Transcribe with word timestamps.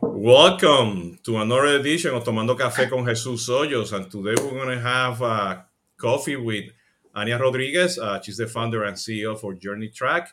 Welcome 0.00 1.18
to 1.24 1.36
another 1.36 1.66
edition 1.66 2.14
of 2.14 2.24
Tomando 2.24 2.56
Café 2.56 2.88
con 2.88 3.04
Jesús 3.04 3.46
Hoyos. 3.48 3.92
And 3.92 4.10
today 4.10 4.34
we're 4.42 4.50
going 4.50 4.78
to 4.78 4.80
have 4.80 5.20
uh, 5.20 5.58
coffee 5.98 6.36
with 6.36 6.70
Ania 7.14 7.38
Rodriguez. 7.38 7.98
Uh, 7.98 8.18
she's 8.22 8.38
the 8.38 8.46
founder 8.46 8.84
and 8.84 8.96
CEO 8.96 9.38
for 9.38 9.52
Journey 9.52 9.88
Track. 9.88 10.30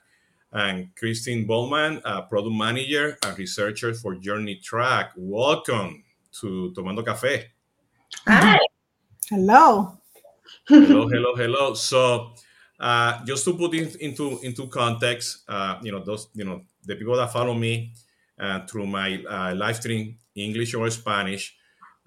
And 0.54 0.96
Christine 0.96 1.46
Bowman, 1.46 2.02
uh, 2.06 2.22
product 2.22 2.56
manager 2.56 3.18
and 3.26 3.38
researcher 3.38 3.94
for 3.94 4.15
Journey 4.15 4.55
Track. 4.55 5.12
Welcome 5.17 6.05
to 6.39 6.73
Tomando 6.78 7.03
Café. 7.03 7.44
Hi. 8.26 8.57
Hello. 9.29 9.97
hello, 10.69 11.10
hello, 11.10 11.35
hello. 11.35 11.73
So, 11.73 12.35
uh, 12.79 13.26
just 13.26 13.44
to 13.46 13.57
put 13.57 13.73
it 13.73 13.97
into 13.97 14.39
into 14.44 14.67
context, 14.67 15.44
uh, 15.49 15.79
you 15.81 15.92
know, 15.92 16.03
those 16.03 16.30
you 16.34 16.45
know 16.45 16.62
the 16.86 16.95
people 16.95 17.16
that 17.17 17.31
follow 17.31 17.54
me 17.54 17.94
uh, 18.40 18.66
through 18.67 18.88
my 18.88 19.23
uh, 19.30 19.55
live 19.55 19.75
stream, 19.77 20.17
English 20.35 20.73
or 20.73 20.89
Spanish, 20.89 21.55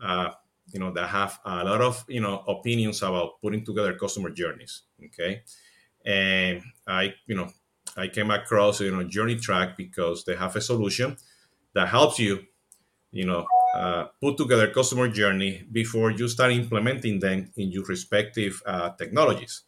uh, 0.03 0.31
you 0.73 0.79
know, 0.81 0.93
that 0.93 1.09
have 1.09 1.39
a 1.45 1.65
lot 1.65 1.81
of 1.81 2.05
you 2.09 2.21
know 2.21 2.41
opinions 2.47 3.03
about 3.03 3.41
putting 3.43 3.65
together 3.65 3.95
customer 3.95 4.31
journeys. 4.31 4.83
Okay, 5.07 5.43
and 6.05 6.63
I 6.87 7.15
you 7.27 7.37
know 7.37 7.49
I 7.97 8.09
came 8.09 8.31
across 8.31 8.81
you 8.81 8.91
know 8.91 9.05
Journey 9.05 9.37
Track 9.37 9.77
because 9.77 10.25
they 10.25 10.37
have 10.37 10.57
a 10.57 10.61
solution 10.61 11.17
that 11.75 11.89
helps 11.89 12.19
you, 12.19 12.45
you 13.13 13.25
know, 13.27 13.47
uh, 13.77 14.07
put 14.21 14.37
together 14.37 14.71
customer 14.71 15.09
journey 15.09 15.65
before 15.73 16.11
you 16.11 16.29
start 16.29 16.53
implementing 16.53 17.19
them 17.21 17.51
in 17.57 17.71
your 17.71 17.85
respective 17.85 18.63
uh, 18.67 18.91
technologies. 18.91 19.63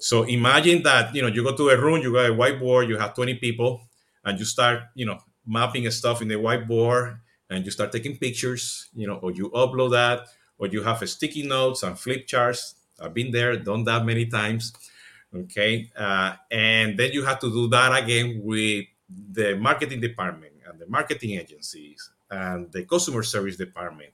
So 0.00 0.24
imagine 0.24 0.82
that 0.84 1.14
you 1.14 1.22
know 1.22 1.28
you 1.28 1.44
go 1.44 1.56
to 1.56 1.70
a 1.70 1.80
room, 1.80 2.02
you 2.02 2.12
got 2.12 2.30
a 2.30 2.34
whiteboard, 2.34 2.88
you 2.88 2.98
have 2.98 3.14
20 3.14 3.36
people, 3.36 3.85
and 4.26 4.38
you 4.38 4.44
start 4.46 4.82
you 4.96 5.06
know 5.06 5.20
mapping 5.46 5.90
stuff 5.90 6.22
in 6.22 6.28
the 6.28 6.36
whiteboard, 6.36 7.20
and 7.50 7.64
you 7.64 7.72
start 7.72 7.92
taking 7.92 8.18
pictures, 8.18 8.90
you 8.94 9.06
know, 9.06 9.16
or 9.22 9.32
you 9.32 9.50
upload 9.50 9.92
that, 9.92 10.28
or 10.58 10.68
you 10.68 10.82
have 10.82 11.02
a 11.02 11.08
sticky 11.08 11.44
notes 11.44 11.84
and 11.84 11.98
flip 11.98 12.26
charts. 12.26 12.76
I've 13.00 13.14
been 13.14 13.32
there, 13.32 13.56
done 13.56 13.84
that 13.84 14.04
many 14.04 14.26
times. 14.26 14.74
Okay, 15.34 15.90
uh, 15.96 16.34
and 16.50 16.98
then 16.98 17.12
you 17.12 17.24
have 17.24 17.40
to 17.40 17.50
do 17.50 17.68
that 17.68 18.02
again 18.02 18.40
with 18.42 18.86
the 19.08 19.56
marketing 19.56 20.00
department 20.00 20.54
and 20.68 20.78
the 20.80 20.86
marketing 20.86 21.32
agencies 21.38 22.10
and 22.30 22.72
the 22.72 22.84
customer 22.84 23.22
service 23.22 23.56
department 23.56 24.10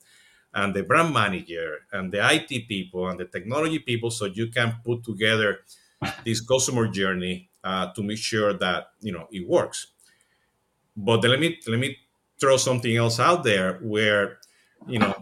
and 0.54 0.74
the 0.74 0.82
brand 0.82 1.12
manager 1.14 1.80
and 1.92 2.12
the 2.12 2.20
IT 2.34 2.68
people 2.68 3.08
and 3.08 3.20
the 3.20 3.26
technology 3.26 3.78
people 3.78 4.10
so 4.10 4.26
you 4.26 4.48
can 4.48 4.76
put 4.84 5.04
together 5.04 5.60
this 6.24 6.40
customer 6.40 6.88
journey 6.88 7.50
uh, 7.64 7.92
to 7.94 8.02
make 8.02 8.18
sure 8.18 8.52
that 8.54 8.88
you 9.00 9.12
know 9.12 9.28
it 9.32 9.46
works. 9.48 9.88
But 10.96 11.24
let 11.24 11.40
me 11.40 11.58
let 11.66 11.78
me 11.78 11.96
throw 12.40 12.56
something 12.56 12.94
else 12.96 13.18
out 13.20 13.44
there 13.44 13.78
where 13.82 14.38
you 14.86 14.98
know 14.98 15.14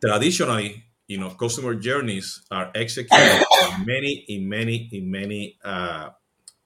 traditionally 0.00 0.84
you 1.06 1.18
know 1.18 1.30
customer 1.30 1.74
journeys 1.74 2.42
are 2.50 2.70
executed 2.74 3.44
in 3.68 3.86
many 3.86 4.24
in 4.28 4.48
many 4.48 4.88
in 4.92 5.10
many 5.10 5.58
uh, 5.64 6.10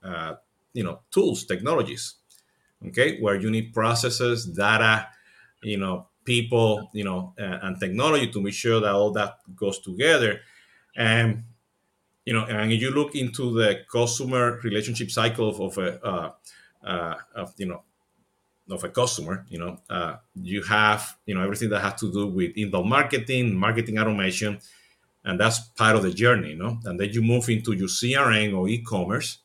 uh, 0.04 0.34
you 0.74 0.84
know 0.84 1.00
tools 1.10 1.44
technologies 1.44 2.16
okay? 2.88 3.20
Where 3.20 3.36
you 3.40 3.50
need 3.50 3.72
processes 3.72 4.46
data 4.46 5.08
you 5.62 5.78
know 5.78 6.08
people 6.24 6.90
you 6.94 7.04
know 7.04 7.34
uh, 7.40 7.58
and 7.62 7.80
technology 7.80 8.28
to 8.32 8.40
make 8.40 8.54
sure 8.54 8.80
that 8.80 8.92
all 8.92 9.12
that 9.12 9.38
goes 9.56 9.80
together. 9.80 10.40
And 10.96 11.44
you 12.24 12.32
know 12.34 12.44
and 12.44 12.72
you 12.72 12.90
look 12.90 13.14
into 13.14 13.54
the 13.54 13.80
customer 13.90 14.60
relationship 14.64 15.10
cycle 15.10 15.48
of, 15.48 15.60
of 15.60 15.78
a 15.78 16.04
uh, 16.06 16.32
uh, 16.84 17.14
of 17.34 17.54
you 17.58 17.66
know 17.66 17.82
of 18.72 18.84
a 18.84 18.88
customer 18.88 19.44
you 19.48 19.58
know 19.58 19.78
uh, 19.90 20.16
you 20.34 20.62
have 20.62 21.16
you 21.26 21.34
know 21.34 21.42
everything 21.42 21.68
that 21.68 21.80
has 21.80 21.94
to 22.00 22.12
do 22.12 22.26
with 22.26 22.52
inbound 22.56 22.88
marketing 22.88 23.54
marketing 23.54 23.98
automation 23.98 24.58
and 25.24 25.38
that's 25.38 25.60
part 25.60 25.94
of 25.96 26.02
the 26.02 26.12
journey 26.12 26.50
you 26.50 26.56
know 26.56 26.78
and 26.84 26.98
then 26.98 27.10
you 27.10 27.22
move 27.22 27.48
into 27.48 27.72
your 27.72 27.88
crm 27.88 28.56
or 28.56 28.68
e-commerce 28.68 29.38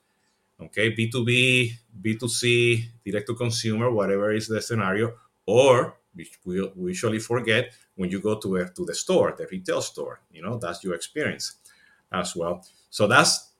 okay 0.61 0.91
b2b 0.95 1.71
b2c 2.01 2.83
direct 3.05 3.27
to 3.27 3.35
consumer 3.35 3.91
whatever 3.91 4.33
is 4.33 4.47
the 4.47 4.61
scenario 4.61 5.13
or 5.45 5.97
which 6.17 6.39
we, 6.45 6.69
usually 6.77 7.19
forget 7.19 7.73
when 7.95 8.09
you 8.09 8.19
go 8.19 8.35
to 8.39 8.57
a, 8.57 8.69
to 8.69 8.85
the 8.85 8.95
store, 8.95 9.33
the 9.37 9.47
retail 9.51 9.81
store. 9.81 10.19
You 10.31 10.41
know, 10.41 10.57
that's 10.57 10.83
your 10.83 10.95
experience 10.95 11.55
as 12.11 12.35
well. 12.35 12.65
So 12.89 13.07
that's 13.07 13.51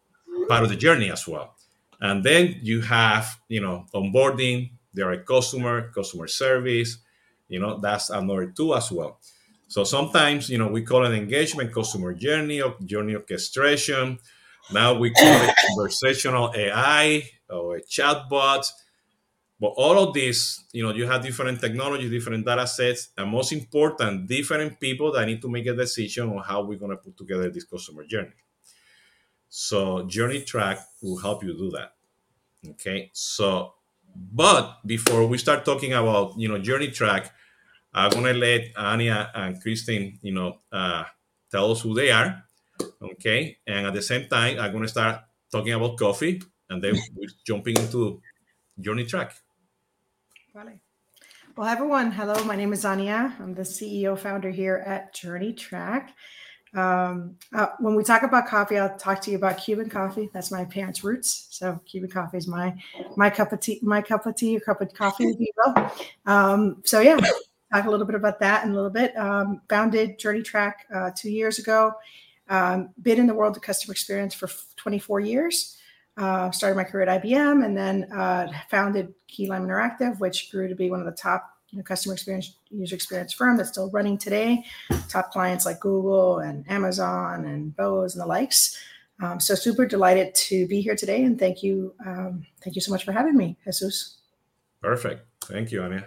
part 0.48 0.64
of 0.64 0.70
the 0.70 0.76
journey 0.76 1.12
as 1.12 1.28
well. 1.28 1.56
And 2.00 2.24
then 2.24 2.58
you 2.62 2.82
have, 2.82 3.40
you 3.48 3.62
know, 3.62 3.86
onboarding, 3.94 4.72
direct 4.98 5.26
customer, 5.28 5.92
customer 5.96 6.28
service. 6.28 6.98
You 7.48 7.60
know, 7.60 7.80
that's 7.80 8.10
another 8.10 8.48
two 8.48 8.76
as 8.76 8.92
well. 8.92 9.20
So 9.70 9.84
sometimes, 9.84 10.50
you 10.50 10.58
know, 10.58 10.68
we 10.68 10.82
call 10.82 11.06
it 11.06 11.14
engagement, 11.14 11.74
customer 11.74 12.14
journey, 12.14 12.62
or 12.62 12.76
journey 12.86 13.16
orchestration. 13.16 14.20
Now 14.74 14.94
we 14.98 15.12
call 15.12 15.42
it 15.44 15.56
conversational 15.68 16.54
AI 16.56 17.30
or 17.50 17.78
a 17.78 17.82
chatbot 17.82 18.66
but 19.60 19.74
all 19.76 19.98
of 19.98 20.14
this, 20.14 20.64
you 20.72 20.84
know, 20.84 20.94
you 20.94 21.08
have 21.08 21.24
different 21.24 21.60
technology, 21.60 22.10
different 22.10 22.46
data 22.46 22.68
sets, 22.68 23.10
and 23.18 23.32
most 23.32 23.52
important, 23.52 24.28
different 24.28 24.80
people 24.80 25.12
that 25.14 25.26
need 25.26 25.42
to 25.42 25.50
make 25.50 25.66
a 25.66 25.74
decision 25.74 26.30
on 26.30 26.44
how 26.44 26.62
we're 26.64 26.78
going 26.78 26.92
to 26.92 26.98
put 26.98 27.18
together 27.18 27.50
this 27.50 27.64
customer 27.64 28.06
journey. 28.06 28.34
So 29.50 30.04
Journey 30.04 30.42
Track 30.42 30.80
will 31.02 31.18
help 31.18 31.44
you 31.44 31.54
do 31.58 31.72
that. 31.72 31.94
Okay. 32.72 33.10
So, 33.14 33.74
but 34.18 34.80
before 34.86 35.28
we 35.28 35.38
start 35.38 35.64
talking 35.64 35.94
about, 35.94 36.38
you 36.38 36.48
know, 36.48 36.58
Journey 36.58 36.90
Track, 36.90 37.32
I'm 37.94 38.12
going 38.12 38.26
to 38.26 38.34
let 38.34 38.74
Ania 38.74 39.30
and 39.34 39.62
Christine, 39.62 40.18
you 40.22 40.34
know, 40.34 40.60
uh, 40.72 41.04
tell 41.52 41.72
us 41.72 41.82
who 41.82 41.94
they 41.94 42.12
are. 42.12 42.44
Okay. 43.02 43.58
And 43.68 43.88
at 43.88 43.94
the 43.94 44.02
same 44.02 44.28
time, 44.28 44.60
I'm 44.60 44.72
going 44.72 44.84
to 44.84 44.90
start 44.90 45.22
talking 45.52 45.74
about 45.74 45.98
coffee 45.98 46.42
and 46.70 46.84
then 46.84 46.96
we're 47.16 47.30
jumping 47.46 47.78
into 47.78 48.22
Journey 48.80 49.06
Track. 49.06 49.34
Vale. 50.54 50.80
Well, 51.56 51.68
everyone, 51.68 52.12
hello. 52.12 52.44
My 52.44 52.56
name 52.56 52.74
is 52.74 52.84
Ania. 52.84 53.40
I'm 53.40 53.56
the 53.56 53.64
CEO 53.64 54.18
founder 54.18 54.52
here 54.52 54.84
at 54.86 55.14
Journey 55.14 55.54
Track. 55.54 56.14
Um, 56.74 57.36
uh, 57.54 57.68
when 57.80 57.96
we 57.96 58.04
talk 58.04 58.24
about 58.24 58.48
coffee, 58.48 58.78
I'll 58.78 58.98
talk 58.98 59.22
to 59.22 59.32
you 59.32 59.38
about 59.38 59.58
Cuban 59.58 59.90
coffee. 59.90 60.30
That's 60.34 60.52
my 60.52 60.66
parents' 60.66 61.04
roots. 61.04 61.48
So 61.50 61.80
Cuban 61.86 62.10
coffee 62.10 62.38
is 62.38 62.48
my 62.48 62.76
my 63.16 63.30
cup 63.30 63.54
of 63.54 63.60
tea, 63.60 63.80
my 63.82 64.02
cup 64.02 64.26
of 64.26 64.36
tea, 64.36 64.58
or 64.58 64.60
cup 64.60 64.82
of 64.82 64.94
coffee, 64.94 65.26
if 65.26 65.40
you 65.40 65.52
will. 65.58 65.92
Um, 66.26 66.82
so 66.86 67.00
yeah, 67.00 67.18
talk 67.74 67.86
a 67.86 67.90
little 67.90 68.06
bit 68.06 68.16
about 68.16 68.40
that 68.40 68.66
in 68.66 68.72
a 68.72 68.76
little 68.76 68.90
bit. 68.90 69.16
Um, 69.18 69.62
founded 69.70 70.20
Journey 70.20 70.44
Track 70.44 70.86
uh, 70.94 71.12
two 71.16 71.30
years 71.30 71.60
ago. 71.60 71.94
Um, 72.50 72.90
been 73.02 73.20
in 73.20 73.28
the 73.28 73.34
world 73.34 73.58
of 73.58 73.62
customer 73.62 73.92
experience 73.92 74.34
for 74.34 74.50
24 74.78 75.20
years 75.20 75.78
uh, 76.18 76.50
started 76.52 76.76
my 76.76 76.84
career 76.84 77.08
at 77.08 77.24
IBM 77.24 77.64
and 77.64 77.78
then 77.78 78.12
uh, 78.12 78.48
founded 78.70 79.14
Keylime 79.30 79.66
Interactive, 79.66 80.20
which 80.20 80.52
grew 80.52 80.68
to 80.68 80.76
be 80.76 80.90
one 80.90 81.00
of 81.00 81.06
the 81.06 81.12
top 81.12 81.57
you 81.70 81.78
know, 81.78 81.84
customer 81.84 82.14
experience 82.14 82.56
user 82.70 82.96
experience 82.96 83.34
firm 83.34 83.58
that's 83.58 83.70
still 83.70 83.90
running 83.92 84.18
today. 84.18 84.64
Top 85.10 85.32
clients 85.32 85.66
like 85.66 85.80
Google 85.80 86.40
and 86.40 86.70
Amazon 86.70 87.46
and 87.46 87.76
Bose 87.76 88.16
and 88.16 88.22
the 88.22 88.26
likes. 88.26 88.78
Um, 89.22 89.40
so 89.40 89.56
super 89.56 89.86
delighted 89.86 90.36
to 90.36 90.68
be 90.68 90.80
here 90.80 90.96
today, 90.96 91.24
and 91.24 91.40
thank 91.40 91.64
you, 91.64 91.94
um, 92.06 92.46
thank 92.64 92.76
you 92.76 92.82
so 92.82 92.92
much 92.92 93.04
for 93.04 93.12
having 93.12 93.36
me, 93.36 93.58
Jesus. 93.66 94.18
Perfect. 94.82 95.26
Thank 95.46 95.72
you, 95.72 95.82
Ania. 95.82 96.06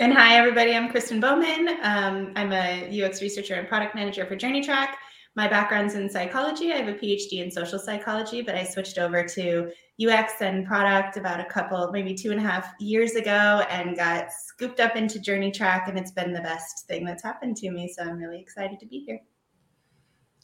And 0.00 0.12
hi, 0.12 0.36
everybody. 0.36 0.74
I'm 0.74 0.90
Christin 0.90 1.20
Bowman. 1.20 1.76
Um, 1.82 2.32
I'm 2.34 2.52
a 2.52 3.04
UX 3.04 3.22
researcher 3.22 3.54
and 3.54 3.68
product 3.68 3.94
manager 3.94 4.26
for 4.26 4.34
Journey 4.34 4.62
Track 4.62 4.98
my 5.40 5.48
background's 5.48 5.94
in 5.94 6.10
psychology. 6.10 6.70
I 6.70 6.76
have 6.76 6.88
a 6.88 6.92
PhD 6.92 7.42
in 7.42 7.50
social 7.50 7.78
psychology, 7.78 8.42
but 8.42 8.56
I 8.56 8.62
switched 8.62 8.98
over 8.98 9.24
to 9.24 9.72
UX 9.98 10.34
and 10.42 10.66
product 10.66 11.16
about 11.16 11.40
a 11.40 11.46
couple, 11.46 11.90
maybe 11.92 12.14
two 12.14 12.30
and 12.30 12.38
a 12.38 12.42
half 12.42 12.74
years 12.78 13.14
ago 13.14 13.64
and 13.70 13.96
got 13.96 14.30
scooped 14.30 14.80
up 14.80 14.96
into 14.96 15.18
Journey 15.18 15.50
Track. 15.50 15.88
And 15.88 15.98
it's 15.98 16.10
been 16.10 16.34
the 16.34 16.42
best 16.42 16.86
thing 16.86 17.06
that's 17.06 17.22
happened 17.22 17.56
to 17.56 17.70
me. 17.70 17.90
So 17.90 18.02
I'm 18.02 18.18
really 18.18 18.38
excited 18.38 18.78
to 18.80 18.86
be 18.86 19.02
here. 19.06 19.18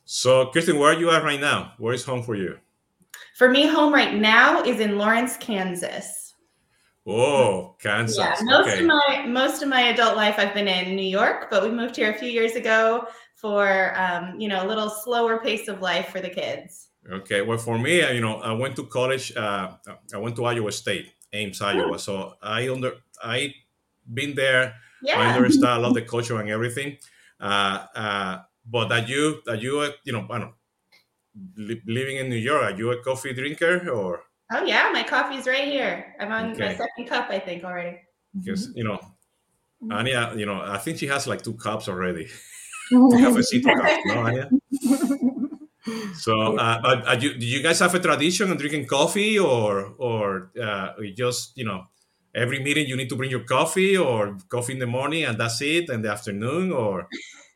So, 0.07 0.47
Christin, 0.47 0.79
where 0.79 0.95
are 0.95 0.99
you 0.99 1.11
at 1.11 1.23
right 1.23 1.41
now? 1.41 1.75
Where 1.77 1.93
is 1.93 2.03
home 2.03 2.23
for 2.23 2.35
you? 2.35 2.59
For 3.37 3.51
me, 3.51 3.67
home 3.67 3.93
right 3.93 4.15
now 4.15 4.63
is 4.63 4.81
in 4.81 4.97
Lawrence, 4.97 5.37
Kansas. 5.37 6.33
Oh, 7.07 7.77
Kansas. 7.81 8.17
Yeah, 8.17 8.35
most 8.45 8.69
okay. 8.69 8.81
of 8.81 8.87
my 8.87 9.27
most 9.29 9.63
of 9.63 9.69
my 9.69 9.83
adult 9.93 10.17
life 10.17 10.37
I've 10.39 10.55
been 10.55 10.67
in 10.67 10.97
New 10.97 11.03
York, 11.03 11.51
but 11.51 11.63
we 11.63 11.71
moved 11.71 11.97
here 11.97 12.11
a 12.11 12.19
few 12.19 12.31
years 12.31 12.57
ago 12.57 13.07
for 13.37 13.93
um, 13.97 14.41
you 14.41 14.49
know 14.49 14.65
a 14.65 14.67
little 14.67 14.91
slower 14.91 15.39
pace 15.39 15.69
of 15.69 15.81
life 15.81 16.09
for 16.09 16.21
the 16.21 16.31
kids. 16.31 16.89
Okay, 17.09 17.43
well 17.43 17.59
for 17.59 17.79
me, 17.79 18.03
you 18.13 18.21
know, 18.21 18.41
I 18.41 18.53
went 18.53 18.75
to 18.77 18.85
college. 18.87 19.37
Uh, 19.37 19.73
I 20.13 20.19
went 20.19 20.35
to 20.37 20.45
Iowa 20.45 20.73
State, 20.73 21.13
Ames, 21.33 21.61
Iowa. 21.63 21.99
So 21.99 22.35
I 22.43 22.69
under 22.69 22.93
I 23.23 23.55
been 24.13 24.35
there. 24.35 24.75
Yeah. 25.03 25.21
I 25.21 25.37
understand 25.37 25.79
a 25.79 25.79
lot 25.79 25.89
of 25.89 25.95
the 26.01 26.03
culture 26.03 26.41
and 26.41 26.51
everything. 26.51 26.97
Uh, 27.39 27.87
uh, 27.95 28.39
but 28.65 28.89
that 28.89 29.09
you 29.09 29.43
that 29.47 29.63
you 29.63 29.93
you 30.05 30.13
know 30.13 30.27
I 30.31 30.39
don't 30.39 30.55
know, 31.69 31.77
living 31.87 32.17
in 32.17 32.29
New 32.29 32.37
York, 32.37 32.63
are 32.63 32.77
you 32.77 32.91
a 32.91 33.03
coffee 33.03 33.35
drinker 33.35 33.89
or? 33.91 34.23
Oh 34.53 34.65
yeah, 34.65 34.91
my 34.93 35.03
coffee's 35.03 35.47
right 35.47 35.65
here. 35.65 36.15
I'm 36.21 36.33
on 36.33 36.53
okay. 36.53 36.69
my 36.69 36.75
second 36.75 37.09
cup, 37.09 37.29
I 37.31 37.39
think, 37.39 37.65
already. 37.65 37.99
Because 38.37 38.71
you 38.75 38.85
know, 38.85 38.97
mm-hmm. 39.83 39.93
Ania, 39.93 40.39
you 40.39 40.47
know, 40.47 40.61
I 40.61 40.79
think 40.79 40.99
she 40.99 41.07
has 41.09 41.27
like 41.27 41.43
two 41.43 41.55
cups 41.55 41.89
already. 41.89 42.29
Cafecito 42.93 43.67
no, 44.07 44.15
Ania? 44.25 44.51
So, 46.17 46.57
uh, 46.57 46.81
but 46.83 47.09
uh, 47.09 47.17
you, 47.21 47.35
do 47.39 47.47
you 47.47 47.63
guys 47.63 47.79
have 47.79 47.95
a 47.95 48.01
tradition 48.01 48.51
of 48.51 48.59
drinking 48.59 48.87
coffee, 48.87 49.39
or 49.39 49.95
or 49.99 50.51
uh, 50.61 50.93
just 51.15 51.57
you 51.57 51.65
know, 51.65 51.85
every 52.35 52.59
meeting 52.59 52.87
you 52.87 52.97
need 52.97 53.09
to 53.09 53.17
bring 53.17 53.31
your 53.31 53.45
coffee, 53.45 53.97
or 53.97 54.37
coffee 54.49 54.73
in 54.73 54.81
the 54.81 54.87
morning 54.87 55.25
and 55.25 55.39
that's 55.39 55.61
it, 55.63 55.89
in 55.89 56.03
the 56.03 56.11
afternoon, 56.11 56.73
or 56.73 57.09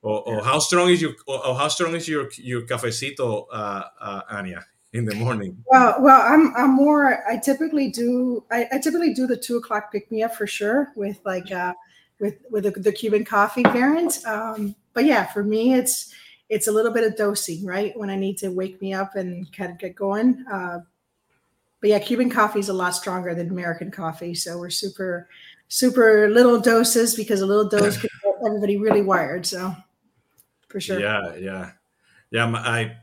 or, 0.02 0.22
or 0.28 0.44
how 0.44 0.60
strong 0.60 0.90
is 0.90 1.02
your 1.02 1.12
or 1.26 1.56
how 1.56 1.68
strong 1.68 1.94
is 1.94 2.06
your 2.06 2.30
your 2.38 2.62
cafecito, 2.62 3.46
uh, 3.52 3.84
uh, 4.00 4.22
Ania? 4.32 4.62
in 4.92 5.04
the 5.04 5.14
morning? 5.14 5.56
Well, 5.66 5.96
well, 6.00 6.20
I'm 6.20 6.54
I'm 6.56 6.74
more. 6.74 7.24
I 7.28 7.36
typically 7.36 7.90
do. 7.90 8.44
I, 8.50 8.66
I 8.72 8.78
typically 8.78 9.14
do 9.14 9.26
the 9.26 9.36
two 9.36 9.56
o'clock 9.56 9.92
pick 9.92 10.10
me 10.10 10.22
up 10.22 10.34
for 10.34 10.46
sure 10.46 10.92
with 10.96 11.20
like 11.24 11.52
uh 11.52 11.74
with 12.18 12.38
with 12.50 12.64
the, 12.64 12.70
the 12.70 12.92
Cuban 12.92 13.24
coffee 13.24 13.62
variant. 13.62 14.24
Um, 14.26 14.74
but 14.94 15.04
yeah, 15.04 15.26
for 15.26 15.42
me, 15.42 15.74
it's 15.74 16.12
it's 16.48 16.66
a 16.66 16.72
little 16.72 16.92
bit 16.92 17.04
of 17.04 17.16
dosing, 17.16 17.64
right? 17.64 17.96
When 17.96 18.10
I 18.10 18.16
need 18.16 18.38
to 18.38 18.48
wake 18.48 18.80
me 18.82 18.92
up 18.92 19.14
and 19.14 19.50
kind 19.52 19.70
of 19.70 19.78
get 19.78 19.94
going. 19.94 20.44
Uh, 20.50 20.80
but 21.80 21.90
yeah, 21.90 21.98
Cuban 21.98 22.28
coffee 22.28 22.58
is 22.58 22.68
a 22.68 22.74
lot 22.74 22.90
stronger 22.90 23.34
than 23.34 23.50
American 23.50 23.90
coffee, 23.90 24.34
so 24.34 24.58
we're 24.58 24.70
super 24.70 25.28
super 25.68 26.28
little 26.28 26.60
doses 26.60 27.14
because 27.14 27.40
a 27.40 27.46
little 27.46 27.68
dose 27.68 27.96
can 28.00 28.10
get 28.22 28.34
everybody 28.44 28.76
really 28.76 29.02
wired. 29.02 29.46
So 29.46 29.74
for 30.68 30.80
sure. 30.80 31.00
Yeah, 31.00 31.36
yeah, 31.36 31.70
yeah. 32.30 32.46
I 32.56 32.96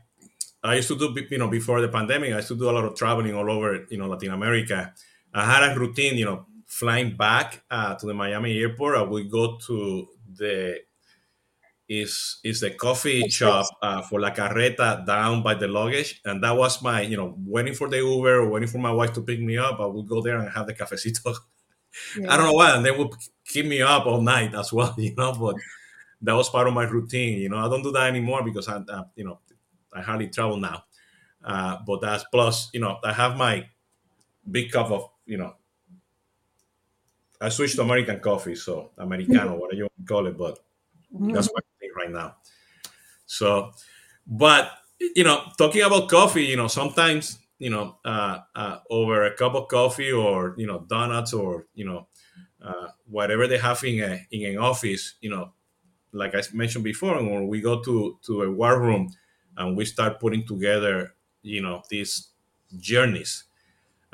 I 0.62 0.76
used 0.76 0.88
to 0.88 0.98
do, 0.98 1.14
you 1.30 1.38
know, 1.38 1.48
before 1.48 1.80
the 1.80 1.88
pandemic, 1.88 2.32
I 2.32 2.36
used 2.36 2.48
to 2.48 2.56
do 2.56 2.68
a 2.68 2.72
lot 2.72 2.84
of 2.84 2.94
traveling 2.96 3.34
all 3.34 3.50
over, 3.50 3.86
you 3.90 3.98
know, 3.98 4.06
Latin 4.06 4.32
America. 4.32 4.92
I 5.32 5.44
had 5.44 5.70
a 5.70 5.78
routine, 5.78 6.16
you 6.16 6.24
know, 6.24 6.46
flying 6.66 7.16
back 7.16 7.62
uh, 7.70 7.94
to 7.94 8.06
the 8.06 8.14
Miami 8.14 8.58
airport. 8.58 8.96
I 8.96 9.02
would 9.02 9.30
go 9.30 9.58
to 9.66 10.08
the 10.36 10.80
is 11.88 12.38
is 12.44 12.60
the 12.60 12.70
coffee 12.70 13.28
shop 13.28 13.66
uh, 13.82 14.02
for 14.02 14.20
La 14.20 14.30
Carreta 14.30 15.04
down 15.06 15.42
by 15.42 15.54
the 15.54 15.66
luggage, 15.66 16.20
and 16.24 16.42
that 16.42 16.56
was 16.56 16.82
my, 16.82 17.00
you 17.00 17.16
know, 17.16 17.34
waiting 17.46 17.74
for 17.74 17.88
the 17.88 17.98
Uber 17.98 18.40
or 18.40 18.50
waiting 18.50 18.68
for 18.68 18.78
my 18.78 18.92
wife 18.92 19.12
to 19.14 19.22
pick 19.22 19.40
me 19.40 19.56
up. 19.56 19.80
I 19.80 19.86
would 19.86 20.06
go 20.06 20.20
there 20.20 20.38
and 20.38 20.50
have 20.50 20.66
the 20.66 20.74
cafecito. 20.74 21.34
Yeah. 22.18 22.30
I 22.32 22.36
don't 22.36 22.46
know 22.46 22.52
why, 22.52 22.76
and 22.76 22.84
they 22.84 22.90
would 22.90 23.12
keep 23.44 23.66
me 23.66 23.80
up 23.80 24.06
all 24.06 24.20
night 24.20 24.54
as 24.54 24.72
well, 24.72 24.94
you 24.98 25.14
know. 25.16 25.32
But 25.32 25.56
that 26.22 26.34
was 26.34 26.50
part 26.50 26.68
of 26.68 26.74
my 26.74 26.84
routine. 26.84 27.38
You 27.38 27.48
know, 27.48 27.58
I 27.58 27.68
don't 27.68 27.82
do 27.82 27.92
that 27.92 28.08
anymore 28.08 28.44
because 28.44 28.68
I, 28.68 28.76
uh, 28.76 29.04
you 29.16 29.24
know, 29.24 29.38
I 29.92 30.02
hardly 30.02 30.28
travel 30.28 30.58
now. 30.58 30.84
Uh, 31.42 31.78
but 31.86 32.00
that's 32.00 32.24
plus, 32.24 32.68
you 32.74 32.80
know, 32.80 32.98
I 33.02 33.12
have 33.12 33.36
my 33.36 33.66
big 34.50 34.70
cup 34.70 34.90
of, 34.90 35.08
you 35.24 35.38
know, 35.38 35.54
I 37.40 37.48
switched 37.50 37.76
to 37.76 37.82
American 37.82 38.18
coffee, 38.20 38.56
so 38.56 38.90
Americano, 38.98 39.54
whatever 39.58 39.76
you 39.76 39.82
want 39.84 39.92
to 39.98 40.04
call 40.04 40.26
it, 40.26 40.36
but 40.36 40.58
mm-hmm. 41.14 41.32
that's 41.32 41.48
my 41.54 41.60
thing 41.60 41.77
right 41.98 42.10
now. 42.10 42.36
So, 43.26 43.72
but 44.26 44.70
you 45.16 45.24
know, 45.24 45.42
talking 45.58 45.82
about 45.82 46.08
coffee, 46.08 46.44
you 46.44 46.56
know, 46.56 46.68
sometimes 46.68 47.38
you 47.58 47.70
know, 47.70 47.96
uh, 48.04 48.38
uh, 48.54 48.78
over 48.90 49.24
a 49.24 49.34
cup 49.36 49.54
of 49.54 49.68
coffee 49.68 50.12
or 50.12 50.54
you 50.58 50.66
know, 50.66 50.84
donuts 50.88 51.32
or 51.32 51.66
you 51.74 51.84
know, 51.84 52.08
uh, 52.64 52.88
whatever 53.10 53.46
they 53.48 53.58
have 53.58 53.82
in 53.84 54.02
a 54.02 54.26
in 54.30 54.46
an 54.54 54.58
office, 54.58 55.14
you 55.20 55.30
know, 55.30 55.52
like 56.12 56.34
I 56.34 56.42
mentioned 56.54 56.84
before, 56.84 57.16
when 57.22 57.48
we 57.48 57.60
go 57.60 57.82
to 57.82 58.18
to 58.26 58.42
a 58.42 58.50
war 58.52 58.80
room 58.80 59.10
and 59.56 59.76
we 59.76 59.84
start 59.84 60.20
putting 60.20 60.46
together, 60.46 61.14
you 61.42 61.62
know, 61.62 61.82
these 61.90 62.30
journeys. 62.78 63.44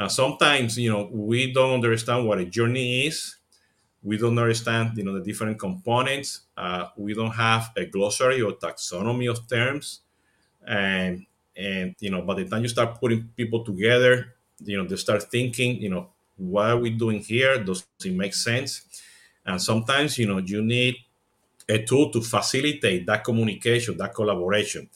Sometimes, 0.09 0.77
you 0.79 0.91
know, 0.93 1.09
we 1.13 1.53
don't 1.53 1.75
understand 1.75 2.27
what 2.27 2.39
a 2.39 2.45
journey 2.45 3.07
is. 3.07 3.37
We 4.05 4.19
don't 4.19 4.39
understand, 4.39 4.97
you 4.99 5.05
know, 5.05 5.15
the 5.15 5.25
different 5.25 5.59
components. 5.59 6.43
Uh, 6.57 6.89
we 6.97 7.15
don't 7.15 7.33
have 7.33 7.73
a 7.77 7.87
glossary 7.87 8.43
or 8.43 8.53
taxonomy 8.53 9.31
of 9.31 9.49
terms. 9.49 10.03
And 10.67 11.27
and 11.57 11.95
you 12.01 12.11
know, 12.11 12.23
by 12.23 12.35
the 12.35 12.47
time 12.47 12.63
you 12.63 12.69
start 12.69 13.01
putting 13.01 13.31
people 13.37 13.65
together, 13.65 14.35
you 14.65 14.77
know, 14.77 14.89
they 14.89 14.97
start 14.97 15.25
thinking, 15.25 15.81
you 15.83 15.91
know, 15.91 16.11
what 16.37 16.71
are 16.71 16.79
we 16.79 16.91
doing 16.91 17.21
here? 17.21 17.63
Does 17.63 17.87
it 18.05 18.13
make 18.15 18.35
sense? 18.35 18.83
And 19.47 19.61
sometimes, 19.63 20.19
you 20.19 20.27
know, 20.27 20.39
you 20.39 20.63
need 20.63 20.97
a 21.69 21.83
tool 21.83 22.11
to 22.13 22.21
facilitate 22.23 23.07
that 23.07 23.25
communication, 23.25 23.97
that 23.99 24.15
collaboration 24.15 24.89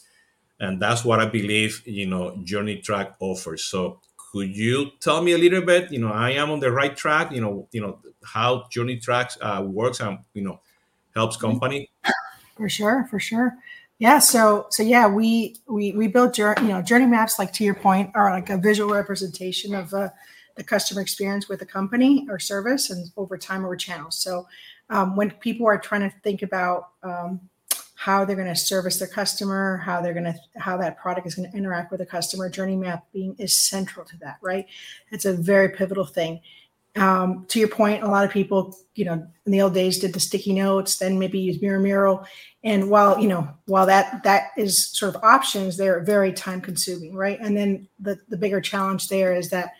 and 0.60 0.81
that's 0.81 1.05
what 1.05 1.20
I 1.20 1.26
believe 1.26 1.82
you 1.87 2.06
know 2.06 2.37
Journey 2.44 2.78
Track 2.81 3.16
offers. 3.20 3.64
So 3.64 4.00
could 4.38 4.56
you 4.56 4.90
tell 5.00 5.20
me 5.20 5.32
a 5.32 5.38
little 5.38 5.62
bit? 5.62 5.90
You 5.90 5.99
know, 5.99 6.12
I 6.12 6.31
am 6.31 6.50
on 6.50 6.61
the 6.61 6.70
right 6.70 6.96
track. 6.96 7.32
You 7.32 7.40
know, 7.40 7.69
you 7.73 7.81
know 7.81 7.99
how 8.23 8.67
Journey 8.70 8.99
Tracks 8.99 9.37
uh, 9.40 9.64
works 9.67 10.00
and 10.00 10.19
you 10.35 10.43
know 10.43 10.61
helps 11.14 11.37
company. 11.37 11.90
For 12.56 12.69
sure, 12.69 13.06
for 13.11 13.19
sure. 13.19 13.56
Yeah. 13.99 14.20
So 14.20 14.67
so 14.70 14.82
yeah, 14.82 15.08
we 15.08 15.56
we 15.67 15.93
we 15.93 16.06
build 16.06 16.35
journey 16.35 16.62
you 16.62 16.69
know 16.69 16.82
journey 16.82 17.06
maps 17.06 17.38
like 17.38 17.52
to 17.55 17.64
your 17.64 17.75
point 17.75 18.11
are 18.14 18.31
like 18.31 18.50
a 18.50 18.56
visual 18.56 18.94
representation 18.94 19.75
of 19.75 19.93
uh, 19.93 20.11
the 20.56 20.62
customer 20.62 21.00
experience 21.00 21.49
with 21.49 21.62
a 21.62 21.67
company 21.67 22.26
or 22.31 22.38
service 22.38 22.91
and 22.91 23.11
over 23.17 23.37
time 23.37 23.64
over 23.64 23.76
channels. 23.76 24.17
So 24.17 24.46
um, 24.91 25.17
when 25.17 25.31
people 25.32 25.67
are 25.67 25.79
trying 25.79 26.02
to 26.02 26.14
think 26.23 26.43
about 26.43 26.91
um, 27.02 27.41
how 27.98 28.24
they're 28.24 28.36
going 28.36 28.46
to 28.46 28.54
service 28.54 28.96
their 29.00 29.08
customer, 29.08 29.76
how 29.78 30.00
they're 30.00 30.14
going 30.14 30.32
to 30.32 30.34
how 30.56 30.76
that 30.76 30.96
product 30.96 31.26
is 31.26 31.34
going 31.34 31.50
to 31.50 31.56
interact 31.56 31.90
with 31.90 31.98
the 31.98 32.06
customer. 32.06 32.48
Journey 32.48 32.76
mapping 32.76 33.34
is 33.38 33.52
central 33.52 34.06
to 34.06 34.16
that, 34.18 34.36
right? 34.40 34.66
It's 35.10 35.24
a 35.24 35.32
very 35.32 35.70
pivotal 35.70 36.06
thing. 36.06 36.40
Um, 36.94 37.44
to 37.48 37.58
your 37.58 37.66
point, 37.66 38.04
a 38.04 38.06
lot 38.06 38.24
of 38.24 38.30
people, 38.30 38.78
you 38.94 39.04
know, 39.04 39.26
in 39.46 39.52
the 39.52 39.62
old 39.62 39.74
days 39.74 39.98
did 39.98 40.12
the 40.12 40.20
sticky 40.20 40.52
notes, 40.52 40.98
then 40.98 41.18
maybe 41.18 41.40
use 41.40 41.60
Miro 41.60 41.80
Mural. 41.80 42.24
And 42.62 42.88
while, 42.88 43.18
you 43.18 43.26
know, 43.26 43.48
while 43.66 43.86
that 43.86 44.22
that 44.22 44.52
is 44.56 44.86
sort 44.86 45.16
of 45.16 45.24
options, 45.24 45.76
they're 45.76 46.00
very 46.04 46.32
time 46.32 46.60
consuming, 46.60 47.16
right? 47.16 47.40
And 47.40 47.56
then 47.56 47.88
the, 47.98 48.16
the 48.28 48.36
bigger 48.36 48.60
challenge 48.60 49.08
there 49.08 49.34
is 49.34 49.50
that 49.50 49.72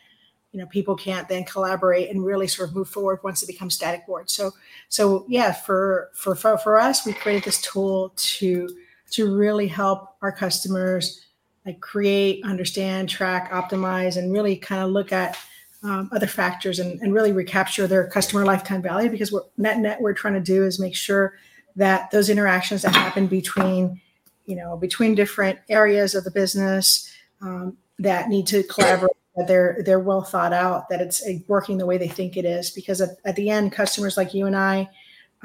you 0.52 0.58
know 0.58 0.66
people 0.66 0.96
can't 0.96 1.28
then 1.28 1.44
collaborate 1.44 2.10
and 2.10 2.24
really 2.24 2.46
sort 2.46 2.68
of 2.68 2.74
move 2.74 2.88
forward 2.88 3.20
once 3.22 3.42
it 3.42 3.46
becomes 3.46 3.74
static 3.74 4.06
board. 4.06 4.30
So 4.30 4.52
so 4.88 5.24
yeah 5.28 5.52
for 5.52 6.10
for 6.14 6.34
for, 6.34 6.58
for 6.58 6.78
us 6.78 7.04
we 7.04 7.12
created 7.12 7.44
this 7.44 7.60
tool 7.60 8.12
to 8.16 8.68
to 9.10 9.34
really 9.34 9.68
help 9.68 10.16
our 10.22 10.32
customers 10.32 11.24
like 11.66 11.80
create 11.80 12.44
understand 12.44 13.08
track 13.08 13.50
optimize 13.52 14.16
and 14.16 14.32
really 14.32 14.56
kind 14.56 14.82
of 14.82 14.90
look 14.90 15.12
at 15.12 15.36
um, 15.82 16.08
other 16.12 16.26
factors 16.26 16.78
and, 16.78 17.00
and 17.00 17.14
really 17.14 17.30
recapture 17.30 17.86
their 17.86 18.08
customer 18.08 18.44
lifetime 18.44 18.82
value 18.82 19.10
because 19.10 19.30
what 19.30 19.50
net 19.58 19.78
net 19.78 20.00
we're 20.00 20.12
trying 20.12 20.34
to 20.34 20.40
do 20.40 20.64
is 20.64 20.80
make 20.80 20.96
sure 20.96 21.34
that 21.76 22.11
those 22.11 22.28
interactions 22.30 22.82
that 22.82 22.94
happen 22.94 23.26
between 23.26 24.00
you 24.46 24.56
know 24.56 24.76
between 24.76 25.14
different 25.14 25.58
areas 25.68 26.14
of 26.14 26.25
the 26.25 26.30
business 26.30 27.12
um, 27.42 27.76
that 27.99 28.28
need 28.28 28.46
to 28.46 28.62
collaborate 28.64 29.12
they're 29.47 29.83
they're 29.85 30.00
well 30.00 30.23
thought 30.23 30.52
out 30.52 30.88
that 30.88 31.00
it's 31.00 31.23
working 31.47 31.78
the 31.78 31.87
way 31.87 31.99
they 31.99 32.09
think 32.09 32.37
it 32.37 32.45
is 32.45 32.71
because 32.71 33.00
at, 33.00 33.11
at 33.25 33.37
the 33.37 33.50
end 33.50 33.73
customers 33.73 34.16
like 34.16 34.35
you 34.35 34.47
and 34.47 34.57
i 34.57 34.88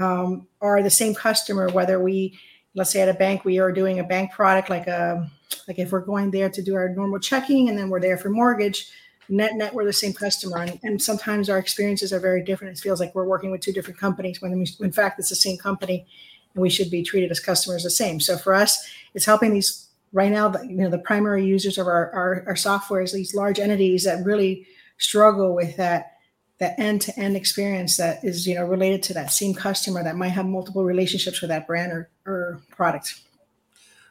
um, 0.02 0.48
are 0.62 0.82
the 0.82 0.90
same 0.90 1.14
customer 1.14 1.70
whether 1.70 2.00
we 2.00 2.38
let's 2.76 2.92
say 2.92 3.02
at 3.02 3.10
a 3.10 3.14
bank 3.14 3.46
we 3.46 3.60
are 3.60 3.72
doing 3.72 4.00
a 4.00 4.04
bank 4.04 4.32
product 4.32 4.70
like 4.70 4.88
a 4.88 5.18
um, 5.18 5.32
like 5.68 5.80
if 5.80 5.92
we're 5.92 6.02
going 6.02 6.32
there 6.32 6.50
to 6.50 6.62
do 6.62 6.76
our 6.76 6.90
normal 6.90 7.20
checking 7.20 7.70
and 7.70 7.78
then 7.78 7.90
we're 7.90 8.00
there 8.00 8.18
for 8.18 8.30
mortgage 8.30 8.92
net 9.30 9.56
net 9.56 9.74
we're 9.74 9.86
the 9.86 9.94
same 9.94 10.14
customer. 10.14 10.58
And, 10.58 10.80
and 10.84 11.02
sometimes 11.02 11.50
our 11.50 11.58
experiences 11.58 12.12
are 12.12 12.20
very 12.20 12.44
different. 12.44 12.78
It 12.78 12.82
feels 12.82 13.00
like 13.00 13.14
we're 13.16 13.26
working 13.26 13.52
with 13.52 13.62
two 13.62 13.74
different 13.74 14.00
companies 14.00 14.42
when 14.42 14.58
we, 14.58 14.68
in 14.80 14.92
fact 14.92 15.20
it's 15.20 15.30
the 15.30 15.36
same 15.36 15.58
company 15.58 16.06
and 16.54 16.62
we 16.62 16.70
should 16.70 16.92
be 16.92 17.04
treated 17.04 17.32
as 17.32 17.40
customers 17.40 17.84
the 17.84 17.90
same. 17.90 18.20
So 18.20 18.38
for 18.38 18.54
us 18.54 18.90
it's 19.14 19.26
helping 19.26 19.54
these 19.54 19.83
right 20.13 20.32
now, 20.32 20.48
the, 20.48 20.65
you 20.65 20.75
know, 20.75 20.89
the 20.89 21.00
primary 21.00 21.46
users 21.46 21.77
of 21.77 21.88
our, 21.88 22.12
our, 22.12 22.43
our 22.48 22.55
software 22.55 23.01
is 23.01 23.12
these 23.12 23.36
large 23.36 23.60
entities 23.60 24.05
that 24.05 24.24
really 24.24 24.65
struggle 24.98 25.53
with 25.53 25.75
that 25.75 26.12
that 26.60 26.79
end-to-end 26.79 27.36
experience 27.36 27.98
that 27.98 28.24
is 28.24 28.48
you 28.48 28.55
know 28.55 28.63
related 28.63 29.01
to 29.03 29.13
that 29.13 29.32
same 29.34 29.53
customer 29.53 30.03
that 30.03 30.15
might 30.15 30.29
have 30.29 30.46
multiple 30.46 30.84
relationships 30.86 31.41
with 31.41 31.50
that 31.50 31.65
brand 31.67 31.91
or, 31.91 32.10
or 32.25 32.62
product. 32.70 33.22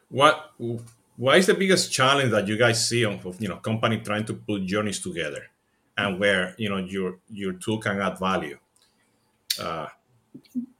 What 0.09 0.51
what 1.15 1.37
is 1.37 1.47
the 1.47 1.53
biggest 1.53 1.91
challenge 1.91 2.31
that 2.31 2.47
you 2.47 2.57
guys 2.57 2.87
see 2.87 3.05
on 3.05 3.19
you 3.39 3.47
know 3.47 3.55
company 3.55 3.97
trying 3.99 4.25
to 4.25 4.33
put 4.33 4.65
journeys 4.65 4.99
together 4.99 5.47
and 5.97 6.19
where 6.19 6.53
you 6.57 6.69
know 6.69 6.77
your 6.77 7.19
your 7.29 7.53
tool 7.53 7.77
can 7.79 7.99
add 7.99 8.19
value? 8.19 8.59
Uh, 9.59 9.87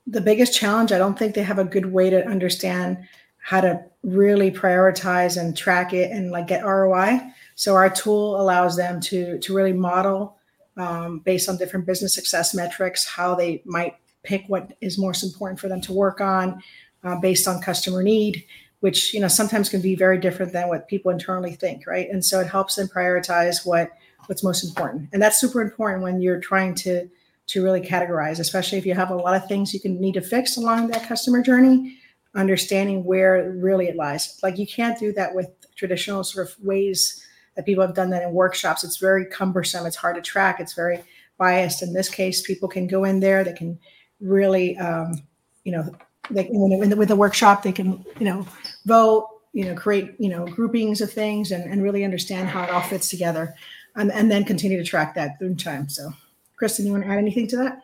the 0.08 0.22
biggest 0.22 0.54
challenge 0.54 0.92
i 0.92 0.98
don't 0.98 1.18
think 1.18 1.34
they 1.34 1.44
have 1.44 1.60
a 1.60 1.64
good 1.64 1.86
way 1.86 2.10
to 2.10 2.26
understand 2.28 2.98
how 3.44 3.60
to 3.60 3.84
really 4.04 4.50
prioritize 4.50 5.40
and 5.40 5.56
track 5.56 5.94
it 5.94 6.12
and 6.12 6.32
like 6.32 6.48
get 6.48 6.66
ROI. 6.66 7.20
So 7.56 7.76
our 7.76 7.90
tool 7.90 8.40
allows 8.40 8.78
them 8.78 9.02
to 9.02 9.38
to 9.38 9.54
really 9.54 9.74
model 9.74 10.38
um, 10.78 11.20
based 11.20 11.50
on 11.50 11.58
different 11.58 11.86
business 11.86 12.16
success 12.16 12.56
metrics 12.56 13.06
how 13.06 13.36
they 13.36 13.62
might 13.66 13.96
pick 14.24 14.46
what 14.48 14.72
is 14.80 14.98
most 14.98 15.24
important 15.24 15.60
for 15.60 15.68
them 15.68 15.82
to 15.82 15.92
work 15.92 16.22
on 16.22 16.64
uh, 17.04 17.20
based 17.20 17.48
on 17.48 17.62
customer 17.62 18.02
need 18.02 18.46
which 18.80 19.14
you 19.14 19.20
know 19.20 19.28
sometimes 19.28 19.70
can 19.70 19.82
be 19.82 19.94
very 19.94 20.18
different 20.18 20.54
than 20.54 20.70
what 20.70 20.88
people 20.88 21.12
internally 21.12 21.54
think 21.54 21.86
right? 21.86 22.10
And 22.10 22.24
so 22.24 22.40
it 22.40 22.48
helps 22.48 22.76
them 22.76 22.88
prioritize 22.88 23.66
what 23.66 23.90
what's 24.28 24.44
most 24.44 24.64
important. 24.64 25.10
And 25.12 25.22
that's 25.22 25.40
super 25.40 25.62
important 25.62 26.02
when 26.02 26.22
you're 26.22 26.40
trying 26.40 26.76
to 26.76 27.10
to 27.48 27.62
really 27.62 27.82
categorize 27.82 28.40
especially 28.40 28.78
if 28.78 28.86
you 28.86 28.94
have 28.94 29.10
a 29.10 29.16
lot 29.16 29.36
of 29.36 29.50
things 29.50 29.74
you 29.74 29.82
can 29.82 30.00
need 30.00 30.14
to 30.14 30.22
fix 30.22 30.56
along 30.56 30.88
that 30.88 31.06
customer 31.06 31.42
journey 31.42 31.98
understanding 32.36 33.04
where 33.04 33.52
really 33.52 33.88
it 33.88 33.96
lies. 33.96 34.40
Like 34.42 34.58
you 34.58 34.68
can't 34.68 35.00
do 35.00 35.14
that 35.14 35.34
with 35.34 35.50
traditional 35.76 36.24
sort 36.24 36.48
of 36.48 36.56
ways 36.64 37.26
that 37.56 37.66
people 37.66 37.86
have 37.86 37.96
done 37.96 38.10
that 38.10 38.24
in 38.24 38.32
workshops. 38.32 38.84
It's 38.84 38.98
very 38.98 39.26
cumbersome 39.26 39.86
it's 39.86 39.96
hard 39.96 40.16
to 40.16 40.22
track 40.22 40.60
it's 40.60 40.74
very 40.74 41.04
biased. 41.38 41.84
In 41.84 41.94
this 41.94 42.10
case 42.10 42.42
people 42.42 42.68
can 42.68 42.88
go 42.88 43.04
in 43.04 43.20
there 43.20 43.44
they 43.44 43.54
can 43.54 43.80
really 44.20 44.78
um, 44.78 45.22
you 45.64 45.72
know 45.72 45.96
they, 46.30 46.48
when, 46.52 46.98
with 46.98 47.10
the 47.10 47.16
workshop 47.16 47.64
they 47.64 47.72
can 47.72 48.04
you 48.20 48.26
know 48.26 48.48
vote 48.86 49.28
you 49.52 49.66
know 49.66 49.76
create 49.76 50.16
you 50.20 50.30
know 50.30 50.46
groupings 50.46 51.02
of 51.02 51.12
things 51.12 51.52
and, 51.52 51.64
and 51.72 51.84
really 51.84 52.04
understand 52.04 52.48
how 52.48 52.64
it 52.64 52.70
all 52.70 52.82
fits 52.82 53.10
together 53.10 53.54
and, 53.96 54.12
and 54.12 54.32
then 54.32 54.44
continue 54.44 54.78
to 54.78 54.84
track 54.84 55.14
that 55.16 55.38
through 55.38 55.56
time. 55.56 55.88
So 55.90 56.12
christin 56.60 56.86
you 56.86 56.92
want 56.92 57.04
to 57.04 57.10
add 57.10 57.20
anything 57.20 57.48
to 57.50 57.58
that 57.58 57.82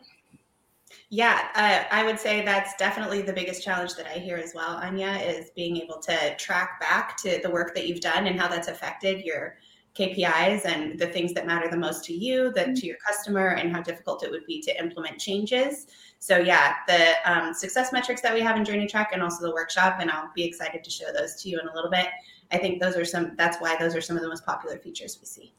yeah 1.08 1.48
uh, 1.54 1.94
i 1.94 2.04
would 2.04 2.18
say 2.18 2.44
that's 2.44 2.74
definitely 2.76 3.22
the 3.22 3.32
biggest 3.32 3.62
challenge 3.62 3.94
that 3.94 4.06
i 4.06 4.18
hear 4.18 4.36
as 4.36 4.52
well 4.54 4.80
ania 4.80 5.26
is 5.26 5.50
being 5.56 5.76
able 5.76 5.98
to 5.98 6.34
track 6.36 6.80
back 6.80 7.16
to 7.16 7.40
the 7.42 7.50
work 7.50 7.74
that 7.74 7.86
you've 7.86 8.00
done 8.00 8.26
and 8.26 8.38
how 8.38 8.48
that's 8.48 8.68
affected 8.68 9.24
your 9.24 9.56
KPIs 9.96 10.66
and 10.66 10.98
the 10.98 11.06
things 11.06 11.34
that 11.34 11.46
matter 11.46 11.68
the 11.68 11.76
most 11.76 12.04
to 12.04 12.14
you, 12.14 12.52
that 12.52 12.76
to 12.76 12.86
your 12.86 12.96
customer, 13.04 13.48
and 13.48 13.74
how 13.74 13.82
difficult 13.82 14.22
it 14.22 14.30
would 14.30 14.46
be 14.46 14.60
to 14.62 14.78
implement 14.78 15.18
changes. 15.18 15.88
So 16.20 16.38
yeah, 16.38 16.74
the 16.86 17.14
um, 17.24 17.52
success 17.52 17.92
metrics 17.92 18.20
that 18.22 18.32
we 18.32 18.40
have 18.40 18.56
in 18.56 18.64
Journey 18.64 18.86
Track 18.86 19.10
and 19.12 19.22
also 19.22 19.44
the 19.44 19.52
workshop, 19.52 19.96
and 20.00 20.10
I'll 20.10 20.30
be 20.34 20.44
excited 20.44 20.84
to 20.84 20.90
show 20.90 21.12
those 21.12 21.42
to 21.42 21.48
you 21.48 21.58
in 21.58 21.66
a 21.66 21.74
little 21.74 21.90
bit. 21.90 22.06
I 22.52 22.58
think 22.58 22.80
those 22.80 22.96
are 22.96 23.04
some. 23.04 23.32
That's 23.36 23.58
why 23.58 23.76
those 23.78 23.96
are 23.96 24.00
some 24.00 24.16
of 24.16 24.22
the 24.22 24.28
most 24.28 24.46
popular 24.46 24.78
features 24.78 25.18
we 25.20 25.26
see. 25.26 25.52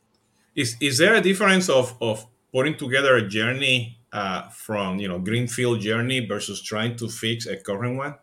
Is 0.56 0.76
is 0.80 0.98
there 0.98 1.16
a 1.16 1.22
difference 1.22 1.68
of 1.68 1.96
of 2.02 2.26
putting 2.54 2.78
together 2.78 3.16
a 3.16 3.28
journey 3.28 4.01
uh, 4.14 4.50
from 4.50 5.00
you 5.00 5.08
know 5.08 5.20
greenfield 5.20 5.80
journey 5.80 6.26
versus 6.26 6.62
trying 6.62 6.96
to 6.98 7.08
fix 7.08 7.46
a 7.46 7.58
current 7.58 7.98
one? 7.98 8.16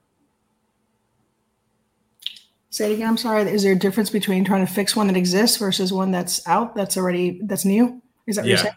Say 2.71 2.92
it 2.92 2.95
again. 2.97 3.09
I'm 3.09 3.16
sorry. 3.16 3.42
Is 3.50 3.62
there 3.62 3.73
a 3.73 3.78
difference 3.78 4.11
between 4.11 4.45
trying 4.45 4.66
to 4.66 4.73
fix 4.73 4.95
one 4.95 5.07
that 5.07 5.16
exists 5.16 5.57
versus 5.57 5.92
one 5.92 6.11
that's 6.11 6.47
out 6.47 6.75
that's 6.75 6.97
already 6.97 7.40
that's 7.45 7.64
new? 7.64 8.02
Is 8.26 8.37
that 8.37 8.42
what 8.42 8.49
yeah. 8.49 8.54
you're 8.54 8.62
saying? 8.64 8.75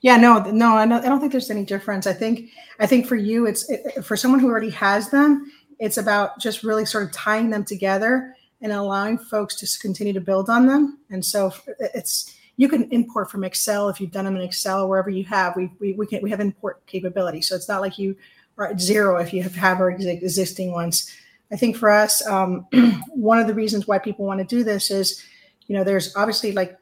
Yeah. 0.00 0.16
No. 0.16 0.38
No. 0.50 0.76
I 0.76 0.86
don't, 0.86 1.04
I 1.04 1.08
don't 1.08 1.20
think 1.20 1.32
there's 1.32 1.50
any 1.50 1.64
difference. 1.64 2.06
I 2.06 2.12
think 2.12 2.50
I 2.78 2.86
think 2.86 3.06
for 3.06 3.16
you, 3.16 3.46
it's 3.46 3.68
it, 3.68 4.04
for 4.04 4.16
someone 4.16 4.40
who 4.40 4.48
already 4.48 4.70
has 4.70 5.10
them. 5.10 5.50
It's 5.78 5.98
about 5.98 6.38
just 6.40 6.62
really 6.62 6.86
sort 6.86 7.04
of 7.04 7.12
tying 7.12 7.50
them 7.50 7.64
together 7.64 8.34
and 8.62 8.72
allowing 8.72 9.18
folks 9.18 9.56
to 9.56 9.78
continue 9.80 10.12
to 10.12 10.20
build 10.20 10.48
on 10.48 10.66
them. 10.66 10.98
And 11.10 11.24
so 11.24 11.52
it's 11.78 12.35
you 12.56 12.68
can 12.68 12.90
import 12.90 13.30
from 13.30 13.44
Excel 13.44 13.88
if 13.88 14.00
you've 14.00 14.10
done 14.10 14.24
them 14.24 14.36
in 14.36 14.42
Excel 14.42 14.88
wherever 14.88 15.10
you 15.10 15.24
have. 15.24 15.56
We 15.56 15.70
we 15.78 15.92
we 15.92 16.06
can 16.06 16.22
we 16.22 16.30
have 16.30 16.40
import 16.40 16.84
capability. 16.86 17.42
So 17.42 17.54
it's 17.54 17.68
not 17.68 17.80
like 17.80 17.98
you 17.98 18.16
are 18.58 18.68
at 18.68 18.80
zero 18.80 19.16
if 19.18 19.32
you 19.32 19.42
have 19.42 19.54
have 19.54 19.80
our 19.80 19.90
existing 19.90 20.72
ones 20.72 21.12
I 21.52 21.56
think 21.56 21.76
for 21.76 21.90
us, 21.90 22.26
um, 22.26 22.66
one 23.08 23.38
of 23.38 23.46
the 23.46 23.54
reasons 23.54 23.86
why 23.86 23.98
people 23.98 24.24
want 24.24 24.40
to 24.40 24.44
do 24.44 24.64
this 24.64 24.90
is, 24.90 25.22
you 25.66 25.76
know, 25.76 25.84
there's 25.84 26.14
obviously 26.16 26.52
like 26.52 26.78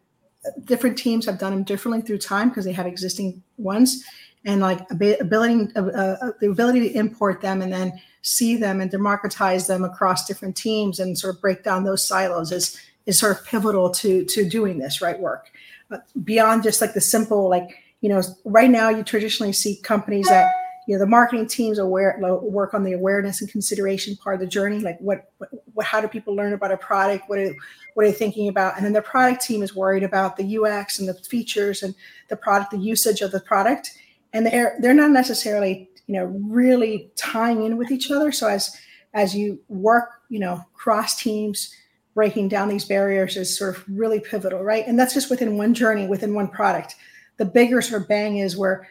different 0.65 0.97
teams 0.97 1.27
have 1.27 1.39
done 1.39 1.53
them 1.53 1.65
differently 1.65 2.03
through 2.03 2.19
time 2.19 2.49
because 2.49 2.65
they 2.65 2.73
have 2.73 2.87
existing 2.87 3.43
ones, 3.57 4.05
and 4.45 4.61
like 4.61 4.81
ability 4.91 5.69
uh, 5.77 5.83
uh, 5.83 6.33
the 6.41 6.49
ability 6.51 6.81
to 6.81 6.99
import 6.99 7.41
them 7.41 7.63
and 7.63 7.73
then 7.73 8.01
see 8.23 8.57
them 8.57 8.81
and 8.81 8.91
democratize 8.91 9.67
them 9.67 9.85
across 9.85 10.27
different 10.27 10.57
teams 10.57 10.99
and 11.01 11.19
sort 11.19 11.35
of 11.35 11.41
break 11.41 11.63
down 11.63 11.85
those 11.85 12.07
silos 12.07 12.53
is 12.53 12.79
is 13.07 13.19
sort 13.19 13.39
of 13.39 13.45
pivotal 13.45 13.91
to 13.91 14.25
to 14.25 14.49
doing 14.49 14.79
this 14.79 15.01
right 15.01 15.19
work. 15.19 15.51
Uh, 15.91 15.99
beyond 16.23 16.63
just 16.63 16.81
like 16.81 16.95
the 16.95 17.01
simple 17.01 17.49
like 17.49 17.83
you 18.01 18.09
know 18.09 18.23
right 18.45 18.71
now 18.71 18.89
you 18.89 19.03
traditionally 19.03 19.53
see 19.53 19.77
companies 19.83 20.27
that 20.29 20.51
you 20.87 20.95
know 20.95 20.99
the 20.99 21.07
marketing 21.07 21.47
teams 21.47 21.79
aware 21.79 22.19
work 22.43 22.75
on 22.75 22.85
the 22.85 22.93
awareness 22.93 23.41
and 23.41 23.51
consideration 23.51 24.17
part 24.17 24.35
of 24.35 24.41
the 24.41 24.47
journey 24.47 24.79
like 24.81 24.99
what, 24.99 25.31
what 25.75 25.87
how 25.87 26.01
do 26.01 26.09
people 26.09 26.35
learn 26.35 26.53
about 26.53 26.73
a 26.73 26.77
product? 26.77 27.29
What 27.29 27.39
are 27.39 27.55
what 27.95 28.05
are 28.05 28.09
they 28.09 28.15
thinking 28.15 28.49
about? 28.49 28.77
And 28.77 28.85
then 28.85 28.93
the 28.93 29.03
product 29.03 29.43
team 29.43 29.63
is 29.63 29.75
worried 29.75 30.03
about 30.03 30.37
the 30.37 30.59
ux 30.59 30.99
and 30.99 31.09
the 31.09 31.15
features 31.15 31.83
and 31.83 31.95
the 32.29 32.37
product 32.37 32.71
the 32.71 32.79
usage 32.79 33.21
of 33.21 33.31
the 33.31 33.41
product. 33.41 33.91
And 34.33 34.47
they're 34.47 34.77
they're 34.81 34.95
not 34.95 35.11
necessarily 35.11 35.89
you 36.07 36.15
know 36.15 36.25
really 36.49 37.11
tying 37.17 37.65
in 37.65 37.77
with 37.77 37.91
each 37.91 38.11
other. 38.11 38.33
So 38.33 38.49
as 38.49 38.77
as 39.13 39.35
you 39.35 39.61
work 39.69 40.11
you 40.29 40.39
know 40.39 40.65
cross 40.75 41.17
teams 41.17 41.75
breaking 42.15 42.49
down 42.49 42.69
these 42.69 42.85
barriers 42.85 43.37
is 43.37 43.57
sort 43.57 43.77
of 43.77 43.85
really 43.89 44.21
pivotal 44.21 44.63
right? 44.63 44.87
And 44.87 44.99
that's 44.99 45.15
just 45.15 45.31
within 45.31 45.59
one 45.59 45.75
journey 45.75 46.07
within 46.07 46.35
one 46.35 46.49
product. 46.49 46.95
The 47.37 47.45
bigger 47.45 47.83
sort 47.83 48.03
of 48.03 48.09
bang 48.09 48.39
is 48.39 48.57
where 48.57 48.89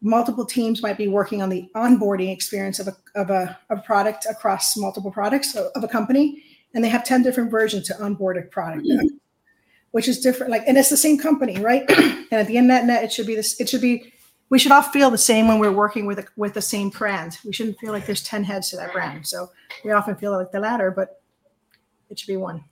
multiple 0.00 0.44
teams 0.44 0.82
might 0.82 0.98
be 0.98 1.08
working 1.08 1.42
on 1.42 1.48
the 1.48 1.68
onboarding 1.74 2.32
experience 2.32 2.78
of 2.78 2.88
a, 2.88 2.96
of 3.14 3.30
a, 3.30 3.58
a 3.70 3.78
product 3.78 4.26
across 4.28 4.76
multiple 4.76 5.10
products 5.10 5.54
of 5.54 5.82
a 5.82 5.88
company 5.88 6.42
and 6.74 6.84
they 6.84 6.88
have 6.88 7.04
10 7.04 7.22
different 7.22 7.50
versions 7.50 7.86
to 7.86 8.02
onboard 8.02 8.36
a 8.36 8.42
product. 8.42 8.86
Which 9.92 10.08
is 10.08 10.20
different 10.20 10.50
like 10.50 10.64
and 10.66 10.76
it's 10.76 10.90
the 10.90 10.96
same 10.96 11.18
company 11.18 11.58
right? 11.60 11.88
And 12.28 12.40
at 12.40 12.48
the 12.48 12.58
end 12.58 12.70
of 12.70 12.76
that 12.76 12.84
net 12.84 13.04
it 13.04 13.12
should 13.12 13.26
be 13.26 13.36
this 13.36 13.58
it 13.60 13.68
should 13.68 13.80
be 13.80 14.12
we 14.50 14.58
should 14.58 14.72
all 14.72 14.82
feel 14.82 15.10
the 15.10 15.18
same 15.18 15.48
when 15.48 15.58
we're 15.58 15.72
working 15.72 16.06
with 16.06 16.18
a, 16.18 16.26
with 16.36 16.54
the 16.54 16.62
same 16.62 16.90
brand. 16.90 17.38
We 17.44 17.52
shouldn't 17.52 17.78
feel 17.78 17.92
like 17.92 18.06
there's 18.06 18.22
10 18.22 18.44
heads 18.44 18.70
to 18.70 18.76
that 18.76 18.92
brand. 18.92 19.26
So 19.26 19.50
we 19.84 19.90
often 19.90 20.14
feel 20.16 20.32
like 20.32 20.52
the 20.52 20.60
latter 20.60 20.90
but 20.90 21.22
it 22.10 22.18
should 22.18 22.28
be 22.28 22.36
one. 22.36 22.64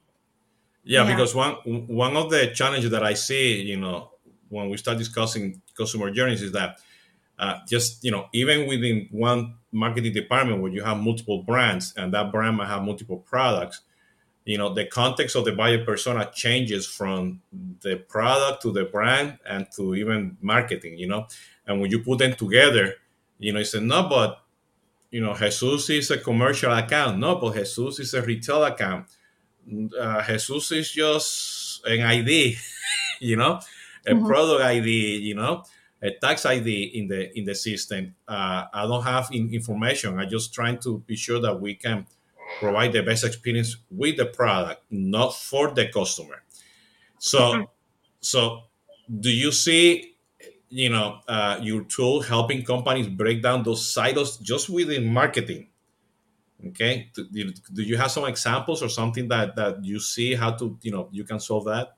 Yeah, 0.85 1.05
yeah. 1.05 1.11
because 1.17 1.35
one 1.35 1.55
one 1.87 2.17
of 2.17 2.31
the 2.31 2.49
challenges 2.49 2.91
that 2.91 3.03
i 3.03 3.15
see 3.15 3.63
you 3.63 3.79
know 3.79 4.11
when 4.51 4.69
we 4.69 4.77
start 4.77 4.99
discussing 4.99 5.63
customer 5.77 6.11
journeys 6.11 6.43
is 6.43 6.53
that 6.53 6.79
uh, 7.39 7.59
just 7.69 8.05
you 8.05 8.11
know 8.11 8.27
even 8.33 8.69
within 8.69 9.09
one 9.11 9.55
marketing 9.73 10.13
department 10.13 10.61
where 10.63 10.71
you 10.71 10.83
have 10.85 10.99
multiple 10.99 11.43
brands 11.43 11.93
and 11.97 12.13
that 12.13 12.31
brand 12.31 12.57
might 12.57 12.69
have 12.69 12.83
multiple 12.83 13.17
products 13.17 13.81
you 14.45 14.59
know 14.59 14.73
the 14.73 14.85
context 14.87 15.35
of 15.35 15.45
the 15.45 15.53
buyer 15.53 15.85
persona 15.85 16.31
changes 16.35 16.87
from 16.87 17.41
the 17.81 17.97
product 17.97 18.63
to 18.63 18.71
the 18.71 18.85
brand 18.85 19.39
and 19.47 19.67
to 19.75 19.95
even 19.95 20.37
marketing 20.41 20.97
you 20.99 21.09
know? 21.09 21.27
And 21.67 21.81
when 21.81 21.91
you 21.91 22.01
put 22.01 22.19
them 22.19 22.35
together 22.35 22.95
you 23.39 23.53
know 23.53 23.61
it's 23.61 23.75
a 23.75 23.81
no 23.81 24.07
but 24.09 24.43
you 25.11 25.21
know 25.21 25.35
jesus 25.35 25.91
is 25.91 26.11
a 26.11 26.19
commercial 26.19 26.73
account. 26.73 27.19
No 27.19 27.37
but 27.37 27.55
jesus 27.55 27.99
is 27.99 28.15
a 28.15 28.23
retail 28.23 28.63
account 28.65 29.07
uh, 29.99 30.23
jesus 30.27 30.73
is 30.73 30.91
just 30.91 31.87
an 31.87 32.01
id 32.01 32.57
you 33.21 33.37
know 33.37 33.61
a 34.07 34.11
mm-hmm. 34.11 34.27
product 34.27 34.63
id 34.63 34.89
you 34.89 35.35
know 35.35 35.63
a 36.05 36.11
tax 36.11 36.45
ID 36.45 36.91
in 36.95 37.09
the 37.09 37.37
in 37.37 37.45
the 37.47 37.55
system. 37.55 38.15
Uh, 38.29 38.65
I 38.73 38.87
don't 38.87 39.03
have 39.03 39.31
in 39.33 39.53
information. 39.55 40.19
I'm 40.19 40.29
just 40.29 40.53
trying 40.53 40.79
to 40.81 40.99
be 41.07 41.17
sure 41.17 41.41
that 41.41 41.59
we 41.59 41.75
can 41.75 42.07
provide 42.61 42.93
the 42.93 43.03
best 43.03 43.25
experience 43.25 43.79
with 43.91 44.19
the 44.19 44.27
product, 44.27 44.85
not 44.91 45.35
for 45.35 45.71
the 45.71 45.89
customer. 45.89 46.43
So, 47.19 47.39
mm-hmm. 47.39 47.63
so 48.21 48.65
do 49.21 49.31
you 49.31 49.51
see, 49.51 50.15
you 50.69 50.91
know, 50.91 51.21
uh, 51.27 51.59
your 51.63 51.85
tool 51.85 52.21
helping 52.21 52.65
companies 52.65 53.09
break 53.09 53.43
down 53.43 53.63
those 53.63 53.91
silos 53.91 54.37
just 54.37 54.69
within 54.69 55.07
marketing? 55.07 55.69
Okay, 56.69 57.11
do, 57.15 57.83
you 57.83 57.97
have 57.97 58.11
some 58.11 58.25
examples 58.25 58.83
or 58.83 58.89
something 58.89 59.29
that 59.29 59.55
that 59.57 59.85
you 59.85 60.01
see 60.01 60.35
how 60.35 60.53
to, 60.53 60.79
you 60.83 60.91
know, 60.91 61.09
you 61.13 61.25
can 61.25 61.39
solve 61.39 61.67
that? 61.67 61.97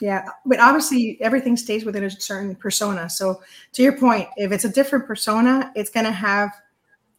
Yeah, 0.00 0.26
but 0.44 0.58
obviously 0.58 1.18
everything 1.20 1.56
stays 1.56 1.84
within 1.84 2.02
a 2.02 2.10
certain 2.10 2.56
persona. 2.56 3.08
So 3.08 3.40
to 3.74 3.82
your 3.82 3.96
point, 3.96 4.28
if 4.36 4.50
it's 4.50 4.64
a 4.64 4.68
different 4.68 5.06
persona, 5.06 5.70
it's 5.76 5.90
going 5.90 6.06
to 6.06 6.12
have, 6.12 6.50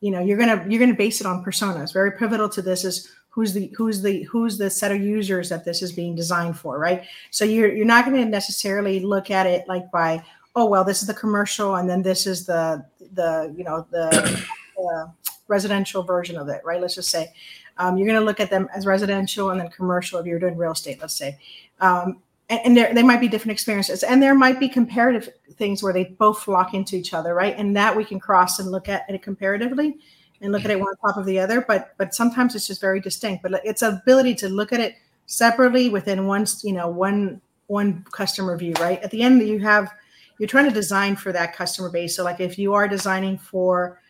you 0.01 0.11
know, 0.11 0.19
you're 0.19 0.37
gonna 0.37 0.65
you're 0.67 0.81
gonna 0.81 0.93
base 0.93 1.21
it 1.21 1.27
on 1.27 1.45
personas. 1.45 1.93
Very 1.93 2.11
pivotal 2.11 2.49
to 2.49 2.61
this 2.61 2.83
is 2.83 3.09
who's 3.29 3.53
the 3.53 3.67
who's 3.75 4.01
the 4.01 4.23
who's 4.23 4.57
the 4.57 4.69
set 4.69 4.91
of 4.91 5.01
users 5.01 5.49
that 5.49 5.65
this 5.65 5.81
is 5.81 5.91
being 5.91 6.15
designed 6.15 6.57
for, 6.57 6.77
right? 6.77 7.03
So 7.31 7.45
you're 7.45 7.73
you're 7.73 7.85
not 7.85 8.05
going 8.05 8.17
to 8.17 8.29
necessarily 8.29 8.99
look 8.99 9.31
at 9.31 9.47
it 9.47 9.67
like 9.67 9.89
by 9.91 10.23
oh 10.55 10.65
well 10.65 10.83
this 10.83 11.01
is 11.01 11.07
the 11.07 11.13
commercial 11.13 11.75
and 11.75 11.89
then 11.89 12.03
this 12.03 12.27
is 12.27 12.45
the 12.45 12.85
the 13.13 13.53
you 13.57 13.63
know 13.63 13.87
the 13.89 14.45
uh, 14.77 15.05
residential 15.53 16.03
version 16.03 16.35
of 16.37 16.49
it, 16.49 16.61
right? 16.65 16.81
Let's 16.81 16.95
just 16.95 17.09
say 17.09 17.31
um, 17.77 17.97
you're 17.97 18.07
going 18.07 18.19
to 18.19 18.25
look 18.25 18.39
at 18.39 18.49
them 18.49 18.67
as 18.75 18.85
residential 18.85 19.51
and 19.51 19.59
then 19.59 19.69
commercial 19.69 20.19
if 20.19 20.25
you're 20.25 20.39
doing 20.39 20.57
real 20.57 20.71
estate, 20.71 20.99
let's 20.99 21.15
say. 21.15 21.37
Um, 21.79 22.21
and, 22.49 22.59
and 22.65 22.77
there, 22.77 22.93
they 22.93 23.03
might 23.03 23.21
be 23.21 23.27
different 23.27 23.51
experiences 23.51 24.03
and 24.03 24.21
there 24.21 24.35
might 24.35 24.59
be 24.59 24.67
comparative 24.67 25.29
things 25.53 25.81
where 25.81 25.93
they 25.93 26.05
both 26.05 26.47
lock 26.47 26.73
into 26.73 26.95
each 26.95 27.13
other 27.13 27.33
right 27.33 27.55
and 27.57 27.75
that 27.75 27.95
we 27.95 28.03
can 28.03 28.19
cross 28.19 28.59
and 28.59 28.71
look 28.71 28.89
at 28.89 29.09
it 29.09 29.21
comparatively 29.21 29.97
and 30.41 30.51
look 30.51 30.65
at 30.65 30.71
it 30.71 30.79
one 30.79 30.89
on 30.89 31.09
top 31.09 31.17
of 31.17 31.25
the 31.25 31.39
other 31.39 31.61
but 31.61 31.93
but 31.97 32.13
sometimes 32.13 32.55
it's 32.55 32.67
just 32.67 32.81
very 32.81 32.99
distinct 32.99 33.43
but 33.43 33.61
it's 33.63 33.81
ability 33.81 34.35
to 34.35 34.49
look 34.49 34.73
at 34.73 34.79
it 34.79 34.95
separately 35.25 35.89
within 35.89 36.27
one 36.27 36.45
you 36.63 36.73
know 36.73 36.87
one 36.89 37.39
one 37.67 38.03
customer 38.11 38.57
view 38.57 38.73
right 38.79 39.01
at 39.03 39.11
the 39.11 39.21
end 39.21 39.41
you 39.41 39.59
have 39.59 39.91
you're 40.37 40.49
trying 40.49 40.67
to 40.67 40.73
design 40.73 41.15
for 41.15 41.31
that 41.31 41.55
customer 41.55 41.89
base 41.89 42.15
so 42.15 42.23
like 42.23 42.39
if 42.39 42.57
you 42.59 42.73
are 42.73 42.87
designing 42.87 43.37
for 43.37 44.01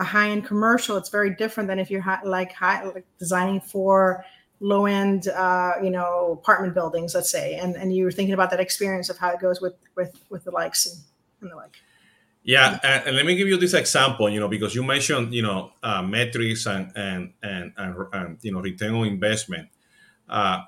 a 0.00 0.04
high-end 0.04 0.44
commercial 0.44 0.96
it's 0.96 1.10
very 1.10 1.34
different 1.36 1.68
than 1.68 1.78
if 1.78 1.90
you're 1.90 2.00
high, 2.00 2.20
like 2.24 2.52
high 2.52 2.82
like 2.82 3.06
designing 3.18 3.60
for 3.60 4.24
low 4.60 4.86
end, 4.86 5.28
uh, 5.28 5.72
you 5.82 5.90
know, 5.90 6.38
apartment 6.40 6.74
buildings, 6.74 7.14
let's 7.14 7.30
say, 7.30 7.54
and 7.56 7.76
and 7.76 7.94
you 7.94 8.04
were 8.04 8.12
thinking 8.12 8.34
about 8.34 8.50
that 8.50 8.60
experience 8.60 9.08
of 9.08 9.18
how 9.18 9.30
it 9.30 9.40
goes 9.40 9.60
with 9.60 9.74
with 9.96 10.12
with 10.30 10.44
the 10.44 10.50
likes 10.50 10.86
and, 10.86 10.96
and 11.40 11.50
the 11.50 11.56
like. 11.56 11.76
Yeah, 12.42 12.78
and, 12.82 13.06
and, 13.06 13.16
let 13.16 13.26
me 13.26 13.36
give 13.36 13.48
you 13.48 13.58
this 13.58 13.74
example. 13.74 14.30
You 14.30 14.40
know, 14.40 14.48
because 14.48 14.74
you 14.74 14.82
mentioned 14.82 15.34
you 15.34 15.42
know 15.42 15.72
uh, 15.82 16.02
metrics 16.02 16.66
and 16.66 16.92
and, 16.96 17.32
and 17.42 17.72
and 17.76 17.94
and 18.12 18.38
you 18.42 18.52
know 18.52 18.60
return 18.60 18.94
on 18.94 19.06
investment. 19.06 19.68
Uh, 20.28 20.62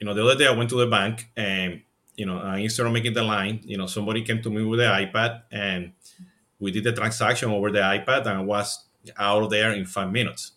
you 0.00 0.06
know, 0.06 0.14
the 0.14 0.24
other 0.24 0.36
day 0.36 0.46
I 0.46 0.50
went 0.50 0.68
to 0.70 0.76
the 0.76 0.86
bank 0.86 1.30
and 1.36 1.80
you 2.16 2.26
know 2.26 2.54
instead 2.54 2.86
of 2.86 2.92
making 2.92 3.14
the 3.14 3.22
line, 3.22 3.60
you 3.64 3.78
know, 3.78 3.86
somebody 3.86 4.22
came 4.22 4.42
to 4.42 4.50
me 4.50 4.64
with 4.64 4.80
the 4.80 4.86
iPad 4.86 5.42
and 5.50 5.92
we 6.62 6.70
did 6.70 6.84
the 6.84 6.92
transaction 6.92 7.50
over 7.50 7.72
the 7.72 7.80
iPad 7.80 8.24
and 8.26 8.46
was 8.46 8.86
out 9.18 9.50
there 9.50 9.72
in 9.72 9.84
five 9.84 10.12
minutes. 10.12 10.52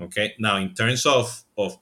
Okay. 0.00 0.34
Now, 0.38 0.56
in 0.56 0.74
terms 0.74 1.06
of 1.06 1.44
of 1.56 1.78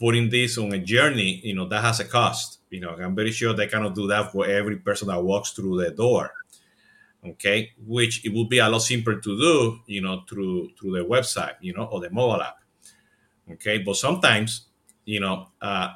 putting 0.00 0.28
this 0.28 0.58
on 0.58 0.72
a 0.72 0.78
journey, 0.78 1.40
you 1.44 1.54
know, 1.54 1.68
that 1.68 1.80
has 1.80 2.00
a 2.00 2.04
cost. 2.04 2.58
You 2.70 2.80
know, 2.80 2.90
I'm 2.90 3.14
very 3.14 3.30
sure 3.30 3.54
they 3.54 3.68
cannot 3.68 3.94
do 3.94 4.08
that 4.08 4.32
for 4.32 4.46
every 4.46 4.78
person 4.78 5.08
that 5.08 5.22
walks 5.22 5.52
through 5.52 5.80
the 5.80 5.92
door. 5.92 6.32
Okay, 7.24 7.70
which 7.86 8.24
it 8.24 8.32
would 8.34 8.48
be 8.48 8.58
a 8.58 8.68
lot 8.68 8.80
simpler 8.80 9.20
to 9.20 9.38
do, 9.38 9.78
you 9.86 10.00
know, 10.00 10.24
through 10.28 10.70
through 10.76 10.96
the 10.96 11.04
website, 11.04 11.54
you 11.60 11.72
know, 11.72 11.84
or 11.84 12.00
the 12.00 12.10
mobile 12.10 12.42
app. 12.42 12.56
Okay, 13.52 13.78
but 13.78 13.94
sometimes, 13.94 14.66
you 15.04 15.20
know, 15.20 15.46
uh, 15.60 15.90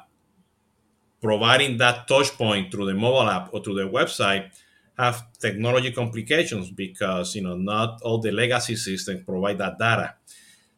providing 1.21 1.77
that 1.79 2.07
touch 2.07 2.31
point 2.37 2.71
through 2.71 2.85
the 2.85 2.93
mobile 2.93 3.29
app 3.29 3.53
or 3.53 3.61
through 3.61 3.75
the 3.75 3.89
website 3.89 4.51
have 4.97 5.25
technology 5.39 5.91
complications 5.91 6.71
because 6.71 7.35
you 7.35 7.43
know 7.43 7.55
not 7.55 8.01
all 8.03 8.19
the 8.19 8.31
legacy 8.31 8.75
systems 8.75 9.23
provide 9.23 9.57
that 9.59 9.77
data. 9.79 10.15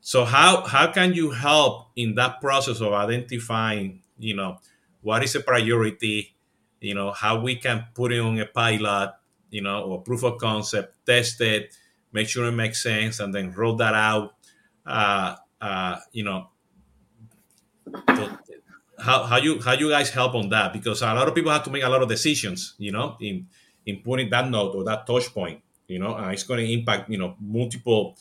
So 0.02 0.26
how 0.26 0.64
how 0.66 0.92
can 0.92 1.14
you 1.14 1.32
help 1.32 1.90
in 1.96 2.16
that 2.16 2.42
process 2.42 2.82
of 2.82 2.94
identifying 2.94 4.02
you 4.18 4.36
know 4.36 4.58
what 5.02 5.24
is 5.24 5.36
a 5.36 5.42
priority 5.42 6.36
you 6.80 6.94
know 6.96 7.12
how 7.12 7.40
we 7.40 7.56
can 7.56 7.86
put 7.94 8.12
it 8.14 8.20
on 8.20 8.40
a 8.40 8.46
pilot 8.46 9.14
you 9.50 9.62
know 9.62 9.84
or 9.84 10.02
proof 10.02 10.24
of 10.24 10.38
concept 10.38 10.96
test 11.06 11.42
it 11.42 11.76
make 12.14 12.28
sure 12.28 12.46
it 12.48 12.52
makes 12.54 12.82
sense 12.82 13.20
and 13.20 13.34
then 13.34 13.52
roll 13.52 13.76
that 13.76 13.94
out 13.94 14.36
uh, 14.86 15.36
uh, 15.62 15.98
you 16.14 16.24
know? 16.24 16.48
How, 19.00 19.24
how 19.24 19.38
you 19.38 19.62
how 19.62 19.74
you 19.74 19.90
guys 19.90 20.10
help 20.10 20.36
on 20.36 20.50
that? 20.50 20.74
Because 20.74 21.02
a 21.02 21.06
lot 21.14 21.28
of 21.28 21.34
people 21.34 21.52
have 21.52 21.64
to 21.64 21.70
make 21.70 21.84
a 21.84 21.90
lot 21.90 22.02
of 22.04 22.10
decisions 22.10 22.76
you 22.78 22.92
know 22.92 23.16
in 23.22 23.48
in 23.86 24.02
putting 24.02 24.30
that 24.30 24.50
node 24.50 24.76
or 24.76 24.84
that 24.84 25.06
touch 25.08 25.34
point 25.34 25.62
you 25.88 26.00
know 26.00 26.16
and 26.16 26.32
it's 26.34 26.44
going 26.44 26.60
to 26.60 26.72
impact 26.72 27.10
you 27.10 27.18
know 27.18 27.36
multiple 27.40 28.18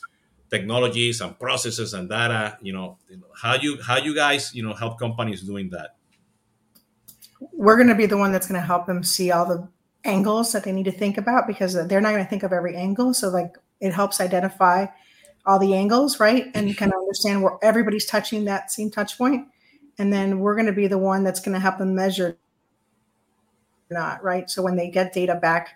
technologies 0.49 1.21
and 1.21 1.37
processes 1.39 1.93
and 1.93 2.09
data 2.09 2.57
you 2.61 2.73
know 2.73 2.97
how 3.35 3.55
you 3.55 3.81
how 3.81 3.97
you 3.97 4.13
guys 4.13 4.53
you 4.53 4.63
know 4.63 4.73
help 4.73 4.99
companies 4.99 5.41
doing 5.41 5.69
that. 5.69 5.95
We're 7.53 7.77
going 7.77 7.87
to 7.87 7.95
be 7.95 8.05
the 8.05 8.17
one 8.17 8.31
that's 8.33 8.47
going 8.47 8.59
to 8.59 8.65
help 8.65 8.85
them 8.85 9.03
see 9.03 9.31
all 9.31 9.45
the 9.45 9.67
angles 10.03 10.51
that 10.51 10.63
they 10.63 10.71
need 10.71 10.85
to 10.85 10.91
think 10.91 11.17
about 11.17 11.47
because 11.47 11.73
they're 11.87 12.01
not 12.01 12.11
going 12.11 12.23
to 12.23 12.29
think 12.29 12.43
of 12.43 12.51
every 12.51 12.75
angle. 12.75 13.13
So 13.13 13.29
like 13.29 13.57
it 13.79 13.93
helps 13.93 14.19
identify 14.19 14.87
all 15.45 15.57
the 15.57 15.73
angles 15.73 16.19
right? 16.19 16.47
And 16.53 16.75
kind 16.75 16.91
of 16.91 16.99
understand 16.99 17.41
where 17.41 17.57
everybody's 17.61 18.05
touching 18.05 18.45
that 18.45 18.71
same 18.71 18.91
touch 18.91 19.17
point. 19.17 19.47
And 19.97 20.11
then 20.11 20.39
we're 20.39 20.55
going 20.55 20.67
to 20.67 20.73
be 20.73 20.87
the 20.87 20.97
one 20.97 21.23
that's 21.23 21.39
going 21.39 21.53
to 21.53 21.59
help 21.59 21.77
them 21.77 21.95
measure 21.95 22.37
not 23.89 24.23
right? 24.23 24.49
So 24.49 24.61
when 24.61 24.75
they 24.75 24.89
get 24.89 25.13
data 25.13 25.35
back 25.35 25.75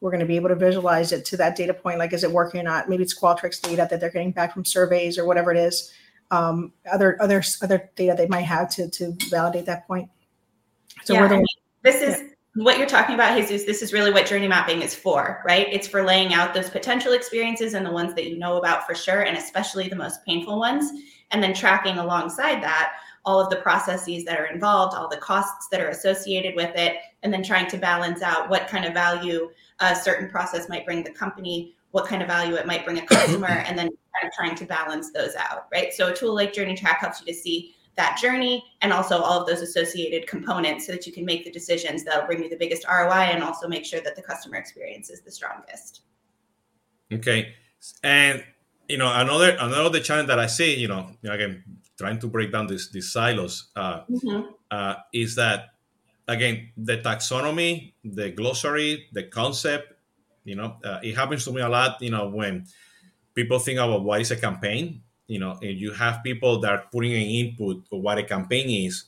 we're 0.00 0.10
going 0.10 0.20
to 0.20 0.26
be 0.26 0.34
able 0.34 0.48
to 0.48 0.56
visualize 0.56 1.12
it 1.12 1.24
to 1.24 1.36
that 1.36 1.54
data 1.54 1.72
point 1.72 1.96
like 1.98 2.12
is 2.12 2.24
it 2.24 2.30
working 2.30 2.60
or 2.60 2.64
not? 2.64 2.88
Maybe 2.88 3.04
it's 3.04 3.18
qualtrics 3.18 3.60
data 3.60 3.86
that 3.88 4.00
they're 4.00 4.10
getting 4.10 4.32
back 4.32 4.52
from 4.52 4.64
surveys 4.64 5.16
or 5.16 5.24
whatever 5.24 5.52
it 5.52 5.58
is 5.58 5.92
um, 6.32 6.72
other 6.90 7.16
other 7.20 7.44
other 7.62 7.90
data 7.94 8.14
they 8.16 8.26
might 8.26 8.40
have 8.40 8.68
to 8.70 8.88
to 8.88 9.14
validate 9.30 9.66
that 9.66 9.86
point. 9.86 10.08
So 11.04 11.12
yeah, 11.12 11.28
the, 11.28 11.46
this 11.82 11.96
is 11.96 12.18
yeah. 12.18 12.64
what 12.64 12.78
you're 12.78 12.86
talking 12.86 13.14
about 13.14 13.36
jesus 13.36 13.64
this 13.64 13.82
is 13.82 13.92
really 13.92 14.12
what 14.12 14.26
journey 14.26 14.48
mapping 14.48 14.82
is 14.82 14.94
for 14.94 15.42
right? 15.46 15.68
It's 15.70 15.86
for 15.86 16.02
laying 16.02 16.32
out 16.32 16.54
those 16.54 16.70
potential 16.70 17.12
experiences 17.12 17.74
and 17.74 17.84
the 17.84 17.92
ones 17.92 18.14
that 18.14 18.28
you 18.28 18.38
know 18.38 18.56
about 18.56 18.86
for 18.86 18.94
sure 18.94 19.22
and 19.22 19.36
especially 19.36 19.88
the 19.88 19.96
most 19.96 20.24
painful 20.24 20.58
ones 20.58 20.90
and 21.30 21.42
then 21.42 21.54
tracking 21.54 21.98
alongside 21.98 22.62
that 22.62 22.94
all 23.24 23.40
of 23.40 23.50
the 23.50 23.56
processes 23.56 24.24
that 24.24 24.38
are 24.38 24.46
involved, 24.46 24.96
all 24.96 25.08
the 25.08 25.16
costs 25.16 25.68
that 25.70 25.80
are 25.80 25.88
associated 25.88 26.54
with 26.56 26.74
it, 26.76 26.96
and 27.22 27.32
then 27.32 27.42
trying 27.42 27.68
to 27.68 27.76
balance 27.76 28.22
out 28.22 28.50
what 28.50 28.68
kind 28.68 28.84
of 28.84 28.92
value 28.92 29.50
a 29.80 29.94
certain 29.94 30.28
process 30.28 30.68
might 30.68 30.84
bring 30.84 31.02
the 31.02 31.10
company, 31.10 31.76
what 31.92 32.06
kind 32.06 32.22
of 32.22 32.28
value 32.28 32.54
it 32.54 32.66
might 32.66 32.84
bring 32.84 32.98
a 32.98 33.06
customer, 33.06 33.46
and 33.66 33.78
then 33.78 33.86
kind 33.88 34.26
of 34.26 34.32
trying 34.34 34.54
to 34.54 34.64
balance 34.64 35.12
those 35.12 35.34
out, 35.36 35.66
right? 35.72 35.92
So 35.92 36.08
a 36.08 36.14
tool 36.14 36.34
like 36.34 36.52
Journey 36.52 36.74
Track 36.74 37.00
helps 37.00 37.20
you 37.20 37.26
to 37.26 37.34
see 37.34 37.74
that 37.96 38.18
journey 38.20 38.64
and 38.80 38.92
also 38.92 39.20
all 39.20 39.40
of 39.40 39.46
those 39.46 39.60
associated 39.60 40.26
components 40.26 40.86
so 40.86 40.92
that 40.92 41.06
you 41.06 41.12
can 41.12 41.24
make 41.24 41.44
the 41.44 41.50
decisions 41.50 42.04
that'll 42.04 42.26
bring 42.26 42.42
you 42.42 42.48
the 42.48 42.56
biggest 42.56 42.86
ROI 42.88 43.30
and 43.30 43.42
also 43.42 43.68
make 43.68 43.84
sure 43.84 44.00
that 44.00 44.16
the 44.16 44.22
customer 44.22 44.56
experience 44.56 45.10
is 45.10 45.20
the 45.20 45.30
strongest. 45.30 46.02
Okay. 47.12 47.54
And 48.02 48.42
you 48.92 48.98
know, 48.98 49.10
another 49.10 49.56
another 49.58 50.00
challenge 50.00 50.28
that 50.28 50.38
I 50.38 50.46
see, 50.46 50.76
you 50.76 50.86
know, 50.86 51.08
again, 51.24 51.64
trying 51.96 52.18
to 52.20 52.26
break 52.26 52.52
down 52.52 52.66
these 52.66 52.90
these 52.92 53.10
silos 53.10 53.72
uh, 53.74 54.04
mm-hmm. 54.04 54.52
uh, 54.70 54.94
is 55.14 55.36
that 55.36 55.72
again 56.28 56.68
the 56.76 56.98
taxonomy, 56.98 57.94
the 58.04 58.30
glossary, 58.30 59.08
the 59.12 59.24
concept. 59.24 59.94
You 60.44 60.56
know, 60.56 60.76
uh, 60.84 61.00
it 61.02 61.16
happens 61.16 61.44
to 61.46 61.52
me 61.52 61.62
a 61.62 61.70
lot. 61.70 62.02
You 62.02 62.10
know, 62.10 62.28
when 62.28 62.66
people 63.34 63.58
think 63.58 63.78
about 63.78 64.04
what 64.04 64.20
is 64.20 64.30
a 64.30 64.36
campaign. 64.36 65.00
You 65.26 65.38
know, 65.38 65.56
and 65.62 65.78
you 65.80 65.92
have 65.92 66.22
people 66.22 66.60
that 66.60 66.70
are 66.70 66.84
putting 66.92 67.14
an 67.14 67.22
input 67.22 67.86
of 67.90 68.00
what 68.00 68.18
a 68.18 68.24
campaign 68.24 68.68
is. 68.68 69.04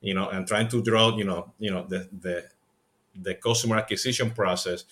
You 0.00 0.14
know, 0.14 0.28
and 0.28 0.46
trying 0.46 0.68
to 0.68 0.80
draw. 0.80 1.16
You 1.16 1.24
know, 1.24 1.52
you 1.58 1.72
know 1.72 1.82
the 1.88 2.08
the 2.12 2.46
the 3.18 3.34
customer 3.34 3.78
acquisition 3.78 4.30
process. 4.30 4.84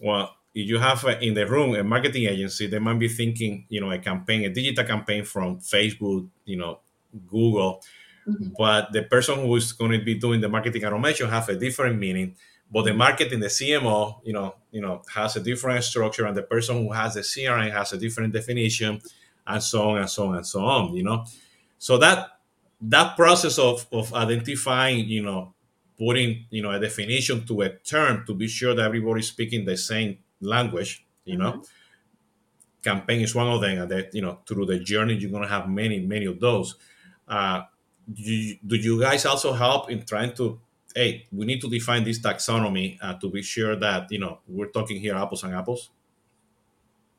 Well, 0.00 0.37
if 0.58 0.68
you 0.68 0.78
have 0.78 1.04
in 1.20 1.34
the 1.34 1.46
room 1.46 1.76
a 1.76 1.84
marketing 1.84 2.24
agency, 2.24 2.66
they 2.66 2.80
might 2.80 2.98
be 2.98 3.08
thinking, 3.08 3.64
you 3.68 3.80
know, 3.80 3.92
a 3.92 3.98
campaign, 3.98 4.44
a 4.44 4.50
digital 4.50 4.84
campaign 4.84 5.24
from 5.24 5.60
Facebook, 5.60 6.28
you 6.44 6.56
know, 6.56 6.80
Google. 7.28 7.80
Mm-hmm. 8.26 8.48
But 8.58 8.92
the 8.92 9.04
person 9.04 9.36
who 9.38 9.54
is 9.54 9.70
going 9.70 9.92
to 9.92 10.04
be 10.04 10.14
doing 10.14 10.40
the 10.40 10.48
marketing 10.48 10.84
automation 10.84 11.28
have 11.28 11.48
a 11.48 11.54
different 11.54 12.00
meaning. 12.00 12.34
But 12.72 12.86
the 12.86 12.92
marketing, 12.92 13.38
the 13.38 13.46
CMO, 13.46 14.20
you 14.24 14.32
know, 14.32 14.56
you 14.72 14.80
know, 14.80 15.02
has 15.14 15.36
a 15.36 15.40
different 15.40 15.84
structure, 15.84 16.26
and 16.26 16.36
the 16.36 16.42
person 16.42 16.76
who 16.82 16.92
has 16.92 17.14
the 17.14 17.20
CRM 17.20 17.70
has 17.70 17.92
a 17.92 17.96
different 17.96 18.32
definition, 18.32 19.00
and 19.46 19.62
so 19.62 19.90
on 19.90 19.98
and 19.98 20.10
so 20.10 20.26
on 20.26 20.36
and 20.36 20.46
so 20.46 20.60
on. 20.60 20.94
You 20.94 21.04
know, 21.04 21.24
so 21.78 21.98
that 21.98 22.40
that 22.80 23.16
process 23.16 23.58
of 23.58 23.86
of 23.92 24.12
identifying, 24.12 25.06
you 25.06 25.22
know, 25.22 25.54
putting 25.96 26.46
you 26.50 26.62
know 26.62 26.72
a 26.72 26.80
definition 26.80 27.46
to 27.46 27.62
a 27.62 27.70
term 27.70 28.24
to 28.26 28.34
be 28.34 28.48
sure 28.48 28.74
that 28.74 28.84
everybody's 28.84 29.28
speaking 29.28 29.64
the 29.64 29.76
same 29.76 30.18
language, 30.40 31.06
you 31.24 31.36
know. 31.36 31.52
Mm-hmm. 31.52 31.62
Campaign 32.82 33.20
is 33.22 33.34
one 33.34 33.48
of 33.48 33.60
them, 33.60 33.78
and 33.82 33.90
that 33.90 34.14
you 34.14 34.22
know 34.22 34.38
through 34.46 34.66
the 34.66 34.78
journey 34.78 35.14
you're 35.14 35.30
gonna 35.30 35.48
have 35.48 35.68
many, 35.68 36.00
many 36.00 36.26
of 36.26 36.40
those. 36.40 36.76
Uh, 37.26 37.62
do, 38.12 38.22
you, 38.22 38.56
do 38.66 38.76
you 38.76 39.00
guys 39.00 39.26
also 39.26 39.52
help 39.52 39.90
in 39.90 40.04
trying 40.04 40.34
to? 40.34 40.60
Hey, 40.94 41.26
we 41.32 41.44
need 41.44 41.60
to 41.60 41.68
define 41.68 42.04
this 42.04 42.20
taxonomy 42.20 42.98
uh, 43.02 43.14
to 43.14 43.30
be 43.30 43.42
sure 43.42 43.76
that 43.76 44.10
you 44.10 44.18
know 44.18 44.38
we're 44.46 44.70
talking 44.70 45.00
here 45.00 45.16
apples 45.16 45.42
and 45.42 45.54
apples. 45.54 45.90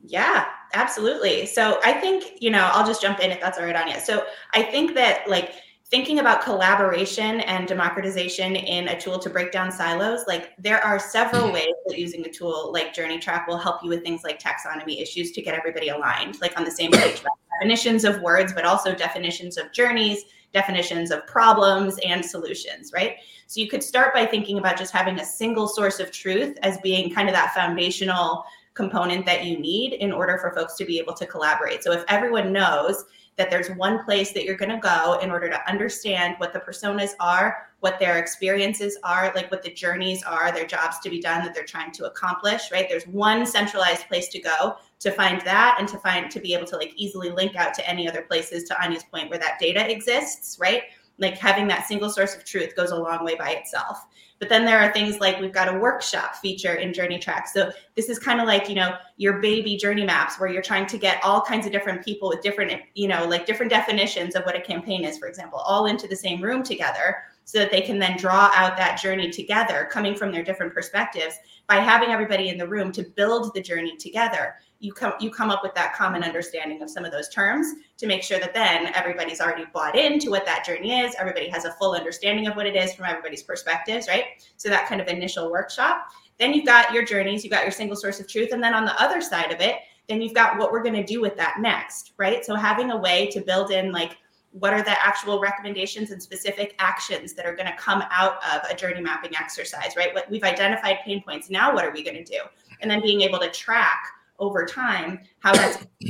Yeah, 0.06 0.46
absolutely. 0.74 1.46
So 1.46 1.80
I 1.84 1.94
think 1.94 2.42
you 2.42 2.50
know 2.50 2.70
I'll 2.74 2.88
just 2.88 3.02
jump 3.02 3.20
in 3.20 3.32
if 3.32 3.42
that's 3.42 3.58
all 3.60 3.66
right, 3.66 3.76
Ania. 3.76 4.00
So 4.00 4.24
I 4.54 4.64
think 4.64 4.96
that 4.96 5.30
like 5.30 5.54
thinking 5.90 6.20
about 6.20 6.44
collaboration 6.44 7.42
and 7.42 7.68
democratization 7.68 8.56
in 8.56 8.90
a 8.90 9.00
tool 9.00 9.18
to 9.20 9.30
break 9.30 9.52
down 9.52 9.72
silos, 9.72 10.22
like 10.28 10.52
there 10.58 10.84
are 10.84 11.00
several 11.00 11.44
mm-hmm. 11.44 11.54
ways 11.54 11.74
that 11.88 11.98
using 11.98 12.26
a 12.26 12.30
tool 12.30 12.72
like 12.72 12.94
Journey 12.94 13.20
Track 13.20 13.48
will 13.48 13.58
help 13.58 13.84
you 13.84 13.90
with 13.90 14.04
things 14.04 14.24
like 14.24 14.40
taxonomy 14.40 15.02
issues 15.02 15.32
to 15.32 15.42
get 15.42 15.56
everybody 15.56 15.90
aligned, 15.90 16.40
like 16.42 16.58
on 16.58 16.64
the 16.64 16.72
same 16.72 16.92
page. 16.92 17.22
definitions 17.60 18.06
of 18.06 18.22
words, 18.22 18.54
but 18.54 18.64
also 18.64 18.96
definitions 18.96 19.58
of 19.58 19.72
journeys, 19.74 20.24
definitions 20.54 21.12
of 21.12 21.26
problems 21.28 22.00
and 22.06 22.24
solutions, 22.24 22.92
right? 22.94 23.18
So 23.48 23.60
you 23.60 23.68
could 23.68 23.84
start 23.84 24.14
by 24.14 24.26
thinking 24.26 24.58
about 24.58 24.78
just 24.78 24.94
having 24.94 25.20
a 25.20 25.26
single 25.26 25.68
source 25.68 26.00
of 26.00 26.12
truth 26.12 26.58
as 26.64 26.78
being 26.80 27.14
kind 27.14 27.28
of 27.28 27.36
that 27.36 27.54
foundational 27.54 28.46
component 28.80 29.26
that 29.26 29.44
you 29.44 29.60
need 29.60 29.92
in 29.92 30.10
order 30.10 30.38
for 30.38 30.54
folks 30.54 30.76
to 30.78 30.86
be 30.86 30.98
able 31.00 31.14
to 31.14 31.26
collaborate. 31.26 31.84
So 31.84 31.92
if 31.92 32.06
everyone 32.08 32.54
knows 32.54 33.04
that 33.36 33.50
there's 33.50 33.70
one 33.72 34.06
place 34.06 34.32
that 34.32 34.46
you're 34.46 34.56
going 34.56 34.72
to 34.72 34.78
go 34.78 35.20
in 35.22 35.30
order 35.30 35.50
to 35.50 35.70
understand 35.70 36.36
what 36.38 36.54
the 36.54 36.60
personas 36.60 37.12
are, 37.20 37.68
what 37.82 38.00
their 38.00 38.20
experiences 38.20 38.98
are, 39.04 39.34
like 39.36 39.52
what 39.52 39.64
the 39.64 39.74
journeys 39.74 40.24
are, 40.24 40.54
their 40.54 40.66
jobs 40.66 40.98
to 41.00 41.10
be 41.10 41.20
done 41.20 41.44
that 41.44 41.54
they're 41.54 41.66
trying 41.66 41.92
to 41.92 42.06
accomplish, 42.06 42.72
right? 42.72 42.88
There's 42.88 43.08
one 43.08 43.46
centralized 43.46 44.08
place 44.08 44.30
to 44.30 44.40
go 44.40 44.78
to 45.00 45.12
find 45.12 45.42
that 45.42 45.76
and 45.78 45.88
to 45.90 45.98
find 45.98 46.32
to 46.32 46.40
be 46.40 46.54
able 46.54 46.68
to 46.68 46.78
like 46.78 46.94
easily 46.96 47.32
link 47.32 47.58
out 47.58 47.74
to 47.74 47.90
any 47.90 48.08
other 48.08 48.22
places 48.22 48.64
to 48.66 48.76
Ania's 48.76 49.04
point 49.04 49.30
where 49.30 49.40
that 49.40 49.60
data 49.60 49.90
exists, 49.92 50.58
right? 50.58 50.84
like 51.20 51.38
having 51.38 51.68
that 51.68 51.88
single 51.88 52.10
source 52.10 52.36
of 52.36 52.46
truth 52.46 52.76
goes 52.76 52.92
a 52.92 52.96
long 52.96 53.24
way 53.24 53.36
by 53.36 53.52
itself 53.52 54.08
but 54.40 54.48
then 54.50 54.66
there 54.66 54.80
are 54.80 54.92
things 54.92 55.20
like 55.20 55.40
we've 55.40 55.54
got 55.54 55.74
a 55.74 55.78
workshop 55.78 56.36
feature 56.36 56.76
in 56.76 56.94
journey 56.94 57.20
track. 57.20 57.48
So 57.48 57.72
this 57.96 58.10
is 58.10 58.18
kind 58.18 58.40
of 58.40 58.48
like 58.48 58.70
you 58.70 58.76
know 58.76 58.96
your 59.18 59.40
baby 59.40 59.78
journey 59.78 60.06
maps 60.06 60.40
where 60.40 60.50
you're 60.50 60.62
trying 60.62 60.86
to 60.88 60.98
get 60.98 61.24
all 61.24 61.42
kinds 61.42 61.66
of 61.66 61.72
different 61.72 62.04
people 62.04 62.30
with 62.30 62.42
different 62.42 62.82
you 62.96 63.08
know 63.08 63.28
like 63.28 63.46
different 63.46 63.70
definitions 63.70 64.36
of 64.36 64.44
what 64.44 64.56
a 64.56 64.62
campaign 64.62 65.04
is 65.04 65.18
for 65.18 65.28
example 65.28 65.60
all 65.60 65.86
into 65.86 66.08
the 66.08 66.16
same 66.16 66.42
room 66.42 66.64
together 66.64 67.18
so 67.50 67.58
that 67.58 67.72
they 67.72 67.82
can 67.82 67.98
then 67.98 68.16
draw 68.16 68.52
out 68.54 68.78
that 68.78 69.02
journey 69.02 69.32
together 69.32 69.90
coming 69.92 70.14
from 70.14 70.32
their 70.32 70.44
different 70.44 70.72
perspectives 70.72 71.36
by 71.66 71.78
having 71.78 72.10
everybody 72.10 72.50
in 72.50 72.60
the 72.60 72.68
room 72.68 72.92
to 72.92 73.02
build 73.02 73.52
the 73.56 73.60
journey 73.60 73.98
together. 73.98 74.54
You 74.80 74.94
come 74.94 75.14
you 75.20 75.32
come 75.32 75.50
up 75.50 75.64
with 75.64 75.74
that 75.74 75.96
common 75.96 76.24
understanding 76.24 76.84
of 76.84 76.92
some 76.92 77.06
of 77.06 77.12
those 77.12 77.28
terms 77.30 77.66
to 77.98 78.06
make 78.06 78.22
sure 78.22 78.40
that 78.40 78.54
then 78.54 78.94
everybody's 78.94 79.42
already 79.42 79.66
bought 79.74 79.98
into 79.98 80.30
what 80.30 80.46
that 80.46 80.64
journey 80.64 81.00
is. 81.00 81.16
Everybody 81.18 81.50
has 81.50 81.66
a 81.66 81.72
full 81.72 81.94
understanding 81.94 82.46
of 82.46 82.56
what 82.56 82.68
it 82.68 82.76
is 82.76 82.94
from 82.94 83.06
everybody's 83.06 83.42
perspectives 83.42 84.08
right? 84.08 84.26
So 84.58 84.70
that 84.70 84.88
kind 84.88 85.02
of 85.02 85.08
initial 85.08 85.50
workshop. 85.50 86.06
Then 86.38 86.54
you've 86.54 86.68
got 86.68 86.94
your 86.94 87.04
journeys. 87.04 87.44
You've 87.44 87.54
got 87.54 87.64
your 87.64 87.72
single 87.72 87.98
source 87.98 88.20
of 88.20 88.28
truth. 88.28 88.50
And 88.52 88.62
then 88.62 88.76
on 88.76 88.86
the 88.86 89.02
other 89.02 89.22
side 89.22 89.52
of 89.52 89.60
it 89.60 89.78
then 90.08 90.22
you've 90.22 90.36
got 90.36 90.60
what 90.60 90.72
we're 90.72 90.84
going 90.84 90.96
to 90.96 91.04
do 91.04 91.20
with 91.20 91.36
that 91.38 91.56
next 91.60 92.14
right? 92.18 92.46
So 92.46 92.54
having 92.54 92.92
a 92.92 92.98
way 92.98 93.28
to 93.32 93.42
build 93.42 93.72
in 93.72 93.92
like 93.92 94.18
what 94.52 94.74
are 94.74 94.82
the 94.82 95.06
actual 95.06 95.40
recommendations 95.40 96.12
and 96.12 96.22
specific 96.22 96.76
actions 96.80 97.34
that 97.34 97.46
are 97.46 97.56
going 97.56 97.68
to 97.68 97.76
come 97.78 98.04
out 98.10 98.38
of 98.52 98.70
a 98.70 98.76
journey 98.76 99.02
mapping 99.02 99.36
exercise 99.36 99.96
right? 99.96 100.14
What 100.14 100.30
we've 100.30 100.44
identified 100.44 101.00
pain 101.06 101.24
points 101.24 101.50
now 101.50 101.74
what 101.74 101.86
are 101.86 101.92
we 101.92 102.04
going 102.04 102.18
to 102.18 102.24
do? 102.24 102.40
And 102.82 102.90
then 102.90 103.02
being 103.02 103.22
able 103.22 103.40
to 103.40 103.50
track 103.52 104.04
over 104.40 104.66
time 104.66 105.20
how 105.40 105.54
that's 105.54 105.86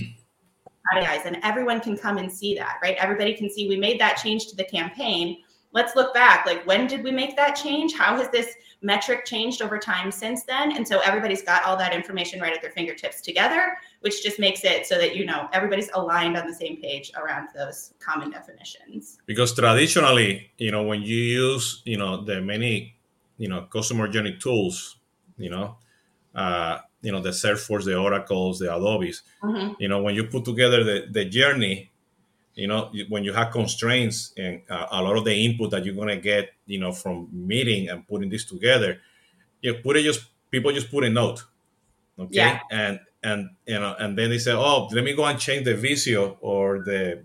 and 0.91 1.37
everyone 1.43 1.79
can 1.79 1.95
come 1.97 2.17
and 2.17 2.31
see 2.31 2.55
that 2.55 2.77
right? 2.81 2.95
Everybody 2.97 3.35
can 3.35 3.49
see 3.49 3.67
we 3.67 3.77
made 3.77 3.99
that 3.99 4.15
change 4.15 4.47
to 4.47 4.55
the 4.55 4.63
campaign 4.63 5.43
let's 5.71 5.95
look 5.95 6.13
back 6.13 6.45
like 6.45 6.65
when 6.65 6.87
did 6.87 7.03
we 7.03 7.11
make 7.11 7.35
that 7.35 7.55
change 7.55 7.93
how 7.93 8.15
has 8.15 8.29
this 8.29 8.55
metric 8.81 9.25
changed 9.25 9.61
over 9.61 9.77
time 9.77 10.11
since 10.11 10.43
then 10.43 10.75
and 10.75 10.87
so 10.87 10.99
everybody's 11.01 11.41
got 11.41 11.63
all 11.63 11.77
that 11.77 11.93
information 11.93 12.39
right 12.39 12.53
at 12.53 12.61
their 12.61 12.71
fingertips 12.71 13.21
together 13.21 13.73
which 14.01 14.23
just 14.23 14.39
makes 14.39 14.63
it 14.63 14.85
so 14.85 14.97
that 14.97 15.15
you 15.15 15.25
know 15.25 15.47
everybody's 15.53 15.89
aligned 15.93 16.37
on 16.37 16.47
the 16.47 16.53
same 16.53 16.77
page 16.81 17.11
around 17.15 17.47
those 17.55 17.93
common 17.99 18.29
definitions 18.31 19.17
because 19.25 19.53
traditionally 19.53 20.49
you 20.57 20.71
know 20.71 20.83
when 20.83 21.01
you 21.01 21.17
use 21.17 21.81
you 21.85 21.97
know 21.97 22.23
the 22.23 22.41
many 22.41 22.95
you 23.37 23.47
know 23.47 23.63
customer 23.63 24.07
journey 24.07 24.37
tools 24.39 24.97
you 25.37 25.49
know 25.49 25.75
uh, 26.35 26.79
you 27.01 27.11
know 27.11 27.21
the 27.21 27.29
Salesforce, 27.29 27.85
the 27.85 27.97
Oracles, 27.97 28.59
the 28.59 28.73
Adobes. 28.73 29.23
Mm-hmm. 29.41 29.73
You 29.79 29.87
know 29.87 30.01
when 30.01 30.15
you 30.15 30.25
put 30.25 30.45
together 30.45 30.83
the, 30.83 31.07
the 31.09 31.25
journey, 31.25 31.88
you 32.59 32.67
know 32.67 32.91
when 33.07 33.23
you 33.23 33.33
have 33.33 33.51
constraints 33.51 34.33
and 34.37 34.61
uh, 34.69 34.87
a 34.91 35.01
lot 35.01 35.17
of 35.17 35.25
the 35.25 35.33
input 35.33 35.71
that 35.71 35.85
you're 35.85 35.95
gonna 35.95 36.17
get, 36.17 36.51
you 36.65 36.79
know 36.79 36.91
from 36.91 37.27
meeting 37.31 37.89
and 37.89 38.07
putting 38.07 38.29
this 38.29 38.45
together, 38.45 38.99
you 39.61 39.73
put 39.75 39.97
it 39.97 40.03
just 40.03 40.25
people 40.51 40.71
just 40.71 40.91
put 40.91 41.03
a 41.03 41.09
note, 41.09 41.43
okay, 42.19 42.35
yeah. 42.35 42.59
and 42.71 42.99
and 43.23 43.49
you 43.65 43.79
know 43.79 43.95
and 43.99 44.17
then 44.17 44.29
they 44.29 44.37
say, 44.37 44.53
oh, 44.53 44.87
let 44.91 45.03
me 45.03 45.13
go 45.13 45.25
and 45.25 45.39
change 45.39 45.65
the 45.65 45.75
Visio 45.75 46.37
or 46.41 46.79
the 46.79 47.21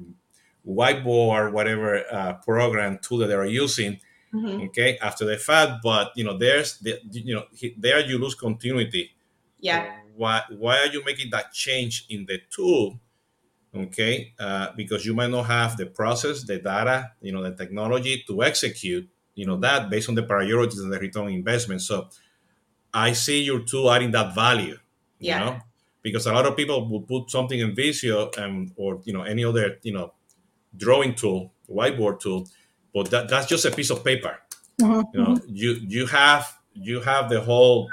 whiteboard, 0.67 1.53
whatever 1.53 2.05
uh, 2.11 2.35
program 2.35 2.99
tool 3.03 3.19
that 3.19 3.27
they're 3.27 3.45
using. 3.45 4.01
Mm-hmm. 4.33 4.63
Okay, 4.69 4.99
after 4.99 5.25
the 5.25 5.39
fact, 5.39 5.75
but 5.83 6.11
you 6.17 6.25
know, 6.25 6.37
there's 6.37 6.79
the, 6.79 6.99
you 7.13 7.37
know, 7.37 7.45
there 7.79 8.01
you 8.01 8.19
lose 8.19 8.35
continuity 8.35 9.15
yeah. 9.65 9.97
Why 10.15 10.43
why 10.51 10.79
are 10.81 10.87
you 10.87 11.03
making 11.05 11.31
that 11.31 11.53
change 11.53 12.05
in 12.11 12.27
the 12.27 12.39
tool? 12.51 13.01
Okay, 13.75 14.33
uh, 14.39 14.69
because 14.77 15.05
you 15.05 15.15
might 15.15 15.31
not 15.31 15.47
have 15.47 15.77
the 15.77 15.87
process, 15.87 16.45
the 16.45 16.59
data, 16.59 17.11
you 17.21 17.33
know, 17.33 17.43
the 17.43 17.55
technology 17.57 18.23
to 18.29 18.45
execute, 18.45 19.09
you 19.35 19.47
know, 19.47 19.57
that 19.57 19.91
based 19.91 20.09
on 20.09 20.15
the 20.15 20.23
priorities 20.23 20.79
and 20.79 20.93
the 20.93 20.99
return 20.99 21.25
on 21.25 21.33
investment. 21.33 21.83
So 21.83 22.09
I 22.93 23.13
see 23.13 23.43
your 23.43 23.61
tool 23.61 23.91
adding 23.91 24.13
that 24.13 24.33
value. 24.35 24.79
Yeah. 25.19 25.39
You 25.39 25.45
know, 25.45 25.61
because 26.03 26.27
a 26.27 26.33
lot 26.33 26.47
of 26.47 26.57
people 26.57 26.89
will 26.89 27.03
put 27.03 27.31
something 27.31 27.59
in 27.59 27.75
Visio 27.75 28.31
and 28.39 28.73
or 28.77 29.01
you 29.05 29.13
know 29.13 29.23
any 29.23 29.45
other 29.45 29.79
you 29.83 29.93
know 29.93 30.13
drawing 30.77 31.15
tool, 31.15 31.53
whiteboard 31.69 32.21
tool, 32.21 32.47
but 32.93 33.11
that, 33.11 33.29
that's 33.29 33.47
just 33.47 33.65
a 33.65 33.71
piece 33.71 33.91
of 33.91 34.05
paper. 34.05 34.39
Mm-hmm. 34.81 35.19
You 35.19 35.25
know, 35.25 35.41
you 35.47 35.73
you 35.89 36.07
have 36.07 36.57
you 36.75 37.01
have 37.01 37.29
the 37.29 37.41
whole 37.41 37.89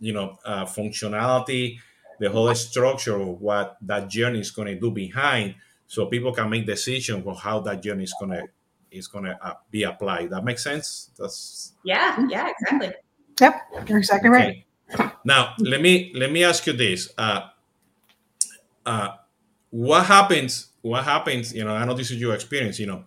you 0.00 0.12
know 0.12 0.38
uh, 0.44 0.66
functionality 0.66 1.78
the 2.20 2.30
whole 2.30 2.54
structure 2.54 3.16
of 3.20 3.40
what 3.40 3.76
that 3.82 4.08
journey 4.08 4.40
is 4.40 4.50
going 4.50 4.68
to 4.68 4.78
do 4.78 4.90
behind 4.90 5.54
so 5.86 6.06
people 6.06 6.32
can 6.32 6.50
make 6.50 6.66
decisions 6.66 7.24
for 7.24 7.34
how 7.34 7.60
that 7.60 7.82
journey 7.82 8.04
is 8.04 8.14
going 8.18 8.32
to 8.32 8.44
is 8.90 9.06
going 9.06 9.24
to 9.24 9.38
uh, 9.44 9.54
be 9.70 9.82
applied. 9.82 10.30
That 10.30 10.44
makes 10.44 10.64
sense? 10.64 11.10
That's 11.18 11.74
yeah 11.84 12.26
yeah 12.28 12.50
exactly. 12.50 12.92
Yep 13.40 13.60
you're 13.86 13.98
exactly 13.98 14.30
okay. 14.30 14.38
right 14.38 15.12
now 15.24 15.54
let 15.58 15.80
me 15.80 16.12
let 16.14 16.30
me 16.32 16.44
ask 16.44 16.66
you 16.66 16.72
this 16.72 17.12
uh, 17.18 17.48
uh, 18.86 19.10
what 19.70 20.06
happens 20.06 20.68
what 20.82 21.04
happens 21.04 21.54
you 21.54 21.64
know 21.64 21.74
i 21.74 21.84
know 21.84 21.94
this 21.94 22.10
is 22.10 22.20
your 22.20 22.34
experience 22.34 22.78
you 22.78 22.86
know 22.86 23.04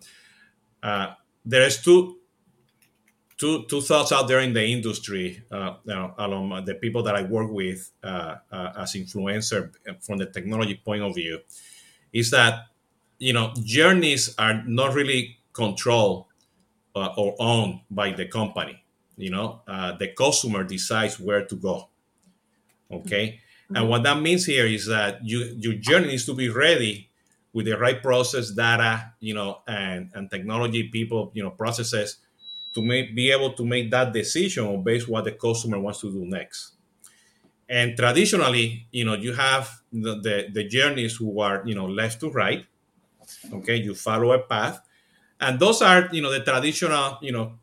uh, 0.82 1.12
there 1.44 1.62
is 1.62 1.82
two 1.82 2.18
two 3.42 3.64
two 3.64 3.80
thoughts 3.80 4.12
out 4.12 4.28
there 4.28 4.38
in 4.38 4.52
the 4.52 4.64
industry, 4.64 5.42
uh, 5.50 5.74
you 5.84 5.92
know, 5.92 6.14
along 6.16 6.64
the 6.64 6.74
people 6.74 7.02
that 7.02 7.16
I 7.16 7.22
work 7.24 7.50
with 7.50 7.90
uh, 8.04 8.36
uh, 8.52 8.72
as 8.78 8.92
influencer 8.94 9.72
from 10.00 10.18
the 10.18 10.26
technology 10.26 10.80
point 10.84 11.02
of 11.02 11.16
view, 11.16 11.40
is 12.12 12.30
that 12.30 12.66
you 13.18 13.32
know 13.32 13.52
journeys 13.64 14.32
are 14.38 14.62
not 14.64 14.94
really 14.94 15.38
controlled 15.52 16.26
uh, 16.94 17.08
or 17.16 17.34
owned 17.40 17.80
by 17.90 18.12
the 18.12 18.26
company. 18.26 18.84
You 19.16 19.30
know, 19.30 19.62
uh, 19.66 19.96
the 19.98 20.08
customer 20.14 20.62
decides 20.62 21.18
where 21.18 21.44
to 21.44 21.56
go. 21.56 21.88
Okay, 22.92 23.40
mm-hmm. 23.64 23.76
and 23.76 23.88
what 23.88 24.04
that 24.04 24.22
means 24.22 24.46
here 24.46 24.66
is 24.66 24.86
that 24.86 25.18
you 25.26 25.38
your 25.58 25.74
journey 25.74 26.14
needs 26.14 26.26
to 26.26 26.34
be 26.34 26.48
ready 26.48 27.10
with 27.52 27.66
the 27.66 27.76
right 27.76 28.00
process, 28.00 28.52
data, 28.52 29.14
you 29.18 29.34
know, 29.34 29.62
and 29.66 30.10
and 30.14 30.30
technology, 30.30 30.84
people, 30.84 31.32
you 31.34 31.42
know, 31.42 31.50
processes 31.50 32.18
to 32.74 32.82
make, 32.82 33.14
be 33.14 33.30
able 33.30 33.52
to 33.52 33.64
make 33.64 33.90
that 33.90 34.12
decision 34.12 34.82
based 34.82 35.08
what 35.08 35.24
the 35.24 35.32
customer 35.32 35.78
wants 35.78 36.00
to 36.00 36.10
do 36.10 36.24
next. 36.24 36.72
And 37.68 37.96
traditionally, 37.96 38.86
you 38.90 39.04
know, 39.04 39.14
you 39.14 39.32
have 39.32 39.70
the, 39.92 40.20
the, 40.20 40.48
the 40.52 40.64
journeys 40.68 41.16
who 41.16 41.40
are, 41.40 41.62
you 41.64 41.74
know, 41.74 41.86
left 41.86 42.20
to 42.20 42.30
right. 42.30 42.66
Okay, 43.52 43.76
you 43.76 43.94
follow 43.94 44.32
a 44.32 44.40
path. 44.40 44.80
And 45.40 45.58
those 45.58 45.82
are, 45.82 46.08
you 46.12 46.22
know, 46.22 46.30
the 46.30 46.40
traditional, 46.40 47.18
you 47.22 47.32
know, 47.32 47.58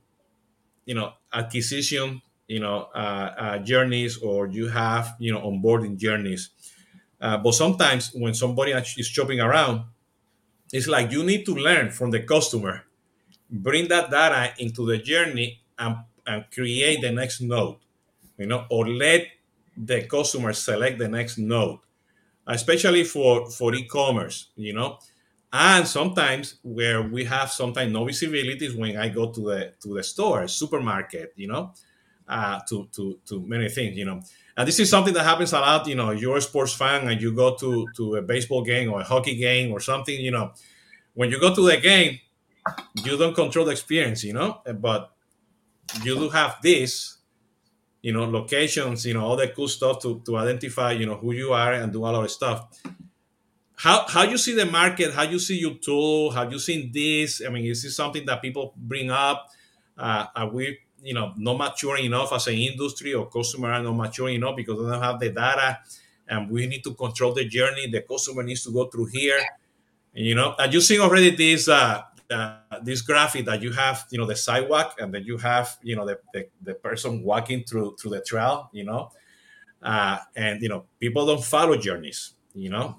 you 0.86 0.96
know, 0.96 1.14
acquisition, 1.32 2.22
you 2.48 2.60
know, 2.60 2.88
uh, 2.96 3.34
uh, 3.38 3.58
journeys, 3.60 4.18
or 4.18 4.48
you 4.48 4.68
have, 4.68 5.16
you 5.20 5.32
know, 5.32 5.42
onboarding 5.42 5.98
journeys. 5.98 6.50
Uh, 7.22 7.38
but 7.38 7.54
sometimes 7.54 8.12
when 8.14 8.34
somebody 8.34 8.72
is 8.72 9.06
shopping 9.08 9.40
around, 9.40 9.84
it's 10.74 10.88
like 10.88 11.12
you 11.12 11.24
need 11.24 11.46
to 11.46 11.54
learn 11.54 11.92
from 11.92 12.12
the 12.12 12.22
customer 12.22 12.86
bring 13.50 13.88
that 13.90 14.12
data 14.12 14.54
into 14.60 14.86
the 14.86 14.98
journey 14.98 15.62
and, 15.78 15.98
and 16.28 16.46
create 16.54 17.02
the 17.02 17.12
next 17.12 17.42
node, 17.42 17.78
you 18.38 18.46
know, 18.46 18.66
or 18.70 18.88
let 18.88 19.28
the 19.78 20.04
customer 20.04 20.54
select 20.54 21.00
the 21.00 21.08
next 21.08 21.38
node, 21.38 21.80
especially 22.48 23.04
for, 23.04 23.50
for 23.52 23.74
e-commerce, 23.76 24.50
you 24.56 24.74
know. 24.74 25.00
And 25.52 25.88
sometimes 25.88 26.56
where 26.64 27.02
we 27.02 27.26
have 27.26 27.52
sometimes 27.52 27.92
no 27.92 28.06
visibility 28.06 28.68
is 28.68 28.76
when 28.76 28.98
I 28.98 29.10
go 29.10 29.32
to 29.32 29.42
the 29.42 29.74
to 29.82 29.96
the 29.96 30.04
store, 30.04 30.48
supermarket, 30.48 31.34
you 31.36 31.48
know, 31.48 31.74
uh, 32.28 32.60
to 32.70 32.88
to 32.94 33.20
to 33.26 33.42
many 33.42 33.68
things, 33.70 33.98
you 33.98 34.06
know. 34.06 34.22
And 34.56 34.68
this 34.68 34.80
is 34.80 34.90
something 34.90 35.14
that 35.16 35.24
happens 35.24 35.54
a 35.54 35.60
lot, 35.60 35.88
you 35.88 35.96
know. 35.96 36.12
You're 36.12 36.38
a 36.38 36.42
sports 36.42 36.74
fan 36.74 37.08
and 37.10 37.20
you 37.22 37.34
go 37.34 37.56
to 37.56 37.88
to 37.96 38.16
a 38.18 38.22
baseball 38.22 38.64
game 38.64 38.92
or 38.92 39.02
a 39.02 39.04
hockey 39.04 39.36
game 39.38 39.72
or 39.72 39.80
something, 39.80 40.20
you 40.20 40.32
know. 40.32 40.52
When 41.16 41.32
you 41.32 41.40
go 41.40 41.54
to 41.56 41.62
the 41.62 41.78
game, 41.78 42.20
you 43.04 43.18
don't 43.18 43.36
control 43.36 43.66
the 43.66 43.72
experience, 43.72 44.24
you 44.24 44.34
know, 44.34 44.62
but 44.80 45.12
you 46.04 46.16
do 46.16 46.30
have 46.30 46.58
this, 46.62 47.18
you 48.02 48.14
know, 48.14 48.26
locations, 48.26 49.06
you 49.06 49.14
know, 49.14 49.26
all 49.26 49.36
the 49.36 49.48
cool 49.50 49.68
stuff 49.68 50.02
to, 50.02 50.22
to 50.26 50.38
identify, 50.38 50.92
you 50.92 51.06
know, 51.06 51.16
who 51.16 51.34
you 51.34 51.52
are 51.54 51.74
and 51.74 51.92
do 51.92 52.00
a 52.00 52.10
lot 52.10 52.24
of 52.24 52.32
stuff. 52.32 52.68
How 53.76 54.06
how 54.08 54.24
you 54.24 54.38
see 54.38 54.54
the 54.54 54.66
market? 54.66 55.14
How 55.14 55.24
you 55.24 55.40
see 55.40 55.58
your 55.58 55.76
tool? 55.76 56.32
How 56.32 56.50
you 56.50 56.60
seen 56.60 56.92
this? 56.94 57.42
I 57.46 57.50
mean, 57.50 57.66
is 57.66 57.84
this 57.84 57.96
something 57.96 58.26
that 58.26 58.42
people 58.42 58.74
bring 58.76 59.10
up? 59.10 59.48
Uh, 59.98 60.26
are 60.36 60.50
we, 60.50 60.80
you 61.02 61.14
know, 61.14 61.34
not 61.38 61.58
mature 61.58 61.98
enough 61.98 62.34
as 62.34 62.48
an 62.48 62.56
industry 62.56 63.14
or 63.14 63.30
customer 63.30 63.72
are 63.72 63.82
not 63.82 63.94
mature 63.94 64.30
enough 64.30 64.56
because 64.58 64.78
they 64.84 64.92
don't 64.92 65.02
have 65.02 65.20
the 65.20 65.30
data, 65.30 65.80
and 66.28 66.50
we 66.50 66.68
need 66.68 66.84
to 66.84 66.94
control 66.94 67.34
the 67.34 67.46
journey. 67.46 67.88
The 67.88 68.02
customer 68.02 68.44
needs 68.44 68.64
to 68.66 68.72
go 68.72 68.88
through 68.88 69.08
here. 69.08 69.40
You 70.14 70.36
know, 70.36 70.56
are 70.60 70.68
you 70.68 70.82
seeing 70.82 71.00
already 71.00 71.32
this 71.32 71.70
uh, 71.70 72.02
uh, 72.32 72.58
this 72.84 73.02
graphic 73.02 73.46
that 73.46 73.62
you 73.62 73.72
have, 73.72 74.06
you 74.12 74.18
know, 74.18 74.26
the 74.26 74.36
sidewalk, 74.36 74.96
and 75.00 75.14
then 75.14 75.24
you 75.24 75.38
have, 75.38 75.78
you 75.82 75.96
know, 75.96 76.06
the, 76.06 76.20
the, 76.34 76.48
the 76.62 76.74
person 76.76 77.24
walking 77.24 77.64
through 77.64 77.96
through 77.98 78.12
the 78.12 78.22
trail, 78.22 78.70
you 78.72 78.84
know, 78.84 79.12
uh, 79.82 80.18
and 80.36 80.62
you 80.62 80.70
know, 80.70 80.86
people 81.00 81.26
don't 81.26 81.44
follow 81.44 81.76
journeys, 81.78 82.34
you 82.54 82.70
know. 82.70 82.98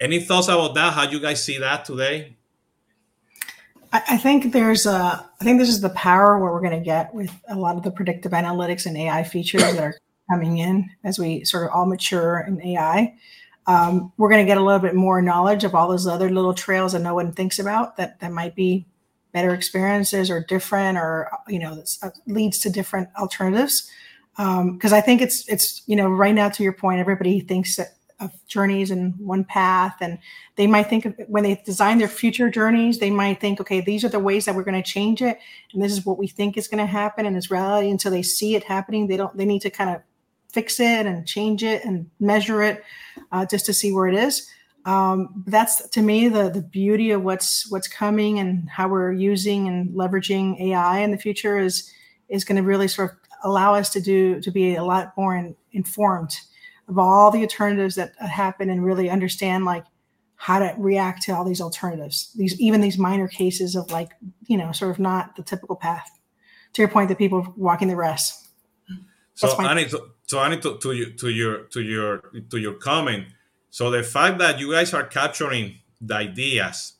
Any 0.00 0.20
thoughts 0.20 0.48
about 0.48 0.74
that? 0.74 0.92
How 0.92 1.08
you 1.08 1.20
guys 1.20 1.42
see 1.44 1.58
that 1.58 1.84
today? 1.84 2.36
I 3.92 4.16
think 4.16 4.52
there's 4.52 4.86
a, 4.86 5.24
I 5.40 5.44
think 5.44 5.60
this 5.60 5.68
is 5.68 5.80
the 5.80 5.90
power 5.90 6.36
where 6.40 6.50
we're 6.50 6.60
going 6.60 6.76
to 6.76 6.84
get 6.84 7.14
with 7.14 7.30
a 7.48 7.54
lot 7.54 7.76
of 7.76 7.84
the 7.84 7.92
predictive 7.92 8.32
analytics 8.32 8.86
and 8.86 8.96
AI 8.96 9.22
features 9.22 9.62
that 9.62 9.78
are 9.78 9.94
coming 10.28 10.58
in 10.58 10.90
as 11.04 11.16
we 11.16 11.44
sort 11.44 11.66
of 11.66 11.70
all 11.72 11.86
mature 11.86 12.44
in 12.48 12.60
AI. 12.60 13.14
Um, 13.66 14.12
we're 14.18 14.28
going 14.28 14.44
to 14.44 14.46
get 14.46 14.58
a 14.58 14.62
little 14.62 14.80
bit 14.80 14.94
more 14.94 15.22
knowledge 15.22 15.64
of 15.64 15.74
all 15.74 15.88
those 15.88 16.06
other 16.06 16.30
little 16.30 16.54
trails 16.54 16.92
that 16.92 17.00
no 17.00 17.14
one 17.14 17.32
thinks 17.32 17.58
about 17.58 17.96
that 17.96 18.20
that 18.20 18.32
might 18.32 18.54
be 18.54 18.86
better 19.32 19.54
experiences 19.54 20.30
or 20.30 20.44
different 20.44 20.96
or 20.96 21.30
you 21.48 21.58
know 21.58 21.82
uh, 22.02 22.10
leads 22.26 22.58
to 22.60 22.70
different 22.70 23.08
alternatives. 23.18 23.90
Because 24.36 24.92
um, 24.92 24.98
I 24.98 25.00
think 25.00 25.22
it's 25.22 25.48
it's 25.48 25.82
you 25.86 25.96
know 25.96 26.08
right 26.08 26.34
now 26.34 26.48
to 26.48 26.62
your 26.62 26.72
point 26.72 27.00
everybody 27.00 27.40
thinks 27.40 27.76
that 27.76 27.94
of 28.20 28.32
journeys 28.46 28.90
and 28.90 29.14
one 29.18 29.44
path 29.44 29.96
and 30.00 30.18
they 30.56 30.66
might 30.66 30.84
think 30.84 31.04
of, 31.04 31.14
when 31.26 31.42
they 31.42 31.60
design 31.64 31.98
their 31.98 32.08
future 32.08 32.48
journeys 32.48 32.98
they 32.98 33.10
might 33.10 33.40
think 33.40 33.60
okay 33.60 33.80
these 33.80 34.04
are 34.04 34.08
the 34.08 34.18
ways 34.18 34.44
that 34.44 34.54
we're 34.54 34.62
going 34.62 34.80
to 34.80 34.88
change 34.88 35.20
it 35.20 35.38
and 35.72 35.82
this 35.82 35.90
is 35.90 36.06
what 36.06 36.16
we 36.16 36.26
think 36.26 36.56
is 36.56 36.68
going 36.68 36.78
to 36.78 36.86
happen 36.86 37.26
and 37.26 37.36
it's 37.36 37.50
reality 37.50 37.90
until 37.90 38.12
they 38.12 38.22
see 38.22 38.54
it 38.54 38.62
happening 38.62 39.06
they 39.06 39.16
don't 39.16 39.36
they 39.36 39.44
need 39.44 39.60
to 39.60 39.70
kind 39.70 39.90
of 39.90 40.00
fix 40.54 40.80
it 40.80 41.06
and 41.06 41.26
change 41.26 41.62
it 41.62 41.84
and 41.84 42.08
measure 42.20 42.62
it 42.62 42.84
uh, 43.32 43.44
just 43.44 43.66
to 43.66 43.74
see 43.74 43.92
where 43.92 44.06
it 44.06 44.14
is. 44.14 44.48
Um, 44.86 45.44
that's 45.46 45.88
to 45.90 46.02
me 46.02 46.28
the 46.28 46.50
the 46.50 46.62
beauty 46.62 47.10
of 47.10 47.22
what's 47.22 47.70
what's 47.70 47.88
coming 47.88 48.38
and 48.38 48.68
how 48.68 48.88
we're 48.88 49.12
using 49.12 49.66
and 49.66 49.88
leveraging 49.94 50.60
ai 50.60 50.98
in 50.98 51.10
the 51.10 51.16
future 51.16 51.58
is 51.58 51.90
is 52.28 52.44
going 52.44 52.56
to 52.56 52.62
really 52.62 52.86
sort 52.86 53.12
of 53.12 53.16
allow 53.44 53.74
us 53.74 53.88
to 53.90 54.00
do 54.00 54.42
to 54.42 54.50
be 54.50 54.74
a 54.74 54.84
lot 54.84 55.14
more 55.16 55.34
in, 55.34 55.56
informed 55.72 56.36
of 56.86 56.98
all 56.98 57.30
the 57.30 57.40
alternatives 57.40 57.94
that 57.94 58.12
happen 58.18 58.68
and 58.68 58.84
really 58.84 59.08
understand 59.08 59.64
like 59.64 59.86
how 60.36 60.58
to 60.58 60.74
react 60.76 61.22
to 61.22 61.32
all 61.32 61.44
these 61.44 61.62
alternatives 61.62 62.30
these 62.36 62.60
even 62.60 62.82
these 62.82 62.98
minor 62.98 63.26
cases 63.26 63.74
of 63.74 63.90
like 63.90 64.10
you 64.46 64.58
know 64.58 64.70
sort 64.70 64.90
of 64.90 64.98
not 64.98 65.34
the 65.36 65.42
typical 65.42 65.76
path. 65.76 66.10
To 66.74 66.82
your 66.82 66.88
point 66.88 67.08
that 67.08 67.18
people 67.18 67.54
walking 67.56 67.86
the 67.86 67.94
rest. 67.94 68.48
So 69.34 69.48
Annie, 69.60 69.86
to, 69.86 70.10
so 70.26 70.40
Annie, 70.40 70.58
to, 70.60 70.78
to, 70.78 70.92
you, 70.92 71.10
to 71.12 71.28
your 71.28 71.58
to 71.64 71.82
your 71.82 72.18
to 72.50 72.58
your 72.58 72.74
comment. 72.74 73.26
So 73.70 73.90
the 73.90 74.02
fact 74.02 74.38
that 74.38 74.58
you 74.58 74.72
guys 74.72 74.94
are 74.94 75.04
capturing 75.04 75.78
the 76.00 76.14
ideas 76.14 76.94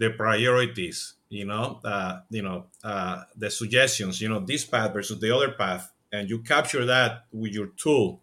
the 0.00 0.10
priorities 0.10 1.14
you 1.28 1.44
know 1.44 1.78
uh, 1.84 2.20
you 2.30 2.42
know 2.42 2.64
uh, 2.82 3.22
the 3.36 3.50
suggestions 3.50 4.20
you 4.20 4.28
know 4.28 4.40
this 4.40 4.64
path 4.64 4.92
versus 4.92 5.20
the 5.20 5.34
other 5.34 5.52
path 5.52 5.92
and 6.10 6.28
you 6.28 6.40
capture 6.40 6.86
that 6.86 7.26
with 7.32 7.52
your 7.52 7.68
tool 7.76 8.20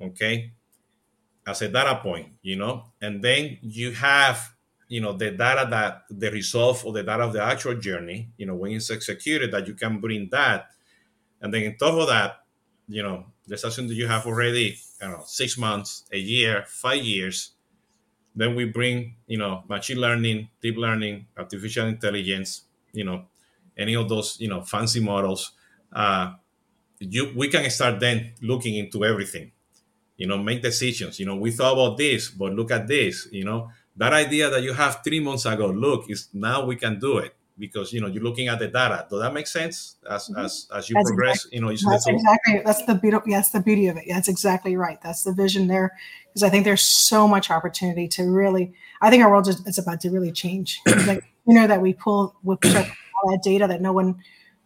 okay 0.00 0.52
as 1.46 1.60
a 1.60 1.68
data 1.68 1.98
point 2.00 2.28
you 2.42 2.56
know 2.56 2.84
and 3.00 3.20
then 3.22 3.58
you 3.62 3.90
have 3.92 4.52
you 4.88 5.00
know 5.00 5.12
the 5.12 5.32
data 5.32 5.66
that 5.68 6.02
the 6.08 6.30
result 6.30 6.84
of 6.86 6.94
the 6.94 7.02
data 7.02 7.24
of 7.24 7.32
the 7.32 7.42
actual 7.42 7.74
journey 7.74 8.30
you 8.36 8.46
know 8.46 8.54
when 8.54 8.72
it's 8.72 8.90
executed 8.90 9.50
that 9.50 9.66
you 9.66 9.74
can 9.74 9.98
bring 9.98 10.28
that. 10.30 10.68
And 11.40 11.52
then 11.52 11.66
on 11.66 11.76
top 11.76 11.98
of 11.98 12.06
that 12.06 12.36
you 12.92 13.02
know 13.02 13.26
let's 13.48 13.64
assume 13.64 13.88
that 13.88 13.94
you 13.94 14.06
have 14.06 14.26
already 14.26 14.78
I 15.00 15.06
don't 15.06 15.18
know 15.18 15.24
six 15.26 15.58
months 15.58 16.04
a 16.12 16.18
year 16.18 16.64
five 16.68 17.02
years 17.02 17.52
then 18.34 18.54
we 18.54 18.64
bring 18.66 19.16
you 19.26 19.38
know 19.38 19.64
machine 19.68 19.98
learning 19.98 20.48
deep 20.60 20.76
learning 20.76 21.26
artificial 21.36 21.86
intelligence 21.86 22.62
you 22.92 23.04
know 23.04 23.24
any 23.76 23.94
of 23.96 24.08
those 24.08 24.38
you 24.40 24.48
know 24.48 24.62
fancy 24.62 25.00
models 25.00 25.52
uh, 25.92 26.32
you 27.00 27.32
we 27.36 27.48
can 27.48 27.68
start 27.70 28.00
then 28.00 28.32
looking 28.42 28.76
into 28.76 29.04
everything 29.04 29.52
you 30.16 30.26
know 30.26 30.38
make 30.38 30.62
decisions. 30.62 31.18
You 31.20 31.26
know 31.26 31.36
we 31.36 31.50
thought 31.50 31.72
about 31.74 31.98
this 31.98 32.30
but 32.30 32.52
look 32.54 32.70
at 32.70 32.86
this 32.88 33.28
you 33.32 33.44
know. 33.44 33.70
That 33.96 34.14
idea 34.14 34.48
that 34.48 34.62
you 34.62 34.72
have 34.72 35.00
three 35.04 35.20
months 35.20 35.44
ago 35.44 35.66
look 35.66 36.10
is 36.10 36.28
now 36.32 36.64
we 36.64 36.76
can 36.76 36.98
do 36.98 37.18
it 37.18 37.34
because 37.62 37.92
you 37.92 38.00
know 38.00 38.08
you're 38.08 38.24
looking 38.24 38.48
at 38.48 38.58
the 38.58 38.66
data. 38.66 39.06
Does 39.08 39.20
that 39.20 39.32
make 39.32 39.46
sense 39.46 39.94
as 40.10 40.28
mm-hmm. 40.28 40.44
as, 40.44 40.66
as 40.74 40.90
you 40.90 40.94
that's 40.94 41.08
progress 41.08 41.44
exactly, 41.44 41.56
you 41.56 41.60
know 41.62 41.68
that's 41.70 42.08
exactly 42.08 42.60
that's 42.64 42.84
the 42.86 42.96
beauty 42.96 43.18
that's 43.28 43.50
the 43.50 43.60
beauty 43.60 43.86
of 43.86 43.96
it. 43.96 44.04
That's 44.08 44.26
exactly 44.26 44.76
right. 44.76 45.00
That's 45.00 45.22
the 45.22 45.32
vision 45.32 45.68
there 45.68 45.96
because 46.26 46.42
i 46.42 46.48
think 46.48 46.64
there's 46.64 46.82
so 46.82 47.28
much 47.28 47.50
opportunity 47.50 48.08
to 48.08 48.24
really 48.24 48.72
i 49.02 49.10
think 49.10 49.22
our 49.22 49.30
world 49.30 49.46
is 49.46 49.64
it's 49.66 49.78
about 49.78 50.00
to 50.00 50.10
really 50.10 50.32
change. 50.32 50.80
Like 51.06 51.24
you 51.46 51.54
know 51.54 51.68
that 51.68 51.80
we 51.80 51.94
pull 51.94 52.34
pull 52.44 52.58
all 52.74 53.30
that 53.30 53.42
data 53.44 53.66
that 53.68 53.80
no 53.80 53.92
one 53.92 54.16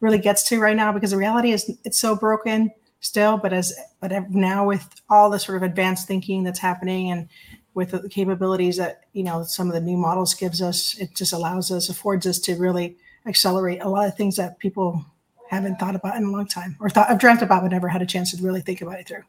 really 0.00 0.18
gets 0.18 0.42
to 0.48 0.58
right 0.58 0.76
now 0.76 0.92
because 0.92 1.10
the 1.10 1.16
reality 1.16 1.52
is 1.52 1.70
it's 1.84 1.98
so 1.98 2.16
broken 2.16 2.70
still 3.00 3.36
but 3.36 3.52
as 3.52 3.74
but 4.00 4.10
now 4.30 4.66
with 4.66 4.88
all 5.10 5.28
the 5.28 5.38
sort 5.38 5.56
of 5.56 5.62
advanced 5.62 6.06
thinking 6.08 6.44
that's 6.44 6.58
happening 6.58 7.10
and 7.10 7.28
with 7.76 7.90
the 7.90 8.08
capabilities 8.08 8.78
that 8.78 9.02
you 9.12 9.22
know 9.22 9.44
some 9.44 9.68
of 9.68 9.74
the 9.74 9.80
new 9.80 9.98
models 9.98 10.34
gives 10.34 10.60
us 10.60 10.98
it 10.98 11.14
just 11.14 11.32
allows 11.32 11.70
us 11.70 11.88
affords 11.88 12.26
us 12.26 12.38
to 12.40 12.56
really 12.56 12.96
accelerate 13.26 13.82
a 13.82 13.88
lot 13.88 14.08
of 14.08 14.16
things 14.16 14.34
that 14.36 14.58
people 14.58 15.04
haven't 15.50 15.78
thought 15.78 15.94
about 15.94 16.16
in 16.16 16.24
a 16.24 16.30
long 16.30 16.48
time 16.48 16.74
or 16.80 16.88
thought 16.88 17.08
i've 17.10 17.20
dreamt 17.20 17.42
about 17.42 17.62
but 17.62 17.70
never 17.70 17.88
had 17.88 18.02
a 18.02 18.06
chance 18.06 18.34
to 18.34 18.42
really 18.42 18.62
think 18.62 18.80
about 18.80 18.98
it 18.98 19.06
through. 19.06 19.22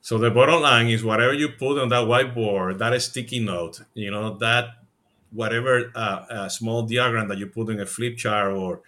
So 0.00 0.16
the 0.16 0.30
bottom 0.30 0.62
line 0.62 0.88
is 0.88 1.04
whatever 1.04 1.32
you 1.32 1.48
put 1.50 1.78
on 1.78 1.88
that 1.90 2.06
whiteboard 2.08 2.78
that 2.78 3.00
sticky 3.00 3.40
note 3.40 3.80
you 3.94 4.10
know 4.10 4.36
that 4.38 4.70
whatever 5.30 5.92
uh, 5.94 6.48
small 6.48 6.82
diagram 6.82 7.28
that 7.28 7.38
you 7.38 7.46
put 7.46 7.70
in 7.70 7.80
a 7.80 7.86
flip 7.86 8.16
chart 8.16 8.52
or 8.52 8.80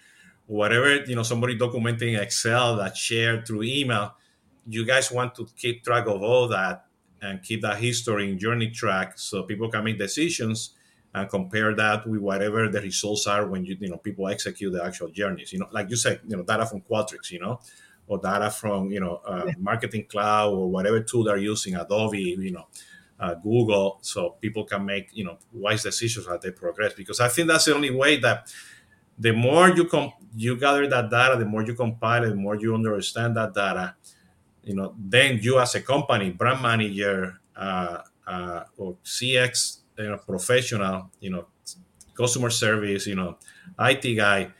whatever 0.47 0.95
you 1.05 1.15
know 1.15 1.23
somebody 1.23 1.57
documenting 1.57 2.19
excel 2.19 2.75
that 2.75 2.97
shared 2.97 3.47
through 3.47 3.63
email 3.63 4.13
you 4.67 4.85
guys 4.85 5.11
want 5.11 5.33
to 5.35 5.47
keep 5.57 5.83
track 5.83 6.07
of 6.07 6.21
all 6.21 6.47
that 6.49 6.85
and 7.21 7.41
keep 7.43 7.61
that 7.61 7.77
history 7.77 8.29
in 8.29 8.37
journey 8.37 8.69
track 8.69 9.17
so 9.17 9.43
people 9.43 9.69
can 9.69 9.83
make 9.83 9.97
decisions 9.97 10.71
and 11.13 11.29
compare 11.29 11.75
that 11.75 12.07
with 12.07 12.21
whatever 12.21 12.69
the 12.69 12.81
results 12.81 13.27
are 13.27 13.45
when 13.47 13.65
you 13.65 13.77
you 13.79 13.89
know 13.89 13.97
people 13.97 14.27
execute 14.27 14.71
the 14.73 14.83
actual 14.83 15.09
journeys 15.09 15.51
you 15.51 15.59
know 15.59 15.67
like 15.71 15.89
you 15.89 15.95
said 15.95 16.19
you 16.27 16.35
know 16.35 16.43
data 16.43 16.65
from 16.65 16.81
qualtrics 16.81 17.31
you 17.31 17.39
know 17.39 17.59
or 18.07 18.17
data 18.17 18.49
from 18.49 18.89
you 18.91 18.99
know 18.99 19.21
uh, 19.25 19.51
marketing 19.59 20.05
cloud 20.09 20.53
or 20.53 20.69
whatever 20.69 21.01
tool 21.01 21.23
they're 21.23 21.37
using 21.37 21.75
adobe 21.75 22.37
you 22.39 22.51
know 22.51 22.65
uh, 23.19 23.35
google 23.35 23.99
so 24.01 24.31
people 24.41 24.63
can 24.63 24.85
make 24.85 25.09
you 25.13 25.23
know 25.23 25.37
wise 25.53 25.83
decisions 25.83 26.27
as 26.27 26.39
they 26.39 26.51
progress 26.51 26.93
because 26.93 27.19
i 27.19 27.27
think 27.27 27.47
that's 27.47 27.65
the 27.65 27.75
only 27.75 27.91
way 27.91 28.17
that 28.17 28.51
the 29.21 29.31
more 29.31 29.69
you 29.69 29.85
com- 29.85 30.13
you 30.35 30.57
gather 30.57 30.87
that 30.87 31.09
data, 31.09 31.37
the 31.37 31.45
more 31.45 31.63
you 31.63 31.75
compile 31.75 32.23
it, 32.23 32.29
the 32.29 32.35
more 32.35 32.55
you 32.55 32.73
understand 32.73 33.37
that 33.37 33.53
data, 33.53 33.95
you 34.63 34.75
know, 34.75 34.93
then 34.97 35.39
you 35.41 35.59
as 35.59 35.75
a 35.75 35.81
company, 35.81 36.31
brand 36.31 36.61
manager, 36.61 37.39
uh, 37.55 37.99
uh, 38.27 38.63
or 38.77 38.95
CX, 39.03 39.77
you 39.97 40.09
know, 40.09 40.17
professional, 40.17 41.09
you 41.19 41.29
know, 41.29 41.45
customer 42.15 42.49
service, 42.49 43.07
you 43.07 43.15
know, 43.15 43.37
IT 43.79 44.15
guy, 44.15 44.51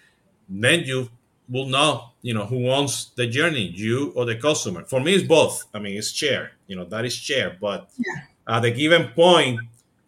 then 0.50 0.82
you 0.82 1.10
will 1.50 1.68
know, 1.68 2.10
you 2.22 2.34
know, 2.34 2.46
who 2.46 2.70
owns 2.70 3.12
the 3.16 3.28
journey, 3.28 3.72
you 3.76 4.12
or 4.16 4.26
the 4.26 4.36
customer. 4.36 4.84
For 4.86 5.00
me, 5.00 5.14
it's 5.14 5.28
both. 5.28 5.66
I 5.74 5.80
mean, 5.80 5.98
it's 5.98 6.12
share, 6.12 6.52
you 6.68 6.76
know, 6.76 6.86
that 6.86 7.06
is 7.06 7.14
share. 7.14 7.58
But 7.60 7.90
yeah. 7.98 8.56
at 8.56 8.62
the 8.62 8.72
given 8.72 9.10
point, 9.10 9.60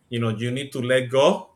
you 0.09 0.19
know, 0.19 0.29
you 0.29 0.51
need 0.51 0.71
to 0.73 0.81
let 0.81 1.09
go. 1.09 1.49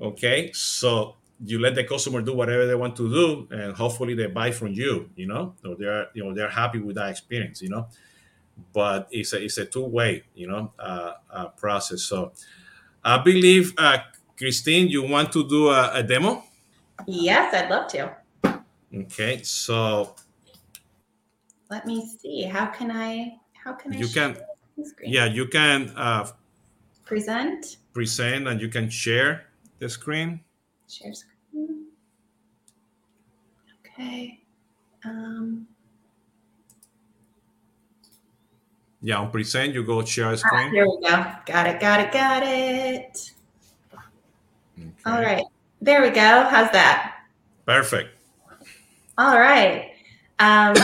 Okay, 0.00 0.50
so 0.52 1.16
you 1.44 1.58
let 1.58 1.74
the 1.74 1.84
customer 1.84 2.22
do 2.22 2.32
whatever 2.32 2.66
they 2.66 2.74
want 2.74 2.96
to 2.96 3.08
do 3.08 3.48
and 3.50 3.74
hopefully 3.74 4.14
they 4.14 4.26
buy 4.26 4.50
from 4.50 4.68
you 4.68 5.10
you 5.16 5.26
know? 5.26 5.54
Or 5.64 5.76
they're 5.76 6.08
you 6.14 6.24
know 6.24 6.34
they're 6.34 6.50
happy 6.50 6.78
with 6.78 6.96
that 6.96 7.10
experience 7.10 7.62
you 7.62 7.68
know? 7.68 7.88
But 8.72 9.08
it's 9.10 9.32
a 9.32 9.42
it's 9.42 9.58
a 9.58 9.64
two-way 9.64 10.24
you 10.34 10.48
know 10.48 10.72
uh, 10.78 11.14
uh, 11.30 11.48
process. 11.48 12.02
So 12.02 12.32
i 13.04 13.18
believe 13.18 13.74
uh, 13.78 13.98
christine 14.38 14.86
you 14.86 15.02
want 15.02 15.32
to 15.32 15.48
do 15.48 15.68
a, 15.68 15.92
a, 15.94 16.02
demo? 16.02 16.44
Yes 17.06 17.52
i'd 17.54 17.70
love 17.70 17.88
to. 17.88 18.14
Okay 18.94 19.42
so 19.42 20.14
let 21.70 21.86
me 21.86 22.06
see. 22.06 22.42
How 22.42 22.66
can 22.66 22.90
i 22.90 23.38
how 23.64 23.72
can 23.72 23.94
i 23.94 23.96
you 23.96 24.08
can 24.08 24.36
yeah 25.02 25.24
you 25.24 25.46
can 25.48 25.90
uh, 25.96 26.28
present. 27.04 27.78
present 27.92 28.46
and 28.46 28.60
you 28.60 28.68
can 28.68 28.88
share 28.88 29.46
the 29.78 29.88
screen. 29.88 30.40
Share 30.88 31.12
screen 31.14 31.31
Okay. 34.02 34.40
Um, 35.04 35.66
yeah, 39.00 39.18
on 39.18 39.30
present, 39.30 39.74
you 39.74 39.84
go 39.84 40.04
share 40.04 40.32
ah, 40.32 40.36
screen. 40.36 40.68
Ah, 40.68 40.70
here 40.70 40.86
we 40.86 41.00
go. 41.00 41.24
Got 41.46 41.66
it, 41.68 41.80
got 41.80 42.00
it, 42.00 42.12
got 42.12 42.42
it. 42.42 43.32
Okay. 44.78 44.90
All 45.06 45.20
right. 45.20 45.44
There 45.80 46.02
we 46.02 46.10
go. 46.10 46.46
How's 46.48 46.70
that? 46.72 47.16
Perfect. 47.66 48.10
All 49.18 49.38
right. 49.38 49.92
Um, 50.38 50.74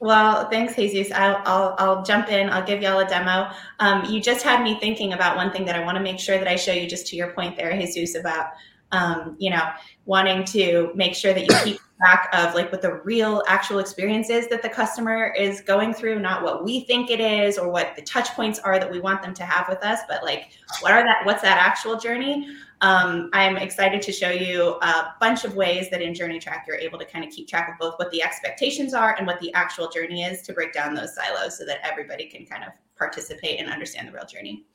well, 0.00 0.48
thanks, 0.50 0.76
Jesus. 0.76 1.10
I'll, 1.12 1.42
I'll, 1.44 1.74
I'll 1.78 2.02
jump 2.04 2.30
in. 2.30 2.50
I'll 2.50 2.64
give 2.64 2.82
y'all 2.82 2.98
a 2.98 3.08
demo. 3.08 3.50
Um, 3.80 4.04
you 4.04 4.20
just 4.20 4.44
had 4.44 4.62
me 4.62 4.78
thinking 4.78 5.12
about 5.12 5.36
one 5.36 5.50
thing 5.50 5.64
that 5.64 5.76
I 5.76 5.84
want 5.84 5.96
to 5.96 6.02
make 6.02 6.18
sure 6.18 6.38
that 6.38 6.48
I 6.48 6.56
show 6.56 6.72
you, 6.72 6.88
just 6.88 7.06
to 7.08 7.16
your 7.16 7.32
point 7.32 7.56
there, 7.56 7.74
Jesus, 7.78 8.14
about 8.14 8.48
um, 8.92 9.36
you 9.38 9.50
know 9.50 9.70
wanting 10.04 10.44
to 10.44 10.92
make 10.94 11.14
sure 11.14 11.32
that 11.32 11.42
you 11.42 11.56
keep 11.64 11.80
track 12.04 12.28
of 12.34 12.54
like 12.54 12.70
what 12.70 12.82
the 12.82 12.96
real 13.04 13.42
actual 13.48 13.78
experience 13.78 14.28
is 14.28 14.46
that 14.48 14.62
the 14.62 14.68
customer 14.68 15.32
is 15.38 15.62
going 15.62 15.94
through, 15.94 16.18
not 16.18 16.42
what 16.42 16.62
we 16.62 16.80
think 16.80 17.10
it 17.10 17.18
is 17.20 17.56
or 17.56 17.70
what 17.70 17.96
the 17.96 18.02
touch 18.02 18.28
points 18.30 18.58
are 18.58 18.78
that 18.78 18.90
we 18.90 19.00
want 19.00 19.22
them 19.22 19.32
to 19.32 19.42
have 19.42 19.66
with 19.68 19.82
us, 19.82 20.00
but 20.06 20.22
like 20.22 20.50
what 20.80 20.92
are 20.92 21.02
that, 21.02 21.24
what's 21.24 21.40
that 21.40 21.56
actual 21.56 21.98
journey? 21.98 22.46
Um, 22.82 23.30
I'm 23.32 23.56
excited 23.56 24.02
to 24.02 24.12
show 24.12 24.28
you 24.28 24.76
a 24.82 25.14
bunch 25.18 25.44
of 25.44 25.56
ways 25.56 25.88
that 25.90 26.02
in 26.02 26.12
Journey 26.12 26.38
Track 26.38 26.66
you're 26.68 26.76
able 26.76 26.98
to 26.98 27.06
kind 27.06 27.24
of 27.24 27.30
keep 27.30 27.48
track 27.48 27.70
of 27.70 27.78
both 27.78 27.98
what 27.98 28.10
the 28.10 28.22
expectations 28.22 28.92
are 28.92 29.16
and 29.16 29.26
what 29.26 29.40
the 29.40 29.52
actual 29.54 29.88
journey 29.88 30.24
is 30.24 30.42
to 30.42 30.52
break 30.52 30.74
down 30.74 30.94
those 30.94 31.14
silos 31.14 31.56
so 31.56 31.64
that 31.64 31.78
everybody 31.82 32.26
can 32.26 32.44
kind 32.44 32.64
of 32.64 32.72
participate 32.98 33.58
and 33.58 33.70
understand 33.70 34.08
the 34.08 34.12
real 34.12 34.26
journey. 34.26 34.66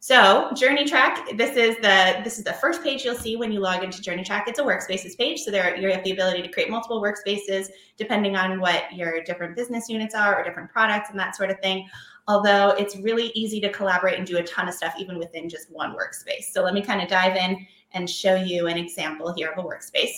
So 0.00 0.50
Journey 0.54 0.84
Track, 0.84 1.36
this 1.38 1.56
is 1.56 1.76
the 1.76 2.20
this 2.22 2.36
is 2.38 2.44
the 2.44 2.52
first 2.52 2.82
page 2.82 3.04
you'll 3.04 3.14
see 3.14 3.36
when 3.36 3.50
you 3.50 3.60
log 3.60 3.82
into 3.82 4.02
Journey 4.02 4.22
Track. 4.22 4.44
It's 4.48 4.58
a 4.58 4.62
workspaces 4.62 5.16
page, 5.16 5.40
so 5.40 5.50
there 5.50 5.74
you 5.76 5.90
have 5.90 6.04
the 6.04 6.12
ability 6.12 6.42
to 6.42 6.48
create 6.48 6.68
multiple 6.68 7.00
workspaces 7.00 7.68
depending 7.96 8.36
on 8.36 8.60
what 8.60 8.92
your 8.94 9.22
different 9.22 9.56
business 9.56 9.88
units 9.88 10.14
are 10.14 10.38
or 10.38 10.44
different 10.44 10.70
products 10.70 11.08
and 11.08 11.18
that 11.18 11.34
sort 11.36 11.50
of 11.50 11.58
thing. 11.60 11.88
Although 12.28 12.70
it's 12.78 12.96
really 12.96 13.32
easy 13.34 13.60
to 13.60 13.72
collaborate 13.72 14.18
and 14.18 14.26
do 14.26 14.36
a 14.36 14.42
ton 14.42 14.68
of 14.68 14.74
stuff 14.74 14.94
even 14.98 15.18
within 15.18 15.48
just 15.48 15.70
one 15.70 15.94
workspace. 15.94 16.52
So 16.52 16.62
let 16.62 16.74
me 16.74 16.82
kind 16.82 17.00
of 17.00 17.08
dive 17.08 17.36
in 17.36 17.66
and 17.92 18.08
show 18.08 18.34
you 18.34 18.66
an 18.66 18.76
example 18.76 19.32
here 19.32 19.52
of 19.52 19.64
a 19.64 19.66
workspace. 19.66 20.10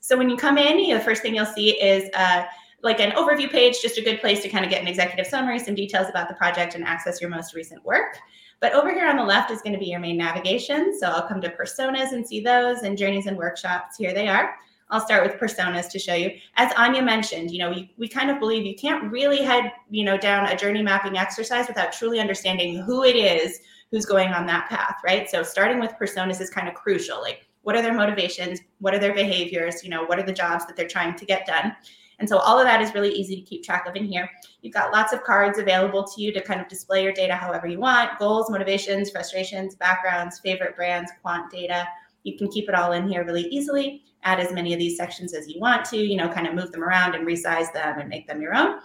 So 0.00 0.16
when 0.16 0.28
you 0.28 0.36
come 0.36 0.58
in, 0.58 0.78
you 0.78 0.88
know, 0.88 0.98
the 0.98 1.04
first 1.04 1.22
thing 1.22 1.34
you'll 1.34 1.46
see 1.46 1.80
is 1.80 2.10
uh, 2.14 2.44
like 2.82 3.00
an 3.00 3.12
overview 3.12 3.50
page, 3.50 3.80
just 3.80 3.96
a 3.98 4.02
good 4.02 4.20
place 4.20 4.42
to 4.42 4.48
kind 4.48 4.64
of 4.64 4.70
get 4.70 4.82
an 4.82 4.88
executive 4.88 5.26
summary, 5.26 5.58
some 5.58 5.74
details 5.74 6.08
about 6.08 6.28
the 6.28 6.34
project, 6.34 6.74
and 6.74 6.84
access 6.84 7.20
your 7.20 7.30
most 7.30 7.54
recent 7.54 7.84
work. 7.84 8.18
But 8.62 8.74
over 8.74 8.94
here 8.94 9.08
on 9.08 9.16
the 9.16 9.24
left 9.24 9.50
is 9.50 9.60
going 9.60 9.72
to 9.72 9.78
be 9.78 9.86
your 9.86 9.98
main 9.98 10.16
navigation. 10.16 10.96
So 10.98 11.08
I'll 11.08 11.26
come 11.26 11.40
to 11.40 11.50
personas 11.50 12.12
and 12.12 12.24
see 12.24 12.40
those 12.40 12.82
and 12.82 12.96
journeys 12.96 13.26
and 13.26 13.36
workshops. 13.36 13.96
Here 13.98 14.14
they 14.14 14.28
are. 14.28 14.54
I'll 14.88 15.00
start 15.00 15.26
with 15.26 15.40
personas 15.40 15.90
to 15.90 15.98
show 15.98 16.14
you. 16.14 16.30
As 16.54 16.72
Ania 16.74 17.02
mentioned, 17.02 17.50
you 17.50 17.58
know, 17.58 17.70
we, 17.70 17.92
we 17.98 18.06
kind 18.06 18.30
of 18.30 18.38
believe 18.38 18.64
you 18.64 18.76
can't 18.76 19.10
really 19.10 19.42
head, 19.42 19.72
you 19.90 20.04
know, 20.04 20.16
down 20.16 20.46
a 20.46 20.56
journey 20.56 20.80
mapping 20.80 21.18
exercise 21.18 21.66
without 21.66 21.92
truly 21.92 22.20
understanding 22.20 22.76
who 22.76 23.02
it 23.02 23.16
is 23.16 23.60
who's 23.90 24.06
going 24.06 24.28
on 24.28 24.46
that 24.46 24.68
path, 24.68 24.96
right? 25.04 25.28
So 25.28 25.42
starting 25.42 25.80
with 25.80 25.94
personas 26.00 26.40
is 26.40 26.48
kind 26.48 26.68
of 26.68 26.74
crucial. 26.74 27.20
Like, 27.20 27.46
what 27.62 27.74
are 27.74 27.82
their 27.82 27.94
motivations? 27.94 28.60
What 28.78 28.94
are 28.94 28.98
their 28.98 29.14
behaviors? 29.14 29.82
You 29.82 29.90
know, 29.90 30.04
what 30.04 30.18
are 30.20 30.24
the 30.24 30.32
jobs 30.32 30.66
that 30.66 30.76
they're 30.76 30.86
trying 30.86 31.16
to 31.16 31.24
get 31.24 31.46
done? 31.46 31.74
And 32.22 32.28
so 32.28 32.38
all 32.38 32.56
of 32.56 32.64
that 32.66 32.80
is 32.80 32.94
really 32.94 33.10
easy 33.10 33.34
to 33.34 33.42
keep 33.42 33.64
track 33.64 33.84
of 33.88 33.96
in 33.96 34.04
here. 34.04 34.30
You've 34.60 34.72
got 34.72 34.92
lots 34.92 35.12
of 35.12 35.24
cards 35.24 35.58
available 35.58 36.04
to 36.04 36.22
you 36.22 36.32
to 36.32 36.40
kind 36.40 36.60
of 36.60 36.68
display 36.68 37.02
your 37.02 37.12
data 37.12 37.34
however 37.34 37.66
you 37.66 37.80
want 37.80 38.16
goals, 38.20 38.48
motivations, 38.48 39.10
frustrations, 39.10 39.74
backgrounds, 39.74 40.38
favorite 40.38 40.76
brands, 40.76 41.10
quant 41.20 41.50
data. 41.50 41.84
You 42.22 42.38
can 42.38 42.46
keep 42.46 42.68
it 42.68 42.76
all 42.76 42.92
in 42.92 43.08
here 43.08 43.24
really 43.24 43.48
easily. 43.48 44.04
Add 44.22 44.38
as 44.38 44.52
many 44.52 44.72
of 44.72 44.78
these 44.78 44.96
sections 44.96 45.34
as 45.34 45.48
you 45.48 45.58
want 45.58 45.84
to, 45.86 45.96
you 45.96 46.16
know, 46.16 46.28
kind 46.28 46.46
of 46.46 46.54
move 46.54 46.70
them 46.70 46.84
around 46.84 47.16
and 47.16 47.26
resize 47.26 47.72
them 47.72 47.98
and 47.98 48.08
make 48.08 48.28
them 48.28 48.40
your 48.40 48.54
own. 48.54 48.78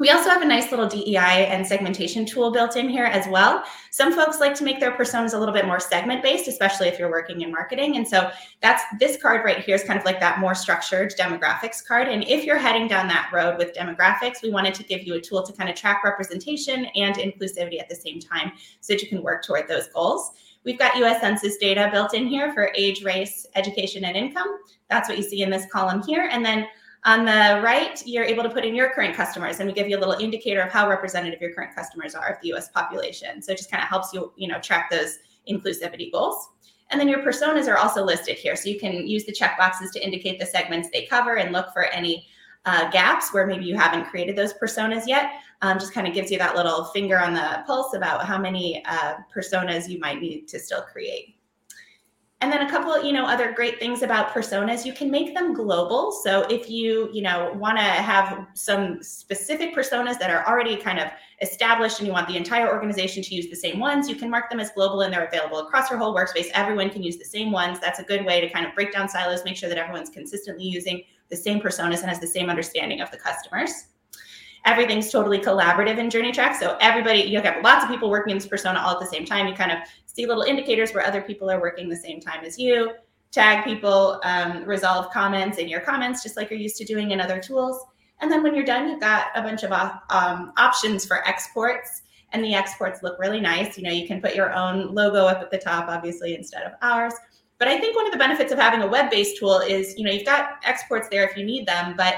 We 0.00 0.10
also 0.10 0.28
have 0.28 0.42
a 0.42 0.44
nice 0.44 0.72
little 0.72 0.88
DEI 0.88 1.46
and 1.46 1.64
segmentation 1.64 2.26
tool 2.26 2.50
built 2.50 2.76
in 2.76 2.88
here 2.88 3.04
as 3.04 3.28
well. 3.28 3.62
Some 3.92 4.12
folks 4.12 4.40
like 4.40 4.54
to 4.56 4.64
make 4.64 4.80
their 4.80 4.90
personas 4.90 5.34
a 5.34 5.38
little 5.38 5.54
bit 5.54 5.66
more 5.66 5.78
segment 5.78 6.20
based, 6.20 6.48
especially 6.48 6.88
if 6.88 6.98
you're 6.98 7.10
working 7.10 7.42
in 7.42 7.52
marketing. 7.52 7.96
And 7.96 8.06
so 8.06 8.28
that's 8.60 8.82
this 8.98 9.22
card 9.22 9.44
right 9.44 9.60
here 9.60 9.76
is 9.76 9.84
kind 9.84 9.96
of 9.96 10.04
like 10.04 10.18
that 10.18 10.40
more 10.40 10.54
structured 10.54 11.14
demographics 11.16 11.86
card. 11.86 12.08
And 12.08 12.24
if 12.24 12.44
you're 12.44 12.58
heading 12.58 12.88
down 12.88 13.06
that 13.06 13.30
road 13.32 13.56
with 13.56 13.72
demographics, 13.72 14.42
we 14.42 14.50
wanted 14.50 14.74
to 14.74 14.82
give 14.82 15.04
you 15.04 15.14
a 15.14 15.20
tool 15.20 15.44
to 15.44 15.52
kind 15.52 15.70
of 15.70 15.76
track 15.76 16.02
representation 16.02 16.86
and 16.96 17.14
inclusivity 17.14 17.80
at 17.80 17.88
the 17.88 17.94
same 17.94 18.18
time 18.18 18.50
so 18.80 18.94
that 18.94 19.02
you 19.02 19.08
can 19.08 19.22
work 19.22 19.44
toward 19.44 19.68
those 19.68 19.86
goals. 19.88 20.32
We've 20.64 20.78
got 20.78 20.96
US 20.96 21.20
Census 21.20 21.56
data 21.58 21.88
built 21.92 22.14
in 22.14 22.26
here 22.26 22.52
for 22.52 22.72
age, 22.74 23.04
race, 23.04 23.46
education, 23.54 24.04
and 24.04 24.16
income. 24.16 24.58
That's 24.90 25.08
what 25.08 25.18
you 25.18 25.22
see 25.22 25.42
in 25.42 25.50
this 25.50 25.66
column 25.70 26.02
here. 26.02 26.28
And 26.32 26.44
then 26.44 26.66
on 27.04 27.26
the 27.26 27.60
right, 27.62 28.02
you're 28.06 28.24
able 28.24 28.42
to 28.42 28.48
put 28.48 28.64
in 28.64 28.74
your 28.74 28.90
current 28.90 29.14
customers, 29.14 29.60
and 29.60 29.68
we 29.68 29.74
give 29.74 29.88
you 29.88 29.98
a 29.98 30.00
little 30.00 30.14
indicator 30.14 30.62
of 30.62 30.72
how 30.72 30.88
representative 30.88 31.40
your 31.40 31.52
current 31.52 31.74
customers 31.74 32.14
are 32.14 32.28
of 32.28 32.40
the 32.40 32.48
U.S. 32.48 32.70
population. 32.70 33.42
So 33.42 33.52
it 33.52 33.58
just 33.58 33.70
kind 33.70 33.82
of 33.82 33.88
helps 33.88 34.14
you, 34.14 34.32
you 34.36 34.48
know, 34.48 34.58
track 34.58 34.90
those 34.90 35.18
inclusivity 35.48 36.10
goals. 36.10 36.48
And 36.90 37.00
then 37.00 37.08
your 37.08 37.20
personas 37.20 37.68
are 37.68 37.76
also 37.76 38.04
listed 38.04 38.36
here, 38.38 38.56
so 38.56 38.68
you 38.68 38.78
can 38.78 39.06
use 39.06 39.24
the 39.24 39.32
checkboxes 39.32 39.92
to 39.92 40.04
indicate 40.04 40.38
the 40.38 40.46
segments 40.46 40.88
they 40.90 41.04
cover 41.06 41.36
and 41.36 41.52
look 41.52 41.72
for 41.72 41.84
any 41.84 42.26
uh, 42.66 42.90
gaps 42.90 43.34
where 43.34 43.46
maybe 43.46 43.64
you 43.64 43.76
haven't 43.76 44.06
created 44.06 44.36
those 44.36 44.54
personas 44.54 45.06
yet. 45.06 45.32
Um, 45.60 45.78
just 45.78 45.92
kind 45.92 46.06
of 46.06 46.14
gives 46.14 46.30
you 46.30 46.38
that 46.38 46.56
little 46.56 46.84
finger 46.86 47.18
on 47.18 47.34
the 47.34 47.62
pulse 47.66 47.94
about 47.94 48.24
how 48.24 48.38
many 48.38 48.82
uh, 48.86 49.14
personas 49.34 49.88
you 49.88 49.98
might 49.98 50.20
need 50.20 50.48
to 50.48 50.58
still 50.58 50.82
create. 50.82 51.33
And 52.44 52.52
then 52.52 52.60
a 52.60 52.68
couple, 52.68 53.02
you 53.02 53.14
know, 53.14 53.24
other 53.24 53.52
great 53.52 53.78
things 53.78 54.02
about 54.02 54.34
personas, 54.34 54.84
you 54.84 54.92
can 54.92 55.10
make 55.10 55.34
them 55.34 55.54
global. 55.54 56.12
So 56.12 56.42
if 56.50 56.68
you, 56.68 57.08
you 57.10 57.22
know, 57.22 57.54
want 57.54 57.78
to 57.78 57.82
have 57.82 58.46
some 58.52 59.02
specific 59.02 59.74
personas 59.74 60.18
that 60.18 60.28
are 60.28 60.46
already 60.46 60.76
kind 60.76 60.98
of 60.98 61.08
established 61.40 62.00
and 62.00 62.06
you 62.06 62.12
want 62.12 62.28
the 62.28 62.36
entire 62.36 62.68
organization 62.68 63.22
to 63.22 63.34
use 63.34 63.48
the 63.48 63.56
same 63.56 63.80
ones, 63.80 64.10
you 64.10 64.14
can 64.14 64.28
mark 64.28 64.50
them 64.50 64.60
as 64.60 64.70
global 64.72 65.00
and 65.00 65.10
they're 65.10 65.24
available 65.24 65.60
across 65.60 65.88
your 65.88 65.98
whole 65.98 66.14
workspace. 66.14 66.48
Everyone 66.52 66.90
can 66.90 67.02
use 67.02 67.16
the 67.16 67.24
same 67.24 67.50
ones. 67.50 67.80
That's 67.80 67.98
a 67.98 68.04
good 68.04 68.26
way 68.26 68.42
to 68.42 68.50
kind 68.50 68.66
of 68.66 68.74
break 68.74 68.92
down 68.92 69.08
silos, 69.08 69.42
make 69.46 69.56
sure 69.56 69.70
that 69.70 69.78
everyone's 69.78 70.10
consistently 70.10 70.64
using 70.64 71.02
the 71.30 71.36
same 71.36 71.62
personas 71.62 72.00
and 72.00 72.10
has 72.10 72.20
the 72.20 72.26
same 72.26 72.50
understanding 72.50 73.00
of 73.00 73.10
the 73.10 73.16
customers. 73.16 73.86
Everything's 74.66 75.10
totally 75.10 75.38
collaborative 75.38 75.98
in 75.98 76.08
JourneyTrack. 76.08 76.56
So 76.56 76.76
everybody, 76.80 77.20
you 77.20 77.40
have 77.40 77.62
lots 77.62 77.84
of 77.84 77.90
people 77.90 78.08
working 78.08 78.32
in 78.32 78.38
this 78.38 78.46
persona 78.46 78.80
all 78.80 78.94
at 78.94 79.00
the 79.00 79.06
same 79.06 79.26
time. 79.26 79.46
You 79.46 79.54
kind 79.54 79.72
of 79.72 79.78
see 80.14 80.26
little 80.26 80.42
indicators 80.42 80.92
where 80.92 81.04
other 81.04 81.20
people 81.20 81.50
are 81.50 81.60
working 81.60 81.88
the 81.88 81.96
same 81.96 82.20
time 82.20 82.44
as 82.44 82.58
you. 82.58 82.92
Tag 83.32 83.64
people, 83.64 84.20
um, 84.22 84.64
resolve 84.64 85.12
comments 85.12 85.58
in 85.58 85.68
your 85.68 85.80
comments, 85.80 86.22
just 86.22 86.36
like 86.36 86.50
you're 86.50 86.58
used 86.58 86.76
to 86.76 86.84
doing 86.84 87.10
in 87.10 87.20
other 87.20 87.40
tools. 87.40 87.84
And 88.20 88.30
then 88.30 88.42
when 88.42 88.54
you're 88.54 88.64
done, 88.64 88.88
you've 88.88 89.00
got 89.00 89.26
a 89.34 89.42
bunch 89.42 89.64
of 89.64 89.72
uh, 89.72 89.92
um, 90.10 90.52
options 90.56 91.04
for 91.04 91.26
exports 91.26 92.02
and 92.34 92.44
the 92.44 92.54
exports 92.54 93.02
look 93.02 93.18
really 93.18 93.40
nice. 93.40 93.78
You 93.78 93.84
know, 93.84 93.90
you 93.90 94.06
can 94.06 94.20
put 94.20 94.34
your 94.34 94.52
own 94.52 94.92
logo 94.92 95.24
up 95.26 95.40
at 95.40 95.50
the 95.50 95.58
top, 95.58 95.88
obviously, 95.88 96.34
instead 96.34 96.64
of 96.64 96.72
ours. 96.82 97.14
But 97.58 97.68
I 97.68 97.78
think 97.78 97.94
one 97.94 98.06
of 98.06 98.12
the 98.12 98.18
benefits 98.18 98.52
of 98.52 98.58
having 98.58 98.82
a 98.82 98.86
web-based 98.86 99.38
tool 99.38 99.60
is, 99.60 99.96
you 99.96 100.04
know, 100.04 100.10
you've 100.10 100.26
got 100.26 100.58
exports 100.64 101.08
there 101.08 101.26
if 101.26 101.36
you 101.36 101.44
need 101.44 101.66
them, 101.66 101.94
but 101.96 102.16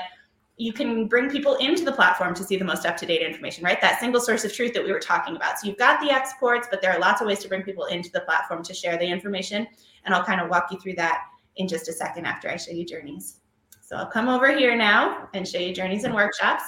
you 0.59 0.73
can 0.73 1.07
bring 1.07 1.29
people 1.29 1.57
into 1.57 1.85
the 1.85 1.93
platform 1.93 2.35
to 2.35 2.43
see 2.43 2.57
the 2.57 2.65
most 2.65 2.87
up-to-date 2.87 3.21
information, 3.21 3.63
right? 3.63 3.79
That 3.81 4.01
single 4.01 4.21
source 4.21 4.45
of 4.45 4.53
truth 4.55 4.73
that 4.73 4.83
we 4.83 4.91
were 4.91 5.01
talking 5.01 5.37
about. 5.37 5.59
So 5.59 5.67
you've 5.67 5.77
got 5.77 6.01
the 6.01 6.11
exports, 6.11 6.67
but 6.71 6.81
there 6.81 6.93
are 6.93 6.99
lots 6.99 7.21
of 7.21 7.27
ways 7.27 7.41
to 7.41 7.49
bring 7.49 7.63
people 7.63 7.85
into 7.87 8.11
the 8.11 8.21
platform 8.21 8.63
to 8.65 8.73
share 8.73 8.97
the 8.97 9.05
information. 9.05 9.67
And 10.05 10.15
I'll 10.15 10.25
kind 10.25 10.41
of 10.41 10.49
walk 10.49 10.69
you 10.71 10.81
through 10.81 10.95
that 10.95 11.25
in 11.57 11.69
just 11.69 11.89
a 11.89 11.93
second 11.93 12.25
after 12.25 12.49
I 12.49 12.57
show 12.57 12.73
you 12.73 12.87
journeys. 12.87 13.41
So 13.83 13.97
I'll 13.97 14.07
come 14.07 14.29
over 14.29 14.57
here 14.57 14.75
now 14.75 15.29
and 15.35 15.47
show 15.47 15.59
you 15.59 15.75
journeys 15.75 16.05
and 16.05 16.15
workshops. 16.15 16.65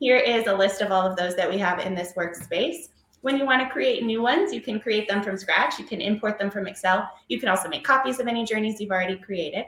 Here 0.00 0.16
is 0.16 0.46
a 0.46 0.54
list 0.54 0.82
of 0.82 0.92
all 0.92 1.06
of 1.06 1.16
those 1.16 1.34
that 1.36 1.48
we 1.48 1.56
have 1.58 1.78
in 1.78 1.94
this 1.94 2.12
workspace. 2.12 2.88
When 3.22 3.38
you 3.38 3.46
want 3.46 3.62
to 3.62 3.70
create 3.70 4.04
new 4.04 4.20
ones, 4.20 4.52
you 4.52 4.60
can 4.60 4.78
create 4.78 5.08
them 5.08 5.22
from 5.22 5.38
scratch. 5.38 5.78
You 5.78 5.86
can 5.86 6.02
import 6.02 6.38
them 6.38 6.50
from 6.50 6.66
Excel. 6.66 7.08
You 7.28 7.40
can 7.40 7.48
also 7.48 7.70
make 7.70 7.84
copies 7.84 8.20
of 8.20 8.26
any 8.26 8.44
journeys 8.44 8.80
you've 8.80 8.90
already 8.90 9.16
created. 9.16 9.64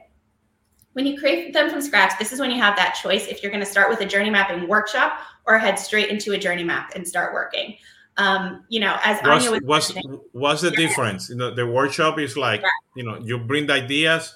When 0.97 1.05
you 1.05 1.19
create 1.19 1.53
them 1.53 1.69
from 1.69 1.83
scratch, 1.83 2.19
this 2.19 2.33
is 2.33 2.41
when 2.41 2.51
you 2.51 2.57
have 2.57 2.75
that 2.77 2.95
choice 2.95 3.27
if 3.27 3.43
you're 3.43 3.53
going 3.53 3.63
to 3.63 3.71
start 3.71 3.91
with 3.91 4.01
a 4.01 4.07
journey 4.07 4.31
mapping 4.31 4.67
workshop 4.67 5.19
or 5.45 5.59
head 5.59 5.79
straight 5.79 6.09
into 6.09 6.33
a 6.33 6.39
journey 6.39 6.65
map 6.65 6.93
and 6.97 7.07
start 7.07 7.35
working. 7.35 7.77
Um, 8.17 8.65
you 8.71 8.81
know, 8.81 8.97
as 9.05 9.21
what's, 9.21 9.45
Ania 9.45 9.51
was 9.51 9.61
what's, 9.63 9.95
what's 10.33 10.63
the 10.63 10.71
yeah. 10.71 10.77
difference? 10.89 11.29
You 11.29 11.37
know, 11.37 11.55
the 11.55 11.67
workshop 11.67 12.19
is 12.19 12.35
like, 12.35 12.63
yeah. 12.63 12.69
you 12.95 13.03
know, 13.05 13.19
you 13.19 13.37
bring 13.37 13.67
the 13.67 13.75
ideas 13.75 14.35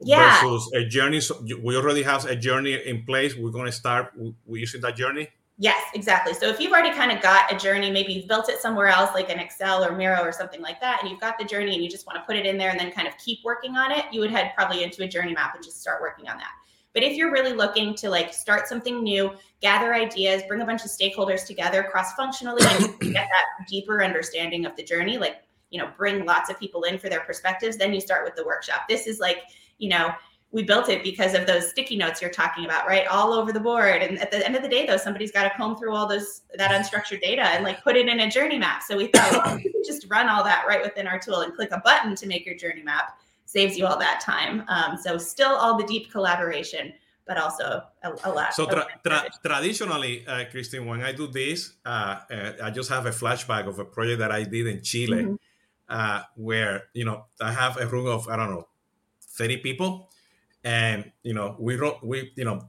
yeah. 0.00 0.42
versus 0.42 0.72
a 0.74 0.84
journey. 0.84 1.20
So 1.20 1.40
we 1.62 1.76
already 1.76 2.02
have 2.02 2.24
a 2.26 2.34
journey 2.34 2.74
in 2.84 3.04
place. 3.04 3.36
We're 3.36 3.52
going 3.52 3.66
to 3.66 3.72
start 3.72 4.12
we 4.44 4.58
using 4.58 4.80
that 4.80 4.96
journey. 4.96 5.28
Yes, 5.58 5.80
exactly. 5.94 6.34
So 6.34 6.48
if 6.48 6.58
you've 6.58 6.72
already 6.72 6.94
kind 6.94 7.12
of 7.12 7.22
got 7.22 7.52
a 7.52 7.56
journey, 7.56 7.90
maybe 7.90 8.12
you've 8.14 8.26
built 8.26 8.48
it 8.48 8.58
somewhere 8.58 8.88
else, 8.88 9.10
like 9.14 9.30
an 9.30 9.38
Excel 9.38 9.84
or 9.84 9.94
Miro 9.94 10.20
or 10.22 10.32
something 10.32 10.60
like 10.60 10.80
that, 10.80 11.00
and 11.00 11.10
you've 11.10 11.20
got 11.20 11.38
the 11.38 11.44
journey 11.44 11.74
and 11.74 11.84
you 11.84 11.90
just 11.90 12.06
want 12.06 12.16
to 12.16 12.24
put 12.24 12.36
it 12.36 12.46
in 12.46 12.56
there 12.56 12.70
and 12.70 12.80
then 12.80 12.90
kind 12.90 13.06
of 13.06 13.16
keep 13.18 13.38
working 13.44 13.76
on 13.76 13.92
it, 13.92 14.06
you 14.10 14.20
would 14.20 14.30
head 14.30 14.52
probably 14.56 14.82
into 14.82 15.04
a 15.04 15.08
journey 15.08 15.34
map 15.34 15.54
and 15.54 15.62
just 15.62 15.80
start 15.80 16.00
working 16.00 16.28
on 16.28 16.38
that. 16.38 16.50
But 16.94 17.02
if 17.02 17.16
you're 17.16 17.30
really 17.30 17.52
looking 17.52 17.94
to 17.96 18.10
like 18.10 18.34
start 18.34 18.66
something 18.66 19.02
new, 19.02 19.32
gather 19.60 19.94
ideas, 19.94 20.42
bring 20.48 20.62
a 20.62 20.66
bunch 20.66 20.84
of 20.84 20.90
stakeholders 20.90 21.46
together 21.46 21.82
cross 21.84 22.14
functionally, 22.14 22.62
and 22.64 22.98
get 23.00 23.28
that 23.28 23.66
deeper 23.68 24.02
understanding 24.02 24.66
of 24.66 24.74
the 24.76 24.82
journey, 24.82 25.16
like, 25.16 25.42
you 25.70 25.78
know, 25.78 25.90
bring 25.96 26.26
lots 26.26 26.50
of 26.50 26.58
people 26.58 26.82
in 26.84 26.98
for 26.98 27.08
their 27.08 27.20
perspectives, 27.20 27.76
then 27.76 27.94
you 27.94 28.00
start 28.00 28.24
with 28.24 28.34
the 28.36 28.44
workshop. 28.44 28.82
This 28.88 29.06
is 29.06 29.20
like, 29.20 29.38
you 29.78 29.88
know, 29.88 30.10
we 30.52 30.62
built 30.62 30.90
it 30.90 31.02
because 31.02 31.32
of 31.32 31.46
those 31.46 31.70
sticky 31.70 31.96
notes 31.96 32.20
you're 32.20 32.30
talking 32.30 32.66
about, 32.66 32.86
right? 32.86 33.06
All 33.06 33.32
over 33.32 33.52
the 33.52 33.60
board. 33.60 34.02
And 34.02 34.20
at 34.20 34.30
the 34.30 34.44
end 34.44 34.54
of 34.54 34.62
the 34.62 34.68
day, 34.68 34.84
though, 34.84 34.98
somebody's 34.98 35.32
got 35.32 35.44
to 35.44 35.50
comb 35.56 35.76
through 35.76 35.94
all 35.94 36.06
those 36.06 36.42
that 36.56 36.70
unstructured 36.70 37.22
data 37.22 37.42
and 37.42 37.64
like 37.64 37.82
put 37.82 37.96
it 37.96 38.06
in 38.06 38.20
a 38.20 38.30
journey 38.30 38.58
map. 38.58 38.82
So 38.82 38.96
we 38.98 39.06
thought 39.06 39.32
well, 39.32 39.56
we 39.56 39.62
could 39.62 39.72
just 39.84 40.06
run 40.10 40.28
all 40.28 40.44
that 40.44 40.64
right 40.68 40.82
within 40.82 41.06
our 41.06 41.18
tool 41.18 41.40
and 41.40 41.54
click 41.54 41.70
a 41.72 41.80
button 41.80 42.14
to 42.16 42.26
make 42.26 42.44
your 42.44 42.54
journey 42.54 42.82
map. 42.82 43.18
Saves 43.46 43.78
you 43.78 43.86
all 43.86 43.98
that 43.98 44.20
time. 44.20 44.64
Um, 44.68 44.98
so 44.98 45.18
still 45.18 45.50
all 45.50 45.76
the 45.76 45.84
deep 45.84 46.10
collaboration, 46.10 46.92
but 47.26 47.38
also 47.38 47.82
a, 48.02 48.12
a 48.24 48.30
lot. 48.30 48.54
So 48.54 48.66
tra- 48.66 48.86
tra- 49.04 49.28
traditionally, 49.44 50.26
uh, 50.26 50.44
Christine, 50.50 50.86
when 50.86 51.02
I 51.02 51.12
do 51.12 51.26
this, 51.26 51.74
uh, 51.84 52.20
uh, 52.30 52.52
I 52.62 52.70
just 52.70 52.88
have 52.90 53.04
a 53.06 53.10
flashback 53.10 53.66
of 53.66 53.78
a 53.78 53.84
project 53.84 54.20
that 54.20 54.32
I 54.32 54.44
did 54.44 54.66
in 54.66 54.82
Chile, 54.82 55.22
mm-hmm. 55.22 55.34
Uh, 55.88 56.22
where 56.36 56.84
you 56.94 57.04
know 57.04 57.26
I 57.38 57.52
have 57.52 57.76
a 57.76 57.86
room 57.86 58.06
of 58.06 58.26
I 58.26 58.36
don't 58.36 58.48
know, 58.48 58.66
thirty 59.20 59.58
people 59.58 60.08
and 60.64 61.10
you 61.22 61.34
know 61.34 61.56
we 61.58 61.76
wrote 61.76 62.02
we 62.02 62.32
you 62.36 62.44
know 62.44 62.68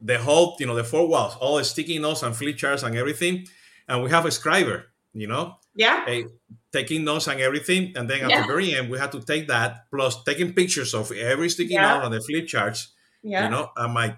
the 0.00 0.18
whole 0.18 0.56
you 0.60 0.66
know 0.66 0.74
the 0.74 0.84
four 0.84 1.06
walls, 1.08 1.36
all 1.40 1.56
the 1.56 1.64
sticky 1.64 1.98
notes 1.98 2.22
and 2.22 2.36
flip 2.36 2.56
charts 2.56 2.82
and 2.82 2.96
everything, 2.96 3.46
and 3.88 4.02
we 4.02 4.10
have 4.10 4.26
a 4.26 4.28
scriber, 4.28 4.84
you 5.12 5.26
know, 5.26 5.56
Yeah. 5.74 6.04
a, 6.08 6.24
taking 6.72 7.04
notes 7.04 7.26
and 7.28 7.40
everything, 7.40 7.92
and 7.96 8.08
then 8.10 8.22
at 8.24 8.30
Yeah. 8.30 8.42
the 8.42 8.46
very 8.48 8.74
end 8.74 8.90
we 8.90 8.98
had 8.98 9.12
to 9.12 9.20
take 9.20 9.48
that 9.48 9.86
plus 9.90 10.22
taking 10.24 10.52
pictures 10.52 10.92
of 10.94 11.10
every 11.12 11.48
sticky 11.48 11.74
Yeah. 11.74 11.94
note 11.96 12.04
on 12.04 12.10
the 12.12 12.20
flip 12.20 12.46
charts, 12.46 12.88
Yeah. 13.22 13.44
you 13.44 13.50
know, 13.50 13.70
and 13.76 13.94
my 13.94 14.16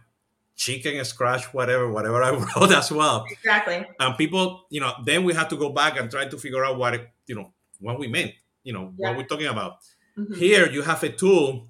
chicken 0.56 1.04
scratch 1.04 1.52
whatever 1.52 1.90
whatever 1.92 2.22
I 2.28 2.30
wrote 2.30 2.72
as 2.72 2.90
well, 2.90 3.26
Exactly. 3.30 3.84
and 4.00 4.16
people, 4.16 4.66
you 4.70 4.80
know, 4.80 4.92
then 5.04 5.22
we 5.24 5.34
had 5.34 5.50
to 5.50 5.56
go 5.56 5.68
back 5.70 5.98
and 6.00 6.10
try 6.10 6.26
to 6.26 6.38
figure 6.38 6.64
out 6.64 6.78
what 6.78 6.94
it, 6.94 7.08
you 7.26 7.34
know 7.36 7.52
what 7.78 7.98
we 7.98 8.08
meant, 8.08 8.32
you 8.64 8.72
know, 8.72 8.94
Yeah. 8.98 9.08
what 9.10 9.18
we're 9.18 9.26
talking 9.26 9.46
about. 9.46 9.76
Mhm. 10.18 10.36
Here 10.36 10.68
you 10.70 10.80
have 10.82 11.02
a 11.04 11.10
tool. 11.10 11.68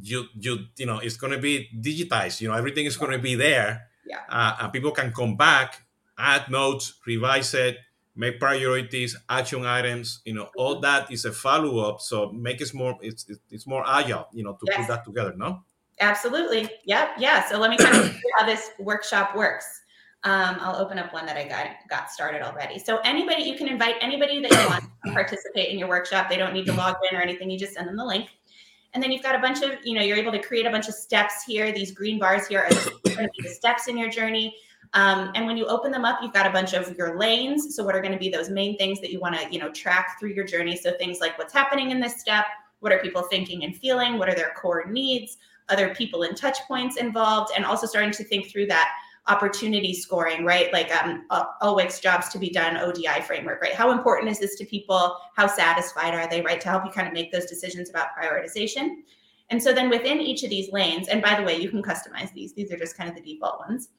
You 0.00 0.26
you 0.38 0.66
you 0.76 0.86
know 0.86 0.98
it's 0.98 1.16
going 1.16 1.32
to 1.32 1.38
be 1.38 1.68
digitized. 1.80 2.40
You 2.40 2.48
know 2.48 2.54
everything 2.54 2.86
is 2.86 2.96
going 2.96 3.12
to 3.12 3.18
be 3.18 3.34
there. 3.34 3.88
Yeah. 4.06 4.20
Uh, 4.28 4.56
and 4.60 4.72
people 4.72 4.90
can 4.90 5.12
come 5.12 5.36
back, 5.36 5.82
add 6.18 6.50
notes, 6.50 6.94
revise 7.06 7.54
it, 7.54 7.78
make 8.16 8.40
priorities, 8.40 9.16
action 9.28 9.64
items. 9.66 10.20
You 10.24 10.34
know 10.34 10.48
all 10.56 10.74
Mm-hmm. 10.76 10.82
that 10.82 11.12
is 11.12 11.24
a 11.24 11.32
follow 11.32 11.78
up. 11.88 12.00
So 12.00 12.32
make 12.32 12.60
it 12.60 12.72
more 12.74 12.96
it's 13.02 13.28
it's- 13.28 13.66
more 13.66 13.84
agile. 13.86 14.28
You 14.32 14.44
know 14.44 14.52
to 14.54 14.66
Yes. 14.66 14.76
put 14.78 14.88
that 14.88 15.04
together. 15.04 15.34
No. 15.36 15.62
Absolutely. 16.00 16.68
Yep. 16.84 17.10
Yeah. 17.18 17.44
So 17.48 17.58
let 17.58 17.70
me 17.70 17.76
kind 17.76 17.96
of 17.96 18.12
you 18.14 18.30
how 18.38 18.46
this 18.46 18.70
workshop 18.78 19.36
works. 19.36 19.66
Um, 20.24 20.56
I'll 20.60 20.76
open 20.76 20.98
up 20.98 21.12
one 21.12 21.26
that 21.26 21.36
I 21.36 21.46
got 21.48 21.66
got 21.90 22.10
started 22.10 22.42
already. 22.42 22.78
So 22.78 22.98
anybody, 23.04 23.42
you 23.42 23.56
can 23.56 23.68
invite 23.68 23.96
anybody 24.00 24.40
that 24.40 24.50
you 24.50 24.68
want 24.68 24.84
to 25.04 25.12
participate 25.12 25.68
in 25.70 25.78
your 25.78 25.88
workshop. 25.88 26.28
They 26.30 26.36
don't 26.36 26.54
need 26.54 26.66
to 26.66 26.72
log 26.72 26.96
in 27.10 27.16
or 27.18 27.20
anything. 27.20 27.50
You 27.50 27.58
just 27.58 27.74
send 27.74 27.88
them 27.88 27.96
the 27.96 28.04
link. 28.04 28.28
And 28.94 29.02
then 29.02 29.10
you've 29.10 29.22
got 29.22 29.34
a 29.34 29.38
bunch 29.38 29.62
of, 29.62 29.72
you 29.84 29.94
know, 29.94 30.02
you're 30.02 30.16
able 30.16 30.32
to 30.32 30.42
create 30.42 30.66
a 30.66 30.70
bunch 30.70 30.88
of 30.88 30.94
steps 30.94 31.44
here. 31.46 31.72
These 31.72 31.92
green 31.92 32.18
bars 32.18 32.46
here 32.46 32.60
are 32.60 32.70
the 32.70 33.48
steps 33.54 33.88
in 33.88 33.96
your 33.96 34.10
journey. 34.10 34.54
Um, 34.94 35.32
and 35.34 35.46
when 35.46 35.56
you 35.56 35.66
open 35.66 35.90
them 35.90 36.04
up, 36.04 36.18
you've 36.22 36.34
got 36.34 36.46
a 36.46 36.50
bunch 36.50 36.74
of 36.74 36.94
your 36.96 37.18
lanes. 37.18 37.74
So 37.74 37.82
what 37.82 37.94
are 37.94 38.02
going 38.02 38.12
to 38.12 38.18
be 38.18 38.28
those 38.28 38.50
main 38.50 38.76
things 38.76 39.00
that 39.00 39.10
you 39.10 39.20
want 39.20 39.34
to, 39.36 39.50
you 39.50 39.58
know, 39.58 39.70
track 39.70 40.18
through 40.20 40.30
your 40.30 40.44
journey? 40.44 40.76
So 40.76 40.92
things 40.98 41.20
like 41.20 41.38
what's 41.38 41.52
happening 41.52 41.90
in 41.90 42.00
this 42.00 42.20
step, 42.20 42.44
what 42.80 42.92
are 42.92 42.98
people 42.98 43.22
thinking 43.22 43.64
and 43.64 43.74
feeling, 43.74 44.18
what 44.18 44.28
are 44.28 44.34
their 44.34 44.52
core 44.54 44.84
needs, 44.86 45.38
other 45.70 45.94
people 45.94 46.24
and 46.24 46.36
touch 46.36 46.58
points 46.68 46.96
involved, 46.96 47.52
and 47.56 47.64
also 47.64 47.86
starting 47.86 48.10
to 48.10 48.24
think 48.24 48.50
through 48.50 48.66
that 48.66 48.90
opportunity 49.28 49.94
scoring, 49.94 50.44
right? 50.44 50.72
Like 50.72 50.92
um, 50.94 51.24
Ulwick's 51.62 52.00
jobs 52.00 52.28
to 52.30 52.38
be 52.38 52.50
done 52.50 52.76
ODI 52.76 53.22
framework, 53.24 53.62
right? 53.62 53.72
How 53.72 53.92
important 53.92 54.30
is 54.30 54.40
this 54.40 54.56
to 54.56 54.64
people? 54.64 55.16
How 55.36 55.46
satisfied 55.46 56.14
are 56.14 56.28
they, 56.28 56.42
right? 56.42 56.60
To 56.60 56.68
help 56.68 56.84
you 56.84 56.90
kind 56.90 57.06
of 57.06 57.14
make 57.14 57.30
those 57.30 57.46
decisions 57.46 57.88
about 57.88 58.08
prioritization. 58.20 58.96
And 59.50 59.62
so 59.62 59.72
then 59.72 59.90
within 59.90 60.20
each 60.20 60.42
of 60.42 60.50
these 60.50 60.72
lanes, 60.72 61.08
and 61.08 61.22
by 61.22 61.38
the 61.38 61.44
way, 61.44 61.60
you 61.60 61.68
can 61.70 61.82
customize 61.82 62.32
these. 62.32 62.54
These 62.54 62.72
are 62.72 62.76
just 62.76 62.96
kind 62.96 63.08
of 63.08 63.14
the 63.14 63.20
default 63.20 63.60
ones. 63.60 63.90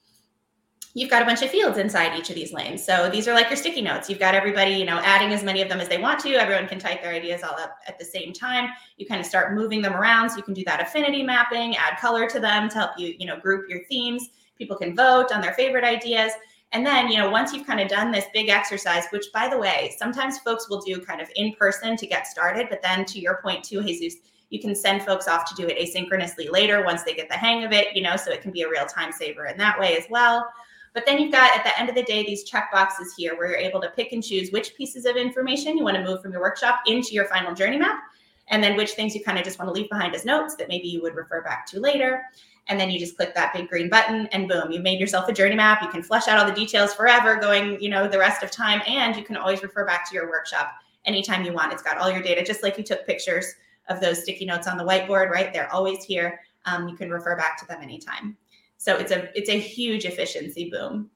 You've 0.96 1.10
got 1.10 1.24
a 1.24 1.26
bunch 1.26 1.42
of 1.42 1.50
fields 1.50 1.80
inside 1.80 2.18
each 2.18 2.30
of 2.30 2.36
these 2.36 2.54
lanes. 2.54 2.84
So 2.84 3.10
these 3.10 3.28
are 3.28 3.34
like 3.34 3.50
your 3.50 3.56
sticky 3.58 3.82
notes. 3.82 4.10
You've 4.10 4.20
got 4.20 4.36
everybody, 4.36 4.74
you 4.74 4.86
know, 4.86 5.00
adding 5.00 5.32
as 5.32 5.44
many 5.44 5.62
of 5.62 5.70
them 5.70 5.80
as 5.80 5.90
they 5.90 5.98
want 5.98 6.20
to. 6.20 6.34
Everyone 6.36 6.68
can 6.68 6.78
type 6.78 7.02
their 7.02 7.14
ideas 7.14 7.42
all 7.42 7.60
up 7.60 7.78
at 7.88 7.98
the 7.98 8.06
same 8.06 8.32
time. 8.32 8.70
You 8.98 9.08
kind 9.08 9.20
of 9.20 9.26
start 9.26 9.56
moving 9.56 9.82
them 9.82 9.96
around. 9.96 10.30
So 10.30 10.38
you 10.38 10.44
can 10.44 10.54
do 10.54 10.64
that 10.66 10.82
affinity 10.82 11.24
mapping, 11.24 11.76
add 11.78 11.98
color 11.98 12.30
to 12.30 12.40
them 12.40 12.70
to 12.70 12.76
help 12.76 12.92
you, 12.98 13.16
you 13.18 13.26
know, 13.26 13.40
group 13.40 13.68
your 13.70 13.84
themes. 13.86 14.30
People 14.64 14.78
can 14.78 14.96
vote 14.96 15.34
on 15.34 15.42
their 15.42 15.52
favorite 15.56 15.84
ideas. 15.84 16.32
And 16.72 16.86
then, 16.86 17.10
you 17.10 17.18
know, 17.18 17.30
once 17.30 17.52
you've 17.52 17.68
kind 17.68 17.82
of 17.82 17.90
done 17.90 18.14
this 18.14 18.24
big 18.34 18.48
exercise, 18.48 19.04
which 19.10 19.26
by 19.34 19.50
the 19.50 19.58
way, 19.58 19.94
sometimes 20.00 20.40
folks 20.40 20.70
will 20.70 20.80
do 20.80 21.02
kind 21.02 21.20
of 21.20 21.30
in 21.36 21.52
person 21.56 21.98
to 21.98 22.08
get 22.08 22.28
started, 22.28 22.68
but 22.70 22.82
then 22.82 23.04
to 23.04 23.20
your 23.20 23.42
point 23.44 23.62
too, 23.62 23.84
Jesus, 23.84 24.16
you 24.52 24.62
can 24.62 24.74
send 24.74 25.04
folks 25.04 25.28
off 25.28 25.44
to 25.50 25.56
do 25.56 25.68
it 25.68 25.78
asynchronously 25.78 26.50
later 26.50 26.82
once 26.86 27.04
they 27.04 27.14
get 27.14 27.28
the 27.28 27.36
hang 27.36 27.66
of 27.66 27.74
it, 27.74 27.94
you 27.94 28.02
know, 28.02 28.16
so 28.16 28.32
it 28.32 28.42
can 28.42 28.52
be 28.52 28.62
a 28.62 28.70
real 28.70 28.86
time 28.86 29.12
saver 29.12 29.48
in 29.48 29.58
that 29.58 29.78
way 29.78 29.98
as 29.98 30.06
well. 30.10 30.48
But 30.94 31.06
then 31.06 31.20
you've 31.20 31.34
got 31.34 31.54
at 31.58 31.66
the 31.66 31.78
end 31.78 31.90
of 31.90 31.96
the 31.96 32.04
day 32.04 32.24
these 32.24 32.46
check 32.46 32.72
boxes 32.72 33.14
here 33.18 33.36
where 33.36 33.50
you're 33.50 33.58
able 33.58 33.82
to 33.82 33.90
pick 33.90 34.14
and 34.14 34.24
choose 34.24 34.50
which 34.52 34.76
pieces 34.76 35.06
of 35.06 35.18
information 35.18 35.78
you 35.78 35.84
want 35.84 35.98
to 35.98 36.04
move 36.06 36.22
from 36.22 36.32
your 36.32 36.42
workshop 36.42 36.80
into 36.88 37.12
your 37.12 37.26
final 37.26 37.54
journey 37.54 37.78
map, 37.78 38.02
and 38.48 38.64
then 38.64 38.78
which 38.78 38.92
things 38.92 39.14
you 39.14 39.22
kind 39.22 39.38
of 39.38 39.44
just 39.44 39.60
want 39.60 39.68
to 39.68 39.74
leave 39.74 39.90
behind 39.90 40.16
as 40.16 40.24
notes 40.24 40.56
that 40.56 40.70
maybe 40.70 40.88
you 40.88 41.02
would 41.02 41.16
refer 41.16 41.42
back 41.42 41.68
to 41.68 41.82
later. 41.82 42.24
And 42.68 42.80
then 42.80 42.90
you 42.90 42.98
just 43.00 43.18
click 43.18 43.36
that 43.36 43.54
big 43.54 43.68
green 43.68 43.90
button 43.90 44.28
and 44.28 44.48
boom, 44.48 44.72
you 44.72 44.80
made 44.80 45.00
yourself 45.00 45.28
a 45.28 45.34
journey 45.34 45.56
map. 45.56 45.82
You 45.82 45.90
can 45.90 46.02
flesh 46.02 46.28
out 46.28 46.40
all 46.40 46.46
the 46.46 46.54
details 46.54 46.94
forever 46.94 47.36
going, 47.36 47.80
you 47.82 47.90
know, 47.90 48.08
the 48.08 48.20
rest 48.20 48.42
of 48.42 48.52
time. 48.52 48.82
And 48.88 49.16
you 49.16 49.24
can 49.24 49.36
always 49.36 49.62
refer 49.62 49.86
back 49.86 50.08
to 50.10 50.16
your 50.16 50.30
workshop 50.30 50.72
anytime 51.06 51.44
you 51.44 51.54
want. 51.54 51.74
It's 51.74 51.84
got 51.84 51.98
all 51.98 52.10
your 52.10 52.22
data, 52.22 52.44
just 52.44 52.64
like 52.64 52.78
you 52.78 52.84
took 52.84 53.06
pictures 53.06 53.46
of 53.90 54.00
those 54.00 54.22
sticky 54.22 54.46
notes 54.46 54.68
on 54.68 54.78
the 54.78 54.84
whiteboard, 54.84 55.30
right? 55.30 55.52
They're 55.52 55.72
always 55.74 56.04
here. 56.06 56.40
Um, 56.66 56.88
you 56.88 56.96
can 56.96 57.10
refer 57.10 57.36
back 57.36 57.60
to 57.60 57.68
them 57.68 57.82
anytime. 57.82 58.38
So 58.78 58.96
it's 58.96 59.12
a 59.12 59.38
it's 59.38 59.50
a 59.50 59.60
huge 59.60 60.06
efficiency 60.06 60.70
boom. 60.70 61.10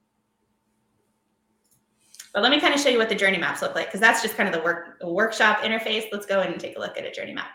But 2.33 2.43
let 2.43 2.51
me 2.51 2.59
kind 2.59 2.73
of 2.73 2.79
show 2.79 2.89
you 2.89 2.97
what 2.97 3.09
the 3.09 3.15
journey 3.15 3.37
maps 3.37 3.61
look 3.61 3.73
like 3.73 3.87
because 3.87 3.99
that's 3.99 4.21
just 4.21 4.35
kind 4.35 4.47
of 4.47 4.53
the 4.53 4.61
work 4.61 4.97
workshop 5.01 5.59
interface. 5.59 6.05
Let's 6.11 6.25
go 6.25 6.41
in 6.41 6.51
and 6.51 6.59
take 6.59 6.77
a 6.77 6.79
look 6.79 6.97
at 6.97 7.05
a 7.05 7.11
journey 7.11 7.33
map. 7.33 7.49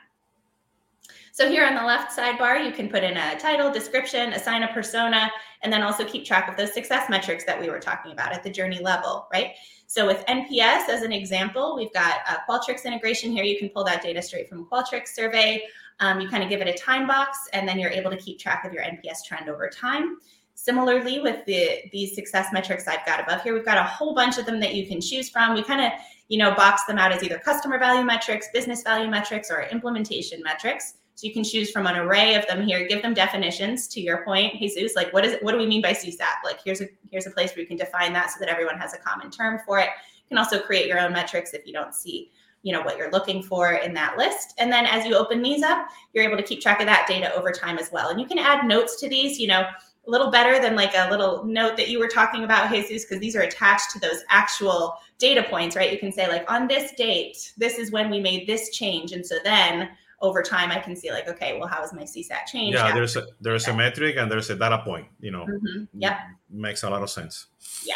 So 1.34 1.48
here 1.48 1.64
on 1.64 1.74
the 1.74 1.82
left 1.82 2.14
sidebar, 2.14 2.62
you 2.62 2.72
can 2.72 2.90
put 2.90 3.02
in 3.02 3.16
a 3.16 3.38
title, 3.38 3.72
description, 3.72 4.34
assign 4.34 4.64
a 4.64 4.68
persona, 4.74 5.30
and 5.62 5.72
then 5.72 5.82
also 5.82 6.04
keep 6.04 6.26
track 6.26 6.46
of 6.46 6.58
those 6.58 6.74
success 6.74 7.08
metrics 7.08 7.44
that 7.44 7.58
we 7.58 7.70
were 7.70 7.78
talking 7.78 8.12
about 8.12 8.34
at 8.34 8.42
the 8.42 8.50
journey 8.50 8.80
level, 8.80 9.26
right? 9.32 9.52
So 9.86 10.06
with 10.06 10.22
NPS 10.26 10.90
as 10.90 11.00
an 11.00 11.10
example, 11.10 11.74
we've 11.74 11.92
got 11.94 12.16
Qualtrics 12.46 12.84
integration 12.84 13.32
here. 13.32 13.44
You 13.44 13.58
can 13.58 13.70
pull 13.70 13.82
that 13.84 14.02
data 14.02 14.20
straight 14.20 14.46
from 14.46 14.66
Qualtrics 14.66 15.08
survey. 15.08 15.62
Um, 16.00 16.20
you 16.20 16.28
kind 16.28 16.42
of 16.42 16.50
give 16.50 16.60
it 16.60 16.68
a 16.68 16.74
time 16.74 17.06
box, 17.06 17.38
and 17.54 17.66
then 17.66 17.78
you're 17.78 17.90
able 17.90 18.10
to 18.10 18.18
keep 18.18 18.38
track 18.38 18.66
of 18.66 18.74
your 18.74 18.82
NPS 18.82 19.24
trend 19.26 19.48
over 19.48 19.70
time. 19.70 20.18
Similarly, 20.54 21.20
with 21.20 21.46
the 21.46 21.80
these 21.92 22.14
success 22.14 22.48
metrics 22.52 22.86
I've 22.86 23.06
got 23.06 23.20
above 23.20 23.42
here, 23.42 23.54
we've 23.54 23.64
got 23.64 23.78
a 23.78 23.84
whole 23.84 24.14
bunch 24.14 24.36
of 24.36 24.44
them 24.44 24.60
that 24.60 24.74
you 24.74 24.86
can 24.86 25.00
choose 25.00 25.30
from. 25.30 25.54
We 25.54 25.62
kind 25.62 25.80
of, 25.80 25.92
you 26.28 26.36
know, 26.36 26.54
box 26.54 26.84
them 26.84 26.98
out 26.98 27.10
as 27.10 27.22
either 27.22 27.38
customer 27.38 27.78
value 27.78 28.04
metrics, 28.04 28.48
business 28.52 28.82
value 28.82 29.08
metrics, 29.08 29.50
or 29.50 29.62
implementation 29.62 30.42
metrics. 30.42 30.96
So 31.14 31.26
you 31.26 31.32
can 31.32 31.44
choose 31.44 31.70
from 31.70 31.86
an 31.86 31.96
array 31.96 32.34
of 32.34 32.46
them 32.46 32.66
here. 32.66 32.86
Give 32.88 33.02
them 33.02 33.14
definitions. 33.14 33.86
To 33.88 34.00
your 34.00 34.24
point, 34.24 34.58
Jesus, 34.58 34.96
like 34.96 35.12
what 35.12 35.24
is 35.24 35.32
it? 35.32 35.42
What 35.42 35.52
do 35.52 35.58
we 35.58 35.66
mean 35.66 35.82
by 35.82 35.92
CSAT? 35.92 36.42
Like 36.44 36.60
here's 36.64 36.80
a 36.80 36.88
here's 37.10 37.26
a 37.26 37.30
place 37.30 37.50
where 37.50 37.60
you 37.60 37.66
can 37.66 37.76
define 37.76 38.12
that 38.14 38.30
so 38.30 38.38
that 38.40 38.48
everyone 38.48 38.78
has 38.78 38.94
a 38.94 38.98
common 38.98 39.30
term 39.30 39.60
for 39.66 39.78
it. 39.78 39.88
You 40.16 40.28
can 40.28 40.38
also 40.38 40.58
create 40.58 40.86
your 40.86 40.98
own 40.98 41.12
metrics 41.12 41.52
if 41.52 41.66
you 41.66 41.72
don't 41.72 41.94
see 41.94 42.30
you 42.62 42.72
know 42.72 42.82
what 42.82 42.96
you're 42.96 43.10
looking 43.10 43.42
for 43.42 43.72
in 43.72 43.92
that 43.94 44.16
list 44.16 44.54
and 44.58 44.72
then 44.72 44.86
as 44.86 45.04
you 45.04 45.14
open 45.14 45.42
these 45.42 45.62
up 45.62 45.88
you're 46.12 46.24
able 46.24 46.36
to 46.36 46.42
keep 46.42 46.60
track 46.60 46.80
of 46.80 46.86
that 46.86 47.06
data 47.08 47.34
over 47.34 47.50
time 47.50 47.78
as 47.78 47.90
well 47.92 48.08
and 48.08 48.20
you 48.20 48.26
can 48.26 48.38
add 48.38 48.66
notes 48.66 49.00
to 49.00 49.08
these 49.08 49.38
you 49.38 49.46
know 49.46 49.66
a 50.06 50.10
little 50.10 50.30
better 50.30 50.60
than 50.60 50.74
like 50.74 50.94
a 50.94 51.10
little 51.10 51.44
note 51.44 51.76
that 51.76 51.88
you 51.88 51.98
were 51.98 52.08
talking 52.08 52.44
about 52.44 52.70
jesus 52.70 53.04
because 53.04 53.20
these 53.20 53.36
are 53.36 53.42
attached 53.42 53.90
to 53.90 53.98
those 53.98 54.22
actual 54.28 54.94
data 55.18 55.42
points 55.42 55.76
right 55.76 55.92
you 55.92 55.98
can 55.98 56.12
say 56.12 56.28
like 56.28 56.50
on 56.50 56.68
this 56.68 56.92
date 56.92 57.52
this 57.56 57.78
is 57.78 57.90
when 57.90 58.10
we 58.10 58.20
made 58.20 58.46
this 58.46 58.70
change 58.70 59.12
and 59.12 59.26
so 59.26 59.36
then 59.44 59.88
over 60.22 60.40
time 60.42 60.70
i 60.70 60.78
can 60.78 60.94
see 60.96 61.10
like 61.10 61.28
okay 61.28 61.58
well 61.58 61.68
how 61.68 61.80
has 61.80 61.92
my 61.92 62.02
csat 62.02 62.46
changed 62.46 62.78
Yeah, 62.78 62.94
there's 62.94 63.16
a 63.16 63.26
there's 63.40 63.68
a 63.68 63.74
metric 63.74 64.16
and 64.16 64.30
there's 64.30 64.48
a 64.50 64.56
data 64.56 64.78
point. 64.78 65.08
You 65.20 65.32
know, 65.32 65.44
Mhm. 65.46 65.88
yep 65.98 66.16
makes 66.48 66.82
a 66.84 66.90
lot 66.90 67.02
of 67.02 67.10
sense. 67.10 67.48
Yeah. 67.84 67.94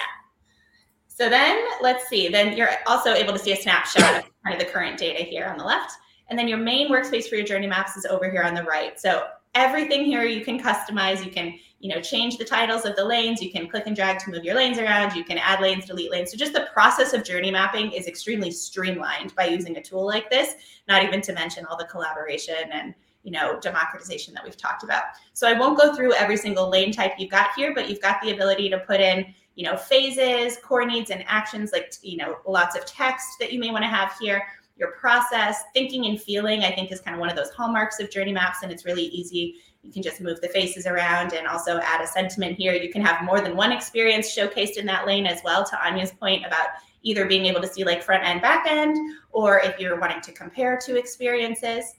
So 1.09 1.31
then 1.31 1.57
let's 1.81 2.09
see, 2.09 2.29
then 2.29 2.57
you're 2.57 2.69
also 2.87 3.15
able 3.15 3.33
to 3.33 3.39
see 3.39 3.53
a 3.53 3.57
snapshot 3.57 4.03
of 4.19 4.31
kind 4.45 4.53
of 4.55 4.59
the 4.59 4.71
current 4.71 4.99
data 4.99 5.23
here 5.23 5.47
on 5.47 5.57
the 5.57 5.65
left. 5.65 5.93
And 6.29 6.39
then 6.39 6.47
your 6.49 6.59
main 6.59 6.91
workspace 6.91 7.29
for 7.29 7.37
your 7.37 7.47
journey 7.47 7.67
maps 7.67 7.97
is 7.97 8.05
over 8.05 8.31
here 8.31 8.43
on 8.43 8.55
the 8.55 8.65
right. 8.65 9.01
So 9.01 9.27
everything 9.55 10.05
here 10.05 10.25
you 10.25 10.45
can 10.45 10.61
customize. 10.61 11.25
You 11.25 11.31
can, 11.31 11.59
you 11.79 11.95
know, 11.95 12.01
change 12.01 12.39
the 12.39 12.45
titles 12.45 12.85
of 12.85 12.97
the 12.97 13.05
lanes. 13.05 13.43
You 13.43 13.53
can 13.53 13.69
click 13.69 13.85
and 13.87 13.95
drag 13.95 14.19
to 14.21 14.31
move 14.31 14.45
your 14.45 14.55
lanes 14.55 14.79
around. 14.79 15.15
You 15.15 15.25
can 15.25 15.39
add 15.39 15.61
lanes, 15.61 15.85
delete 15.85 16.11
lanes. 16.11 16.31
So 16.31 16.37
just 16.37 16.53
the 16.53 16.69
process 16.73 17.13
of 17.13 17.23
journey 17.23 17.51
mapping 17.51 17.93
is 17.93 18.07
extremely 18.07 18.51
streamlined 18.51 19.35
by 19.35 19.47
using 19.47 19.77
a 19.77 19.83
tool 19.83 20.07
like 20.07 20.31
this, 20.31 20.55
not 20.89 21.05
even 21.05 21.21
to 21.23 21.33
mention 21.33 21.67
all 21.67 21.77
the 21.77 21.85
collaboration 21.85 22.71
and 22.73 22.95
you 23.27 23.33
know 23.33 23.59
democratization 23.59 24.33
that 24.33 24.45
we've 24.45 24.57
talked 24.57 24.85
about 24.85 25.03
so 25.33 25.49
i 25.49 25.53
won't 25.53 25.77
go 25.77 25.93
through 25.95 26.13
every 26.15 26.37
single 26.37 26.71
lane 26.71 26.93
type 26.93 27.13
you've 27.19 27.29
got 27.29 27.51
here 27.57 27.75
but 27.75 27.91
you've 27.91 28.01
got 28.01 28.23
the 28.23 28.31
ability 28.31 28.71
to 28.71 28.79
put 28.79 29.01
in 29.01 29.27
you 29.57 29.65
know 29.65 29.77
phases 29.77 30.59
core 30.63 30.87
needs 30.87 31.11
and 31.11 31.25
actions 31.27 31.73
like 31.73 31.93
you 32.03 32.17
know 32.17 32.37
lots 32.47 32.77
of 32.77 32.87
text 32.87 33.27
that 33.41 33.53
you 33.53 33.59
may 33.59 33.73
want 33.73 33.83
to 33.83 33.89
have 33.89 34.13
here 34.21 34.47
your 34.77 34.93
process 34.93 35.65
thinking 35.75 36.07
and 36.07 36.23
feeling 36.23 36.61
i 36.61 36.71
think 36.71 36.93
is 36.93 37.01
kind 37.01 37.17
of 37.17 37.21
one 37.21 37.29
of 37.29 37.35
those 37.35 37.51
hallmarks 37.51 37.99
of 37.99 38.09
journey 38.11 38.33
maps 38.33 38.59
and 38.63 38.71
it's 38.71 38.85
really 38.85 39.07
easy 39.07 39.57
you 39.87 39.93
can 39.93 40.03
just 40.03 40.21
move 40.21 40.41
the 40.41 40.49
faces 40.49 40.87
around 40.87 41.33
and 41.33 41.47
also 41.47 41.79
add 41.79 42.01
a 42.01 42.07
sentiment 42.07 42.57
here 42.57 42.75
you 42.75 42.91
can 42.93 43.05
have 43.05 43.25
more 43.25 43.41
than 43.41 43.57
one 43.57 43.73
experience 43.73 44.37
showcased 44.37 44.77
in 44.77 44.87
that 44.87 45.07
lane 45.07 45.27
as 45.27 45.41
well 45.45 45.65
to 45.65 45.77
ania's 45.77 46.13
point 46.13 46.45
about 46.45 46.67
either 47.03 47.27
being 47.27 47.47
able 47.47 47.61
to 47.61 47.69
see 47.69 47.85
like 47.85 48.03
front 48.03 48.25
end 48.25 48.43
back 48.43 48.67
end 48.69 48.97
or 49.31 49.61
if 49.61 49.79
you're 49.79 50.01
wanting 50.01 50.21
to 50.21 50.33
compare 50.33 50.79
two 50.85 50.97
experiences 50.97 51.95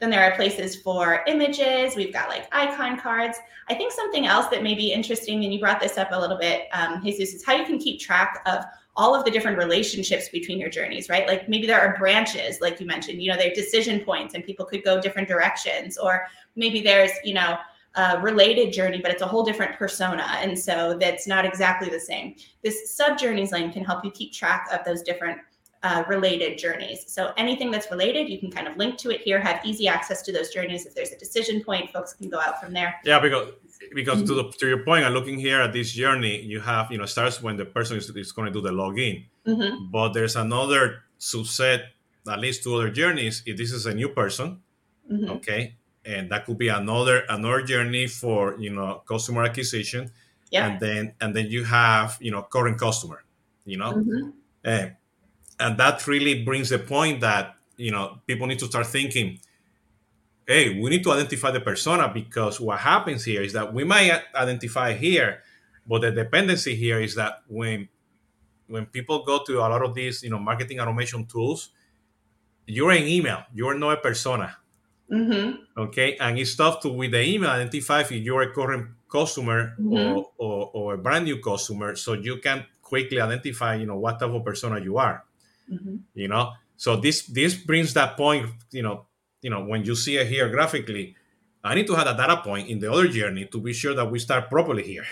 Then 0.00 0.10
there 0.10 0.22
are 0.30 0.36
places 0.36 0.76
for 0.76 1.22
images. 1.26 1.96
We've 1.96 2.12
got 2.12 2.28
like 2.28 2.48
icon 2.52 2.98
cards. 2.98 3.38
I 3.68 3.74
think 3.74 3.92
something 3.92 4.26
else 4.26 4.48
that 4.48 4.62
may 4.62 4.74
be 4.74 4.92
interesting, 4.92 5.44
and 5.44 5.54
you 5.54 5.60
brought 5.60 5.80
this 5.80 5.96
up 5.96 6.08
a 6.10 6.20
little 6.20 6.36
bit, 6.36 6.66
um, 6.72 7.00
Jesus, 7.02 7.32
is 7.32 7.44
how 7.44 7.54
you 7.54 7.64
can 7.64 7.78
keep 7.78 8.00
track 8.00 8.42
of 8.46 8.64
all 8.96 9.14
of 9.14 9.24
the 9.24 9.30
different 9.30 9.58
relationships 9.58 10.28
between 10.28 10.58
your 10.58 10.70
journeys, 10.70 11.08
right? 11.08 11.26
Like 11.26 11.48
maybe 11.48 11.66
there 11.66 11.80
are 11.80 11.96
branches, 11.98 12.60
like 12.60 12.80
you 12.80 12.86
mentioned, 12.86 13.20
you 13.22 13.30
know, 13.30 13.36
there 13.36 13.50
are 13.50 13.54
decision 13.54 14.00
points 14.00 14.34
and 14.34 14.44
people 14.44 14.64
could 14.64 14.84
go 14.84 15.00
different 15.00 15.28
directions, 15.28 15.98
or 15.98 16.26
maybe 16.54 16.80
there's, 16.80 17.10
you 17.24 17.34
know, 17.34 17.56
a 17.96 18.20
related 18.20 18.72
journey, 18.72 19.00
but 19.00 19.10
it's 19.10 19.22
a 19.22 19.26
whole 19.26 19.44
different 19.44 19.76
persona. 19.76 20.26
And 20.40 20.58
so 20.58 20.96
that's 21.00 21.26
not 21.26 21.44
exactly 21.44 21.88
the 21.88 22.00
same. 22.00 22.34
This 22.62 22.90
sub 22.92 23.18
journeys 23.18 23.52
lane 23.52 23.72
can 23.72 23.84
help 23.84 24.04
you 24.04 24.10
keep 24.10 24.32
track 24.32 24.68
of 24.72 24.84
those 24.84 25.02
different 25.02 25.38
uh, 25.84 26.02
related 26.08 26.58
journeys. 26.58 27.04
So 27.06 27.32
anything 27.36 27.70
that's 27.70 27.90
related, 27.90 28.28
you 28.28 28.38
can 28.38 28.50
kind 28.50 28.66
of 28.66 28.76
link 28.76 28.96
to 28.98 29.10
it 29.10 29.20
here, 29.20 29.38
have 29.38 29.60
easy 29.64 29.86
access 29.86 30.22
to 30.22 30.32
those 30.32 30.48
journeys. 30.48 30.86
If 30.86 30.94
there's 30.94 31.12
a 31.12 31.18
decision 31.18 31.62
point, 31.62 31.90
folks 31.90 32.14
can 32.14 32.30
go 32.30 32.40
out 32.40 32.60
from 32.60 32.72
there. 32.72 32.96
Yeah, 33.04 33.20
because 33.20 33.50
because 33.94 34.18
mm-hmm. 34.18 34.26
to, 34.26 34.34
the, 34.34 34.52
to 34.58 34.68
your 34.68 34.84
point, 34.84 35.04
I'm 35.04 35.12
looking 35.12 35.38
here 35.38 35.60
at 35.60 35.72
this 35.72 35.92
journey, 35.92 36.40
you 36.42 36.60
have, 36.60 36.90
you 36.90 36.98
know, 36.98 37.06
starts 37.06 37.42
when 37.42 37.56
the 37.56 37.64
person 37.64 37.96
is, 37.96 38.08
is 38.10 38.32
going 38.32 38.46
to 38.46 38.52
do 38.52 38.60
the 38.60 38.72
login. 38.72 39.24
Mm-hmm. 39.46 39.90
But 39.90 40.12
there's 40.12 40.36
another 40.36 41.02
subset, 41.18 41.84
at 42.28 42.38
least 42.38 42.62
two 42.62 42.74
other 42.74 42.90
journeys. 42.90 43.42
If 43.46 43.56
this 43.56 43.72
is 43.72 43.86
a 43.86 43.94
new 43.94 44.08
person, 44.08 44.60
mm-hmm. 45.10 45.30
okay, 45.30 45.76
and 46.04 46.30
that 46.30 46.46
could 46.46 46.58
be 46.58 46.68
another 46.68 47.24
another 47.28 47.62
journey 47.62 48.06
for 48.06 48.56
you 48.58 48.70
know 48.70 49.02
customer 49.06 49.44
acquisition. 49.44 50.10
Yeah. 50.50 50.68
And 50.68 50.80
then 50.80 51.14
and 51.20 51.34
then 51.34 51.46
you 51.46 51.64
have 51.64 52.18
you 52.20 52.30
know 52.30 52.42
current 52.42 52.78
customer, 52.78 53.24
you 53.64 53.76
know. 53.76 53.92
Mm-hmm 53.92 54.30
and 55.58 55.78
that 55.78 56.06
really 56.06 56.42
brings 56.44 56.68
the 56.70 56.78
point 56.78 57.20
that 57.20 57.56
you 57.76 57.90
know 57.90 58.18
people 58.26 58.46
need 58.46 58.58
to 58.58 58.66
start 58.66 58.86
thinking 58.86 59.38
hey 60.46 60.80
we 60.80 60.90
need 60.90 61.02
to 61.02 61.12
identify 61.12 61.50
the 61.50 61.60
persona 61.60 62.10
because 62.12 62.60
what 62.60 62.78
happens 62.78 63.24
here 63.24 63.42
is 63.42 63.52
that 63.52 63.72
we 63.72 63.84
might 63.84 64.22
identify 64.34 64.92
here 64.92 65.42
but 65.86 66.02
the 66.02 66.10
dependency 66.10 66.74
here 66.74 67.00
is 67.00 67.14
that 67.14 67.42
when 67.48 67.88
when 68.66 68.86
people 68.86 69.24
go 69.24 69.42
to 69.44 69.58
a 69.58 69.66
lot 69.68 69.82
of 69.82 69.94
these 69.94 70.22
you 70.22 70.30
know 70.30 70.38
marketing 70.38 70.80
automation 70.80 71.26
tools 71.26 71.70
you're 72.66 72.90
an 72.90 73.04
email 73.04 73.42
you're 73.52 73.76
not 73.76 73.98
a 73.98 74.00
persona 74.00 74.56
mm-hmm. 75.10 75.56
okay 75.78 76.16
and 76.18 76.38
it's 76.38 76.54
tough 76.54 76.80
to 76.80 76.88
with 76.88 77.12
the 77.12 77.22
email 77.22 77.50
identify 77.50 78.00
if 78.00 78.10
you're 78.10 78.42
a 78.42 78.52
current 78.52 78.88
customer 79.10 79.74
mm-hmm. 79.80 80.18
or, 80.18 80.30
or, 80.38 80.70
or 80.74 80.94
a 80.94 80.98
brand 80.98 81.24
new 81.24 81.40
customer 81.40 81.94
so 81.94 82.14
you 82.14 82.38
can 82.38 82.64
quickly 82.82 83.20
identify 83.20 83.74
you 83.74 83.86
know 83.86 83.96
what 83.96 84.18
type 84.18 84.30
of 84.30 84.44
persona 84.44 84.80
you 84.80 84.98
are 84.98 85.24
mm-hmm. 85.70 85.96
you 86.14 86.28
know 86.28 86.52
so 86.76 86.96
this 86.96 87.26
this 87.26 87.54
brings 87.54 87.94
that 87.94 88.16
point 88.16 88.50
you 88.70 88.82
know 88.82 89.06
you 89.44 89.50
know 89.50 89.62
when 89.62 89.84
you 89.84 89.94
see 89.94 90.16
it 90.16 90.26
here 90.26 90.48
graphically 90.48 91.14
i 91.62 91.74
need 91.74 91.86
to 91.86 91.94
have 91.94 92.06
a 92.06 92.16
data 92.16 92.38
point 92.42 92.66
in 92.68 92.78
the 92.78 92.90
other 92.90 93.06
journey 93.06 93.44
to 93.44 93.60
be 93.60 93.74
sure 93.74 93.94
that 93.94 94.10
we 94.10 94.18
start 94.18 94.50
properly 94.50 94.82
here. 94.82 95.06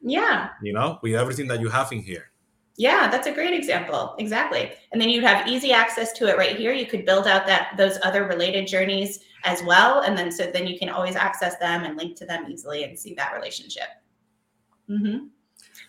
Yeah. 0.00 0.50
You 0.62 0.72
know 0.72 0.98
with 1.02 1.14
everything 1.14 1.48
that 1.48 1.60
you 1.60 1.68
have 1.68 1.90
in 1.92 2.02
here. 2.02 2.30
Yeah 2.76 3.08
that's 3.10 3.28
a 3.28 3.32
great 3.32 3.54
example. 3.54 4.16
Exactly. 4.18 4.72
And 4.90 5.00
then 5.00 5.08
you'd 5.08 5.24
have 5.24 5.46
easy 5.46 5.72
access 5.72 6.12
to 6.18 6.28
it 6.28 6.36
right 6.36 6.56
here. 6.56 6.72
You 6.72 6.86
could 6.86 7.04
build 7.04 7.26
out 7.26 7.46
that 7.46 7.76
those 7.76 7.98
other 8.02 8.26
related 8.26 8.66
journeys 8.66 9.20
as 9.44 9.62
well. 9.62 10.00
And 10.00 10.18
then 10.18 10.30
so 10.32 10.50
then 10.52 10.66
you 10.66 10.76
can 10.78 10.88
always 10.88 11.16
access 11.16 11.56
them 11.58 11.84
and 11.84 11.96
link 11.96 12.16
to 12.18 12.26
them 12.26 12.46
easily 12.50 12.82
and 12.84 12.98
see 12.98 13.14
that 13.14 13.32
relationship. 13.32 13.90
Mm-hmm. 14.90 15.26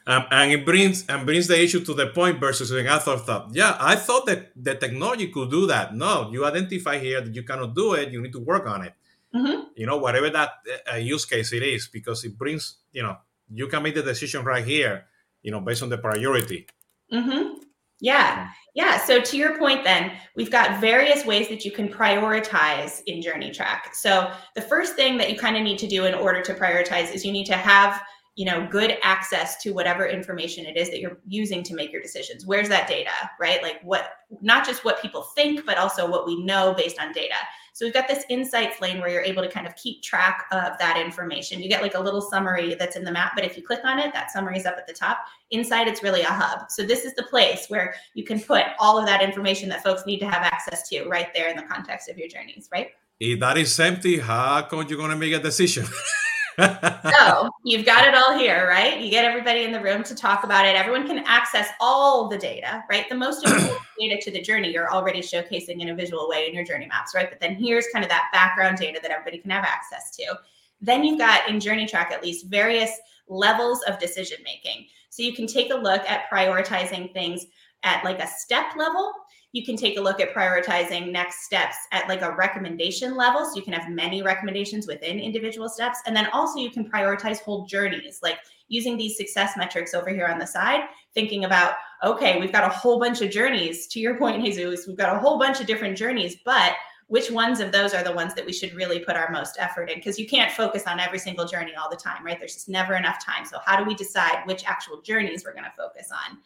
Um, 0.10 0.26
and 0.32 0.52
it 0.52 0.66
brings 0.66 1.06
and 1.06 1.24
brings 1.24 1.46
the 1.46 1.62
issue 1.62 1.86
to 1.86 1.94
the 1.94 2.08
point 2.08 2.40
versus 2.40 2.72
when 2.72 2.88
I 2.88 2.98
thought, 2.98 3.50
yeah, 3.54 3.78
I 3.80 3.96
thought 3.96 4.26
that 4.26 4.52
the 4.56 4.74
technology 4.74 5.28
could 5.28 5.52
do 5.52 5.68
that. 5.68 5.94
No, 5.94 6.32
you 6.32 6.44
identify 6.46 6.98
here 6.98 7.22
that 7.22 7.36
you 7.36 7.44
cannot 7.44 7.76
do 7.76 7.94
it. 7.94 8.10
You 8.10 8.20
need 8.20 8.32
to 8.32 8.40
work 8.40 8.66
on 8.66 8.86
it. 8.86 8.94
Mm-hmm. 9.36 9.66
You 9.76 9.86
know, 9.86 9.98
whatever 9.98 10.32
that 10.32 10.50
uh, 10.92 10.96
use 10.96 11.26
case 11.26 11.54
it 11.54 11.62
is, 11.62 11.88
because 11.88 12.24
it 12.24 12.36
brings, 12.40 12.78
you 12.92 13.04
know, 13.04 13.18
you 13.54 13.68
can 13.68 13.84
make 13.84 13.94
the 13.94 14.02
decision 14.02 14.44
right 14.44 14.66
here, 14.66 15.06
you 15.44 15.52
know, 15.52 15.62
based 15.62 15.84
on 15.84 15.90
the 15.90 16.00
priority. 16.00 16.66
Mm-hmm. 17.14 17.62
Yeah. 18.00 18.50
Yeah. 18.74 18.98
So 19.06 19.22
to 19.22 19.38
your 19.38 19.60
point, 19.60 19.84
then 19.84 20.14
we've 20.36 20.50
got 20.50 20.82
various 20.82 21.24
ways 21.24 21.50
that 21.50 21.64
you 21.66 21.72
can 21.72 21.88
prioritize 21.88 23.04
in 23.06 23.22
JourneyTrack. 23.22 23.94
So 23.94 24.32
the 24.56 24.62
first 24.64 24.96
thing 24.96 25.18
that 25.20 25.30
you 25.30 25.38
kind 25.38 25.56
of 25.56 25.62
need 25.62 25.78
to 25.80 25.88
do 25.88 26.06
in 26.06 26.16
order 26.16 26.42
to 26.42 26.56
prioritize 26.56 27.14
is 27.14 27.24
you 27.24 27.32
need 27.32 27.46
to 27.46 27.58
have 27.58 28.02
you 28.36 28.46
know 28.46 28.68
good 28.68 28.98
access 29.04 29.62
to 29.62 29.72
whatever 29.72 30.08
information 30.08 30.66
it 30.66 30.78
is 30.78 30.90
that 30.90 31.00
you're 31.00 31.20
using 31.28 31.64
to 31.64 31.74
make 31.74 31.92
your 31.92 32.02
decisions. 32.02 32.46
Where's 32.46 32.70
that 32.70 32.88
data 32.88 33.12
right? 33.40 33.62
Like 33.62 33.82
what 33.84 34.12
not 34.42 34.66
just 34.66 34.86
what 34.86 35.02
people 35.02 35.24
think 35.36 35.66
but 35.66 35.78
also 35.78 36.10
what 36.10 36.26
we 36.26 36.44
know 36.44 36.74
based 36.74 37.00
on 37.00 37.12
data. 37.12 37.36
So 37.74 37.86
we've 37.86 37.94
got 37.94 38.08
this 38.08 38.26
insights 38.30 38.82
lane 38.82 39.00
where 39.00 39.10
you're 39.10 39.22
able 39.22 39.42
to 39.42 39.50
kind 39.50 39.66
of 39.66 39.76
keep 39.76 40.04
track 40.04 40.46
of 40.52 40.78
that 40.80 40.98
information. 40.98 41.62
You 41.62 41.70
get 41.70 41.82
like 41.82 41.96
a 41.96 42.00
little 42.00 42.22
summary 42.22 42.76
that's 42.76 42.96
in 42.96 43.04
the 43.04 43.12
map 43.12 43.34
but 43.36 43.44
if 43.44 43.58
you 43.58 43.64
click 43.64 43.82
on 43.84 44.00
it 44.00 44.14
that 44.14 44.32
summary 44.32 44.58
is 44.58 44.66
up 44.66 44.76
at 44.78 44.88
the 44.88 44.94
top. 44.94 45.20
Inside 45.52 45.88
it's 45.88 46.04
really 46.04 46.22
a 46.22 46.28
hub. 46.28 46.70
So 46.70 46.84
this 46.84 47.06
is 47.06 47.14
the 47.16 47.24
place 47.24 47.66
where 47.68 47.94
you 48.14 48.24
can 48.24 48.40
put 48.40 48.64
all 48.80 48.98
of 48.98 49.06
that 49.06 49.22
information 49.22 49.70
that 49.70 49.84
folks 49.84 50.06
need 50.06 50.20
to 50.20 50.30
have 50.30 50.44
access 50.44 50.88
to 50.90 51.08
right 51.08 51.34
there 51.34 51.50
in 51.50 51.56
the 51.56 51.64
context 51.64 52.10
of 52.10 52.18
your 52.18 52.28
journeys 52.28 52.70
right? 52.72 52.92
If 53.20 53.40
that 53.42 53.58
is 53.58 53.78
empty 53.80 54.20
how 54.20 54.62
come 54.62 54.86
you're 54.88 54.98
going 54.98 55.12
to 55.12 55.18
make 55.18 55.34
a 55.34 55.40
decision 55.40 55.86
so 57.18 57.50
you've 57.64 57.86
got 57.86 58.08
it 58.08 58.16
all 58.16 58.38
here, 58.38 58.68
right? 58.68 59.00
You 59.00 59.10
get 59.10 59.26
everybody 59.26 59.64
in 59.64 59.72
the 59.72 59.80
room 59.80 60.04
to 60.04 60.16
talk 60.16 60.44
about 60.44 60.66
it. 60.66 60.76
Everyone 60.76 61.08
can 61.08 61.20
access 61.26 61.70
all 61.80 62.28
the 62.28 62.38
data, 62.38 62.84
right? 62.90 63.08
The 63.08 63.16
most 63.16 63.46
important 63.46 63.80
data 64.00 64.20
to 64.22 64.32
the 64.32 64.42
journey 64.42 64.72
you're 64.72 64.92
already 64.92 65.22
showcasing 65.22 65.82
in 65.82 65.90
a 65.90 65.96
visual 65.96 66.28
way 66.28 66.48
in 66.48 66.54
your 66.54 66.66
journey 66.66 66.88
maps, 66.88 67.14
right? 67.16 67.30
But 67.30 67.40
then 67.40 67.56
here's 67.56 67.88
kind 67.94 68.04
of 68.04 68.10
that 68.10 68.30
background 68.34 68.78
data 68.78 69.00
that 69.02 69.12
everybody 69.12 69.38
can 69.38 69.52
have 69.52 69.64
access 69.64 70.16
to. 70.18 70.40
Then 70.82 71.04
you've 71.04 71.20
got 71.20 71.50
in 71.50 71.58
JourneyTrack 71.58 72.12
at 72.12 72.24
least 72.24 72.48
various 72.48 72.92
levels 73.28 73.82
of 73.84 74.00
decision 74.00 74.38
making. 74.44 74.88
So 75.10 75.24
you 75.24 75.34
can 75.34 75.48
take 75.48 75.72
a 75.72 75.76
look 75.76 76.02
at 76.10 76.30
prioritizing 76.32 77.14
things 77.14 77.46
at 77.84 78.04
like 78.04 78.20
a 78.20 78.28
step 78.28 78.76
level 78.76 79.14
you 79.52 79.66
can 79.66 79.76
take 79.76 79.98
a 79.98 80.02
look 80.02 80.20
at 80.20 80.34
prioritizing 80.34 81.12
next 81.12 81.44
steps 81.44 81.76
at 81.92 82.08
like 82.08 82.22
a 82.22 82.36
recommendation 82.36 83.16
level. 83.16 83.46
So 83.46 83.56
you 83.56 83.64
can 83.64 83.74
have 83.74 83.90
many 83.90 84.22
recommendations 84.22 84.86
within 84.86 85.20
individual 85.20 85.68
steps. 85.68 86.00
And 86.06 86.16
then 86.16 86.28
also 86.34 86.60
you 86.60 86.70
can 86.70 86.90
prioritize 86.90 87.40
whole 87.40 87.66
journeys, 87.66 88.20
like 88.22 88.38
using 88.68 88.96
these 88.96 89.18
success 89.18 89.54
metrics 89.58 89.96
over 89.96 90.10
here 90.10 90.28
on 90.28 90.38
the 90.38 90.46
side, 90.46 90.82
thinking 91.16 91.46
about, 91.46 91.74
okay, 92.04 92.40
we've 92.40 92.52
got 92.52 92.64
a 92.64 92.74
whole 92.74 93.00
bunch 93.00 93.22
of 93.22 93.32
journeys. 93.32 93.88
To 93.88 94.00
your 94.00 94.18
point, 94.20 94.44
Jesus, 94.44 94.86
we've 94.88 94.98
got 94.98 95.16
a 95.16 95.20
whole 95.20 95.40
bunch 95.40 95.60
of 95.60 95.66
different 95.66 95.98
journeys, 95.98 96.38
but 96.46 96.76
which 97.08 97.32
ones 97.32 97.60
of 97.60 97.72
those 97.72 97.96
are 97.96 98.04
the 98.04 98.12
ones 98.12 98.36
that 98.36 98.46
we 98.46 98.54
should 98.54 98.72
really 98.76 99.00
put 99.00 99.16
our 99.16 99.32
most 99.32 99.58
effort 99.60 99.90
in? 99.90 99.98
Because 99.98 100.20
you 100.20 100.28
can't 100.28 100.52
focus 100.52 100.84
on 100.86 101.00
every 101.00 101.18
single 101.18 101.46
journey 101.46 101.74
all 101.74 101.90
the 101.90 101.96
time, 101.96 102.24
right? 102.24 102.38
There's 102.38 102.54
just 102.54 102.70
never 102.70 102.96
enough 102.96 103.24
time. 103.26 103.48
So, 103.48 103.58
how 103.66 103.78
do 103.78 103.84
we 103.84 103.96
decide 103.96 104.46
which 104.46 104.64
actual 104.64 105.02
journeys 105.02 105.44
we're 105.44 105.54
going 105.54 105.64
to 105.64 105.74
focus 105.76 106.12
on? 106.12 106.38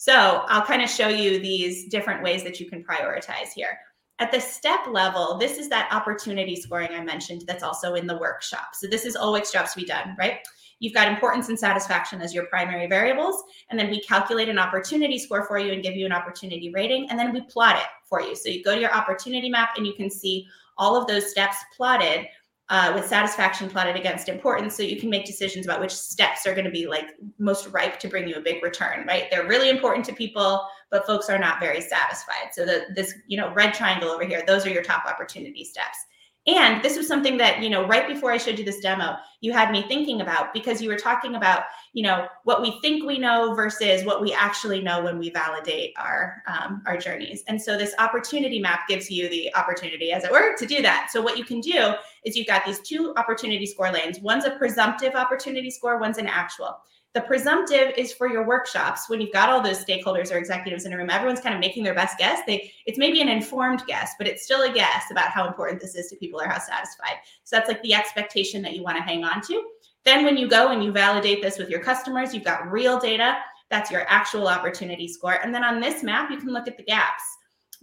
So 0.00 0.44
I'll 0.48 0.64
kind 0.64 0.80
of 0.80 0.88
show 0.88 1.08
you 1.08 1.40
these 1.40 1.84
different 1.84 2.22
ways 2.22 2.42
that 2.44 2.58
you 2.58 2.64
can 2.64 2.82
prioritize 2.82 3.52
here. 3.54 3.78
At 4.18 4.32
the 4.32 4.40
step 4.40 4.86
level, 4.88 5.36
this 5.36 5.58
is 5.58 5.68
that 5.68 5.92
opportunity 5.92 6.56
scoring 6.56 6.88
I 6.92 7.04
mentioned 7.04 7.44
that's 7.46 7.62
also 7.62 7.96
in 7.96 8.06
the 8.06 8.16
workshop. 8.16 8.68
So 8.72 8.86
this 8.86 9.04
is 9.04 9.14
always 9.14 9.50
jobs 9.50 9.74
to 9.74 9.80
be 9.80 9.84
done, 9.84 10.16
right? 10.18 10.38
You've 10.78 10.94
got 10.94 11.08
importance 11.08 11.50
and 11.50 11.58
satisfaction 11.58 12.22
as 12.22 12.32
your 12.32 12.46
primary 12.46 12.86
variables, 12.86 13.44
and 13.68 13.78
then 13.78 13.90
we 13.90 14.00
calculate 14.00 14.48
an 14.48 14.58
opportunity 14.58 15.18
score 15.18 15.44
for 15.44 15.58
you 15.58 15.70
and 15.74 15.82
give 15.82 15.96
you 15.96 16.06
an 16.06 16.12
opportunity 16.12 16.70
rating, 16.70 17.10
and 17.10 17.18
then 17.18 17.34
we 17.34 17.42
plot 17.42 17.76
it 17.76 17.88
for 18.08 18.22
you. 18.22 18.34
So 18.34 18.48
you 18.48 18.64
go 18.64 18.74
to 18.74 18.80
your 18.80 18.94
opportunity 18.94 19.50
map 19.50 19.74
and 19.76 19.86
you 19.86 19.92
can 19.92 20.08
see 20.08 20.46
all 20.78 20.96
of 20.96 21.08
those 21.08 21.30
steps 21.30 21.58
plotted 21.76 22.26
uh, 22.70 22.92
with 22.94 23.06
satisfaction 23.06 23.68
plotted 23.68 23.96
against 23.96 24.28
importance. 24.28 24.76
So 24.76 24.82
you 24.82 24.98
can 24.98 25.10
make 25.10 25.26
decisions 25.26 25.66
about 25.66 25.80
which 25.80 25.92
steps 25.92 26.46
are 26.46 26.54
going 26.54 26.64
to 26.64 26.70
be 26.70 26.86
like 26.86 27.16
most 27.38 27.68
ripe 27.68 27.98
to 28.00 28.08
bring 28.08 28.28
you 28.28 28.36
a 28.36 28.40
big 28.40 28.62
return 28.62 29.04
right? 29.06 29.24
They're 29.30 29.46
really 29.46 29.68
important 29.68 30.06
to 30.06 30.12
people 30.12 30.66
but 30.90 31.06
folks 31.06 31.28
are 31.28 31.38
not 31.38 31.60
very 31.60 31.80
satisfied. 31.80 32.50
So 32.52 32.64
the, 32.64 32.86
this 32.94 33.14
you 33.26 33.36
know 33.36 33.52
red 33.52 33.74
triangle 33.74 34.08
over 34.08 34.24
here 34.24 34.42
those 34.46 34.66
are 34.66 34.70
your 34.70 34.82
top 34.82 35.04
opportunity 35.04 35.64
steps. 35.64 35.98
And 36.46 36.82
this 36.82 36.96
was 36.96 37.06
something 37.06 37.36
that, 37.36 37.62
you 37.62 37.68
know, 37.68 37.86
right 37.86 38.08
before 38.08 38.32
I 38.32 38.38
showed 38.38 38.58
you 38.58 38.64
this 38.64 38.80
demo, 38.80 39.16
you 39.42 39.52
had 39.52 39.70
me 39.70 39.82
thinking 39.82 40.22
about 40.22 40.54
because 40.54 40.80
you 40.80 40.88
were 40.88 40.96
talking 40.96 41.34
about, 41.34 41.64
you 41.92 42.04
know, 42.04 42.28
what 42.44 42.62
we 42.62 42.78
think 42.80 43.04
we 43.04 43.18
know 43.18 43.54
versus 43.54 44.04
what 44.04 44.20
we 44.20 44.32
actually 44.32 44.80
know 44.80 45.02
when 45.02 45.18
we 45.18 45.30
validate 45.30 45.92
our 45.98 46.42
um, 46.46 46.82
our 46.86 46.96
journeys. 46.96 47.42
And 47.48 47.60
so 47.60 47.76
this 47.76 47.94
opportunity 47.98 48.60
map 48.60 48.86
gives 48.88 49.10
you 49.10 49.28
the 49.28 49.52
opportunity, 49.56 50.12
as 50.12 50.24
it 50.24 50.30
were, 50.30 50.56
to 50.56 50.66
do 50.66 50.82
that. 50.82 51.08
So 51.12 51.20
what 51.20 51.36
you 51.36 51.44
can 51.44 51.60
do 51.60 51.94
is 52.24 52.36
you've 52.36 52.46
got 52.46 52.64
these 52.64 52.80
two 52.80 53.12
opportunity 53.16 53.66
score 53.66 53.90
lanes. 53.90 54.20
One's 54.20 54.44
a 54.44 54.52
presumptive 54.52 55.14
opportunity 55.14 55.70
score, 55.70 55.98
one's 55.98 56.18
an 56.18 56.28
actual. 56.28 56.78
The 57.12 57.22
presumptive 57.22 57.92
is 57.96 58.12
for 58.12 58.28
your 58.28 58.46
workshops 58.46 59.10
when 59.10 59.20
you've 59.20 59.32
got 59.32 59.48
all 59.48 59.60
those 59.60 59.84
stakeholders 59.84 60.32
or 60.32 60.38
executives 60.38 60.84
in 60.84 60.92
a 60.92 60.96
room. 60.96 61.10
Everyone's 61.10 61.40
kind 61.40 61.56
of 61.56 61.60
making 61.60 61.82
their 61.82 61.94
best 61.94 62.16
guess. 62.18 62.38
They 62.46 62.72
it's 62.86 62.98
maybe 62.98 63.20
an 63.20 63.28
informed 63.28 63.82
guess, 63.88 64.12
but 64.16 64.28
it's 64.28 64.44
still 64.44 64.62
a 64.62 64.72
guess 64.72 65.10
about 65.10 65.30
how 65.30 65.48
important 65.48 65.80
this 65.80 65.96
is 65.96 66.08
to 66.10 66.16
people 66.16 66.40
or 66.40 66.46
how 66.46 66.60
satisfied. 66.60 67.16
So 67.42 67.56
that's 67.56 67.68
like 67.68 67.82
the 67.82 67.94
expectation 67.94 68.62
that 68.62 68.76
you 68.76 68.84
want 68.84 68.96
to 68.96 69.02
hang 69.02 69.24
on 69.24 69.42
to. 69.48 69.64
Then 70.04 70.24
when 70.24 70.36
you 70.36 70.48
go 70.48 70.68
and 70.68 70.82
you 70.82 70.92
validate 70.92 71.42
this 71.42 71.58
with 71.58 71.68
your 71.68 71.80
customers, 71.80 72.34
you've 72.34 72.44
got 72.44 72.70
real 72.70 72.98
data. 72.98 73.38
That's 73.68 73.90
your 73.90 74.04
actual 74.08 74.48
opportunity 74.48 75.06
score. 75.08 75.34
And 75.42 75.54
then 75.54 75.62
on 75.64 75.80
this 75.80 76.02
map, 76.02 76.30
you 76.30 76.38
can 76.38 76.48
look 76.48 76.68
at 76.68 76.76
the 76.76 76.84
gaps. 76.84 77.22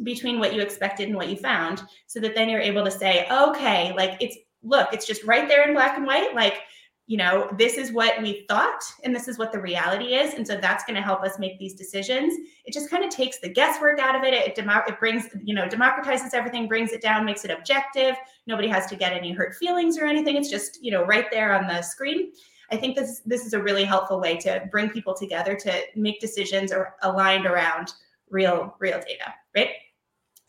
between 0.03 0.39
what 0.39 0.53
you 0.53 0.61
expected 0.61 1.07
and 1.07 1.17
what 1.17 1.29
you 1.29 1.35
found 1.35 1.81
so 2.05 2.19
that 2.19 2.35
then 2.35 2.49
you're 2.49 2.61
able 2.61 2.83
to 2.83 2.91
say 2.91 3.27
okay 3.31 3.93
like 3.95 4.15
it's 4.19 4.37
look 4.61 4.87
it's 4.93 5.07
just 5.07 5.23
right 5.23 5.47
there 5.47 5.67
in 5.67 5.73
black 5.73 5.97
and 5.97 6.05
white 6.05 6.35
like 6.35 6.61
you 7.07 7.15
know, 7.15 7.49
this 7.57 7.77
is 7.77 7.93
what 7.93 8.21
we 8.21 8.45
thought 8.49 8.83
and 9.03 9.15
this 9.15 9.29
is 9.29 9.37
what 9.37 9.53
the 9.53 9.59
reality 9.59 10.13
is. 10.13 10.33
And 10.33 10.45
so 10.45 10.57
that's 10.57 10.83
going 10.83 10.95
to 10.95 11.01
help 11.01 11.23
us 11.23 11.39
make 11.39 11.57
these 11.57 11.73
decisions. 11.73 12.33
It 12.65 12.73
just 12.73 12.89
kind 12.89 13.05
of 13.05 13.09
takes 13.09 13.39
the 13.39 13.47
guesswork 13.47 13.97
out 13.99 14.13
of 14.13 14.23
it. 14.23 14.33
It, 14.33 14.55
demo- 14.55 14.83
it 14.85 14.99
brings, 14.99 15.23
you 15.41 15.55
know, 15.55 15.69
democratizes 15.69 16.33
everything, 16.33 16.67
brings 16.67 16.91
it 16.91 17.01
down, 17.01 17.23
makes 17.23 17.45
it 17.45 17.51
objective. 17.51 18.15
Nobody 18.45 18.67
has 18.67 18.87
to 18.87 18.97
get 18.97 19.13
any 19.13 19.31
hurt 19.31 19.55
feelings 19.55 19.97
or 19.97 20.05
anything. 20.05 20.35
It's 20.35 20.49
just, 20.49 20.83
you 20.83 20.91
know, 20.91 21.05
right 21.05 21.27
there 21.31 21.57
on 21.57 21.65
the 21.65 21.81
screen. 21.81 22.33
I 22.69 22.75
think 22.75 22.97
this 22.97 23.21
this 23.25 23.45
is 23.45 23.53
a 23.53 23.63
really 23.63 23.85
helpful 23.85 24.19
way 24.19 24.35
to 24.39 24.67
bring 24.69 24.89
people 24.89 25.13
together 25.13 25.55
to 25.55 25.81
make 25.95 26.19
decisions 26.19 26.73
or 26.73 26.95
aligned 27.03 27.45
around 27.45 27.93
real 28.29 28.75
real 28.79 28.99
data, 28.99 29.33
right? 29.55 29.69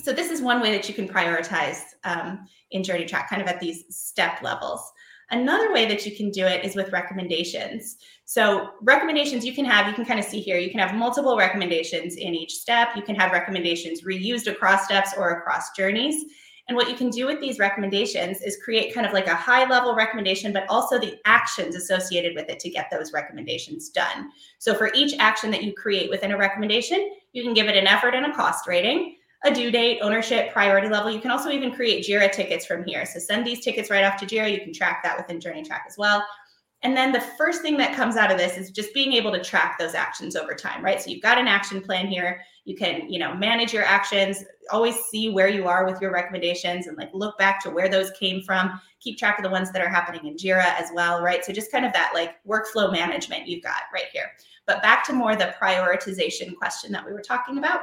So 0.00 0.12
this 0.12 0.30
is 0.30 0.40
one 0.40 0.61
way 0.61 0.72
that 0.72 0.88
you 0.88 0.94
can 0.94 1.09
prioritize 1.09 1.82
um, 2.04 2.48
in 2.70 2.82
JourneyTrack, 2.82 3.28
kind 3.28 3.42
of 3.42 3.48
at 3.48 3.61
these 3.61 3.84
step 3.90 4.42
levels. 4.42 4.92
Another 5.31 5.72
way 5.72 5.85
that 5.87 6.07
you 6.07 6.16
can 6.16 6.31
do 6.31 6.47
it 6.47 6.64
is 6.64 6.74
with 6.74 6.91
recommendations. 6.91 7.97
So, 8.24 8.70
recommendations 8.81 9.45
you 9.45 9.55
can 9.55 9.66
have, 9.66 9.87
you 9.87 9.93
can 9.93 10.07
kind 10.07 10.18
of 10.18 10.24
see 10.24 10.41
here, 10.41 10.59
you 10.59 10.70
can 10.70 10.81
have 10.81 10.95
multiple 10.95 11.37
recommendations 11.37 12.16
in 12.16 12.35
each 12.35 12.55
step. 12.55 12.89
You 12.97 13.03
can 13.03 13.14
have 13.14 13.33
recommendations 13.33 14.03
reused 14.03 14.51
across 14.51 14.85
steps 14.85 15.12
or 15.16 15.31
across 15.31 15.72
journeys. 15.76 16.24
And 16.68 16.76
what 16.76 16.89
you 16.89 16.97
can 16.97 17.09
do 17.09 17.26
with 17.26 17.41
these 17.41 17.59
recommendations 17.59 18.43
is 18.43 18.59
create 18.62 18.93
kind 18.93 19.07
of 19.07 19.14
like 19.14 19.26
a 19.26 19.35
high 19.35 19.68
level 19.68 19.95
recommendation, 19.95 20.53
but 20.53 20.66
also 20.68 20.99
the 20.99 21.18
actions 21.24 21.74
associated 21.74 22.35
with 22.35 22.49
it 22.51 22.59
to 22.61 22.70
get 22.70 22.91
those 22.91 23.12
recommendations 23.12 23.91
done. 23.91 24.31
So, 24.59 24.74
for 24.74 24.91
each 24.95 25.14
action 25.18 25.51
that 25.51 25.62
you 25.62 25.74
create 25.74 26.09
within 26.09 26.33
a 26.33 26.39
recommendation, 26.39 27.11
you 27.33 27.43
can 27.43 27.53
give 27.53 27.66
it 27.66 27.76
an 27.76 27.87
effort 27.87 28.14
and 28.14 28.26
a 28.26 28.35
cost 28.35 28.66
rating 28.66 29.16
a 29.45 29.55
due 29.55 29.70
date, 29.70 30.01
ownership, 30.03 30.53
priority 30.53 30.89
level. 30.89 31.11
You 31.11 31.20
can 31.20 31.30
also 31.30 31.51
even 31.51 31.72
create 31.72 32.05
JIRA 32.05 32.32
tickets 32.32 32.66
from 32.66 32.84
here. 32.84 33.07
So 33.07 33.20
send 33.20 33.47
these 33.47 33.64
tickets 33.64 33.91
right 33.91 34.05
off 34.05 34.16
to 34.18 34.26
JIRA. 34.26 34.53
You 34.53 34.61
can 34.61 34.72
track 34.72 35.03
that 35.05 35.16
within 35.16 35.39
JourneyTrack 35.39 35.86
as 35.86 35.97
well. 35.97 36.24
And 36.82 36.97
then 36.97 37.11
the 37.11 37.20
first 37.20 37.61
thing 37.61 37.76
that 37.78 37.97
comes 37.97 38.16
out 38.16 38.30
of 38.30 38.39
this 38.39 38.57
is 38.57 38.70
just 38.70 38.95
being 38.95 39.12
able 39.12 39.32
to 39.32 39.43
track 39.43 39.78
those 39.78 39.95
actions 39.95 40.36
over 40.36 40.55
time, 40.55 40.84
right? 40.84 41.03
So 41.03 41.11
you've 41.11 41.22
got 41.22 41.39
an 41.39 41.49
action 41.49 41.80
plan 41.80 42.07
here. 42.07 42.41
You 42.66 42.76
can, 42.76 43.11
you 43.11 43.18
know, 43.18 43.34
manage 43.34 43.72
your 43.72 43.82
actions, 43.82 44.45
always 44.70 44.95
see 45.11 45.30
where 45.30 45.49
you 45.49 45.66
are 45.66 45.86
with 45.91 46.01
your 46.01 46.12
recommendations 46.12 46.86
and 46.86 46.97
like 46.97 47.11
look 47.12 47.36
back 47.36 47.61
to 47.64 47.70
where 47.70 47.89
those 47.89 48.11
came 48.12 48.43
from. 48.43 48.80
Keep 49.01 49.18
track 49.18 49.39
of 49.39 49.45
the 49.45 49.51
ones 49.51 49.72
that 49.72 49.82
are 49.82 49.89
happening 49.89 50.26
in 50.26 50.36
JIRA 50.36 50.78
as 50.80 50.91
well, 50.95 51.20
right? 51.20 51.45
So 51.45 51.53
just 51.53 51.72
kind 51.72 51.84
of 51.84 51.93
that 51.95 52.12
like 52.14 52.36
workflow 52.47 52.93
management 52.93 53.49
you've 53.49 53.64
got 53.64 53.82
right 53.93 54.07
here. 54.12 54.30
But 54.66 54.82
back 54.82 55.05
to 55.07 55.12
more 55.12 55.34
the 55.34 55.55
prioritization 55.61 56.55
question 56.57 56.93
that 56.93 57.05
we 57.05 57.12
were 57.12 57.22
talking 57.22 57.59
about 57.59 57.80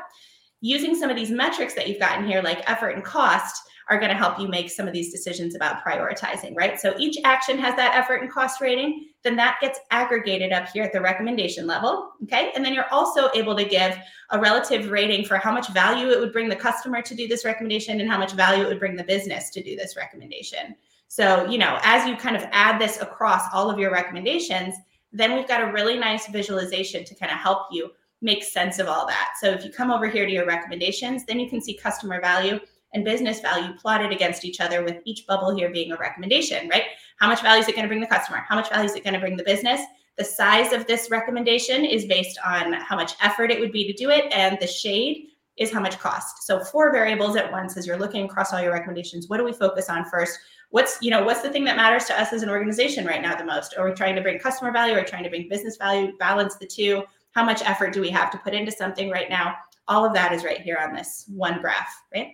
using 0.66 0.96
some 0.96 1.12
of 1.12 1.16
these 1.16 1.30
metrics 1.30 1.76
that 1.76 1.88
you've 1.88 2.00
gotten 2.00 2.26
here, 2.26 2.42
like 2.42 2.68
effort 2.68 2.90
and 2.90 3.04
cost, 3.04 3.62
are 3.88 4.00
going 4.00 4.10
to 4.10 4.18
help 4.18 4.40
you 4.40 4.48
make 4.48 4.68
some 4.72 4.88
of 4.88 4.94
these 4.94 5.12
decisions 5.12 5.54
about 5.54 5.86
prioritizing, 5.86 6.56
right? 6.56 6.80
So 6.80 6.96
each 6.98 7.20
action 7.24 7.60
has 7.60 7.76
that 7.76 7.94
effort 7.94 8.24
and 8.24 8.32
cost 8.32 8.60
rating, 8.60 9.10
then 9.22 9.36
that 9.36 9.58
gets 9.62 9.80
aggregated 9.92 10.52
up 10.52 10.68
here 10.70 10.84
at 10.84 10.92
the 10.92 11.00
recommendation 11.00 11.68
level, 11.68 12.14
okay? 12.24 12.52
And 12.56 12.66
then 12.66 12.74
you're 12.74 12.92
also 12.92 13.30
able 13.36 13.56
to 13.56 13.64
give 13.64 13.96
a 14.32 14.40
relative 14.40 14.90
rating 14.90 15.24
for 15.24 15.38
how 15.38 15.54
much 15.54 15.70
value 15.70 16.10
it 16.10 16.20
would 16.20 16.34
bring 16.34 16.50
the 16.50 16.56
customer 16.56 17.04
to 17.04 17.14
do 17.14 17.28
this 17.28 17.46
recommendation 17.46 18.02
and 18.02 18.10
how 18.10 18.18
much 18.18 18.32
value 18.32 18.64
it 18.64 18.68
would 18.68 18.80
bring 18.80 18.96
the 18.96 19.04
business 19.04 19.52
to 19.52 19.62
do 19.62 19.76
this 19.76 19.96
recommendation. 19.96 20.76
So, 21.08 21.48
you 21.48 21.60
know, 21.60 21.78
as 21.84 22.08
you 22.08 22.18
kind 22.18 22.36
of 22.36 22.44
add 22.52 22.82
this 22.82 23.00
across 23.02 23.44
all 23.54 23.70
of 23.70 23.78
your 23.78 23.92
recommendations, 23.92 24.74
then 25.14 25.36
we've 25.36 25.48
got 25.48 25.62
a 25.62 25.72
really 25.72 26.00
nice 26.00 26.26
visualization 26.26 27.06
to 27.06 27.14
kind 27.14 27.32
of 27.32 27.38
help 27.38 27.68
you 27.72 27.92
make 28.22 28.44
sense 28.44 28.80
of 28.80 28.88
all 28.88 29.06
that. 29.08 29.34
So 29.40 29.50
if 29.50 29.64
you 29.64 29.72
come 29.72 29.92
over 29.92 30.08
here 30.08 30.26
to 30.26 30.32
your 30.32 30.46
recommendations, 30.46 31.26
then 31.26 31.40
you 31.40 31.50
can 31.50 31.62
see 31.62 31.76
customer 31.76 32.22
value 32.22 32.60
and 32.94 33.04
business 33.04 33.42
value 33.42 33.74
plotted 33.74 34.12
against 34.12 34.46
each 34.46 34.62
other 34.62 34.84
with 34.84 35.02
each 35.06 35.28
bubble 35.28 35.56
here 35.56 35.70
being 35.70 35.92
a 35.92 35.98
recommendation, 35.98 36.70
right? 36.70 36.84
How 37.18 37.28
much 37.28 37.42
value 37.42 37.62
is 37.62 37.68
it 37.68 37.76
going 37.76 37.84
to 37.84 37.90
bring 37.90 38.02
the 38.02 38.08
customer? 38.08 38.44
How 38.48 38.56
much 38.56 38.70
value 38.70 38.86
is 38.86 38.96
it 38.96 39.04
going 39.04 39.14
to 39.14 39.20
bring 39.20 39.38
the 39.38 39.44
business? 39.44 39.82
The 40.18 40.24
size 40.24 40.72
of 40.72 40.88
this 40.88 41.12
recommendation 41.12 41.84
is 41.84 42.06
based 42.06 42.40
on 42.46 42.74
how 42.74 42.96
much 42.96 43.14
effort 43.22 43.52
it 43.52 43.60
would 43.60 43.74
be 43.74 43.86
to 43.86 43.94
do 43.94 44.10
it, 44.10 44.32
and 44.32 44.58
the 44.62 44.68
shade 44.68 45.28
is 45.58 45.72
how 45.72 45.82
much 45.82 46.00
cost. 46.00 46.44
So 46.44 46.60
four 46.60 46.92
variables 46.92 47.36
at 47.36 47.52
once 47.52 47.76
as 47.76 47.86
you're 47.86 47.98
looking 47.98 48.26
across 48.26 48.54
all 48.54 48.62
your 48.62 48.74
recommendations. 48.74 49.28
What 49.28 49.38
do 49.38 49.44
we 49.44 49.54
focus 49.54 49.90
on 49.90 50.06
first? 50.06 50.40
What's 50.70 50.98
you 51.02 51.12
know 51.12 51.24
what's 51.24 51.42
the 51.42 51.50
thing 51.50 51.64
that 51.66 51.78
matters 51.78 52.06
to 52.06 52.20
us 52.20 52.34
as 52.34 52.44
an 52.44 52.50
organization 52.50 53.06
right 53.06 53.22
now 53.22 53.36
the 53.36 53.46
most? 53.46 53.76
Are 53.78 53.88
we 53.88 53.94
trying 53.94 54.16
to 54.16 54.22
bring 54.22 54.40
customer 54.40 54.72
value 54.72 54.98
or 54.98 55.04
trying 55.04 55.24
to 55.24 55.30
bring 55.30 55.48
business 55.48 55.78
value? 55.78 56.14
Balance 56.18 56.56
the 56.56 56.68
two 56.68 57.04
how 57.36 57.44
much 57.44 57.62
effort 57.64 57.94
do 57.94 58.02
we 58.02 58.10
have 58.10 58.32
to 58.32 58.38
put 58.40 58.54
into 58.54 58.72
something 58.72 59.10
right 59.10 59.30
now? 59.30 59.56
All 59.88 60.06
of 60.06 60.14
that 60.14 60.34
is 60.34 60.44
right 60.44 60.62
here 60.62 60.80
on 60.82 60.96
this 60.96 61.26
one 61.28 61.62
graph, 61.62 61.94
right? 62.14 62.32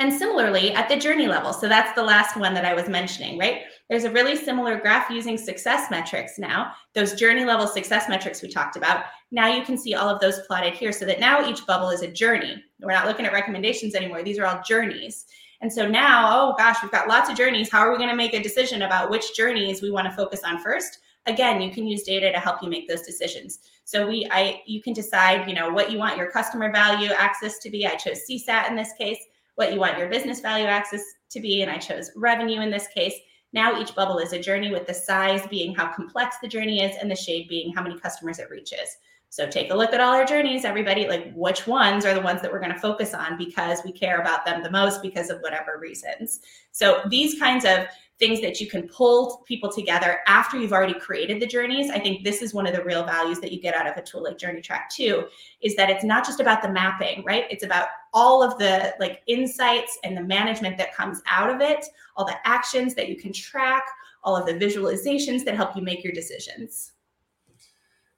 And 0.00 0.12
similarly 0.12 0.72
at 0.72 0.88
the 0.88 0.96
journey 0.96 1.28
level, 1.28 1.52
so 1.52 1.68
that's 1.68 1.94
the 1.94 2.02
last 2.02 2.36
one 2.36 2.52
that 2.54 2.64
I 2.64 2.74
was 2.74 2.88
mentioning, 2.88 3.38
right? 3.38 3.62
There's 3.88 4.02
a 4.02 4.10
really 4.10 4.34
similar 4.34 4.76
graph 4.80 5.08
using 5.08 5.38
success 5.38 5.88
metrics 5.88 6.36
now, 6.36 6.72
those 6.94 7.14
journey 7.14 7.44
level 7.44 7.68
success 7.68 8.08
metrics 8.08 8.42
we 8.42 8.48
talked 8.48 8.76
about. 8.76 9.04
Now 9.30 9.54
you 9.54 9.62
can 9.62 9.78
see 9.78 9.94
all 9.94 10.08
of 10.08 10.20
those 10.20 10.40
plotted 10.48 10.74
here 10.74 10.90
so 10.90 11.04
that 11.04 11.20
now 11.20 11.48
each 11.48 11.64
bubble 11.64 11.90
is 11.90 12.02
a 12.02 12.10
journey. 12.10 12.60
We're 12.80 12.90
not 12.90 13.06
looking 13.06 13.24
at 13.24 13.32
recommendations 13.32 13.94
anymore. 13.94 14.24
These 14.24 14.38
are 14.38 14.46
all 14.46 14.62
journeys. 14.66 15.26
And 15.60 15.72
so 15.72 15.86
now, 15.86 16.28
oh 16.32 16.54
gosh, 16.58 16.78
we've 16.82 16.90
got 16.90 17.08
lots 17.08 17.30
of 17.30 17.36
journeys. 17.36 17.70
How 17.70 17.80
are 17.80 17.92
we 17.92 17.98
going 17.98 18.10
to 18.10 18.16
make 18.16 18.34
a 18.34 18.42
decision 18.42 18.82
about 18.82 19.10
which 19.10 19.36
journeys 19.36 19.80
we 19.80 19.92
want 19.92 20.06
to 20.06 20.16
focus 20.16 20.42
on 20.44 20.58
first? 20.58 20.98
Again 21.26 21.60
you 21.60 21.70
can 21.70 21.86
use 21.86 22.02
data 22.02 22.30
to 22.32 22.38
help 22.38 22.62
you 22.62 22.68
make 22.68 22.88
those 22.88 23.02
decisions. 23.02 23.60
So 23.84 24.06
we 24.06 24.26
i 24.30 24.62
you 24.66 24.82
can 24.82 24.92
decide 24.92 25.48
you 25.48 25.54
know 25.54 25.70
what 25.70 25.90
you 25.90 25.98
want 25.98 26.16
your 26.16 26.30
customer 26.30 26.72
value 26.72 27.10
access 27.10 27.58
to 27.60 27.70
be. 27.70 27.86
I 27.86 27.96
chose 27.96 28.20
csat 28.28 28.68
in 28.68 28.76
this 28.76 28.92
case. 28.98 29.18
What 29.56 29.72
you 29.72 29.78
want 29.78 29.98
your 29.98 30.08
business 30.08 30.40
value 30.40 30.66
access 30.66 31.02
to 31.30 31.40
be 31.40 31.62
and 31.62 31.70
i 31.70 31.78
chose 31.78 32.10
revenue 32.16 32.60
in 32.60 32.70
this 32.70 32.88
case. 32.88 33.14
Now 33.52 33.80
each 33.80 33.94
bubble 33.94 34.18
is 34.18 34.32
a 34.32 34.40
journey 34.40 34.72
with 34.72 34.86
the 34.86 34.94
size 34.94 35.46
being 35.46 35.74
how 35.74 35.92
complex 35.92 36.36
the 36.42 36.48
journey 36.48 36.82
is 36.82 36.96
and 37.00 37.10
the 37.10 37.16
shade 37.16 37.48
being 37.48 37.72
how 37.72 37.82
many 37.82 37.98
customers 37.98 38.38
it 38.38 38.50
reaches. 38.50 38.96
So 39.30 39.48
take 39.48 39.72
a 39.72 39.74
look 39.74 39.92
at 39.92 40.00
all 40.00 40.14
our 40.14 40.24
journeys 40.24 40.64
everybody 40.64 41.08
like 41.08 41.32
which 41.34 41.66
ones 41.66 42.04
are 42.04 42.14
the 42.14 42.20
ones 42.20 42.40
that 42.42 42.52
we're 42.52 42.60
going 42.60 42.72
to 42.72 42.78
focus 42.78 43.14
on 43.14 43.36
because 43.36 43.82
we 43.84 43.90
care 43.90 44.20
about 44.20 44.44
them 44.44 44.62
the 44.62 44.70
most 44.70 45.02
because 45.02 45.28
of 45.28 45.40
whatever 45.40 45.78
reasons. 45.80 46.40
So 46.70 47.02
these 47.10 47.38
kinds 47.38 47.64
of 47.64 47.86
things 48.18 48.40
that 48.40 48.60
you 48.60 48.68
can 48.68 48.86
pull 48.88 49.42
people 49.46 49.70
together 49.70 50.20
after 50.28 50.56
you've 50.56 50.72
already 50.72 50.94
created 50.94 51.42
the 51.42 51.46
journeys. 51.46 51.90
I 51.90 51.98
think 51.98 52.22
this 52.22 52.42
is 52.42 52.54
one 52.54 52.66
of 52.66 52.74
the 52.74 52.84
real 52.84 53.04
values 53.04 53.40
that 53.40 53.50
you 53.50 53.60
get 53.60 53.74
out 53.74 53.88
of 53.88 53.96
a 53.96 54.02
tool 54.02 54.22
like 54.22 54.38
JourneyTrack 54.38 54.88
2 54.94 55.24
is 55.62 55.74
that 55.74 55.90
it's 55.90 56.04
not 56.04 56.24
just 56.24 56.38
about 56.38 56.62
the 56.62 56.70
mapping, 56.70 57.24
right? 57.24 57.44
It's 57.50 57.64
about 57.64 57.88
all 58.12 58.42
of 58.42 58.56
the 58.58 58.94
like 59.00 59.22
insights 59.26 59.98
and 60.04 60.16
the 60.16 60.22
management 60.22 60.78
that 60.78 60.94
comes 60.94 61.22
out 61.28 61.50
of 61.50 61.60
it, 61.60 61.84
all 62.16 62.24
the 62.24 62.36
actions 62.44 62.94
that 62.94 63.08
you 63.08 63.16
can 63.16 63.32
track, 63.32 63.84
all 64.22 64.36
of 64.36 64.46
the 64.46 64.54
visualizations 64.54 65.44
that 65.44 65.56
help 65.56 65.74
you 65.74 65.82
make 65.82 66.04
your 66.04 66.12
decisions. 66.12 66.92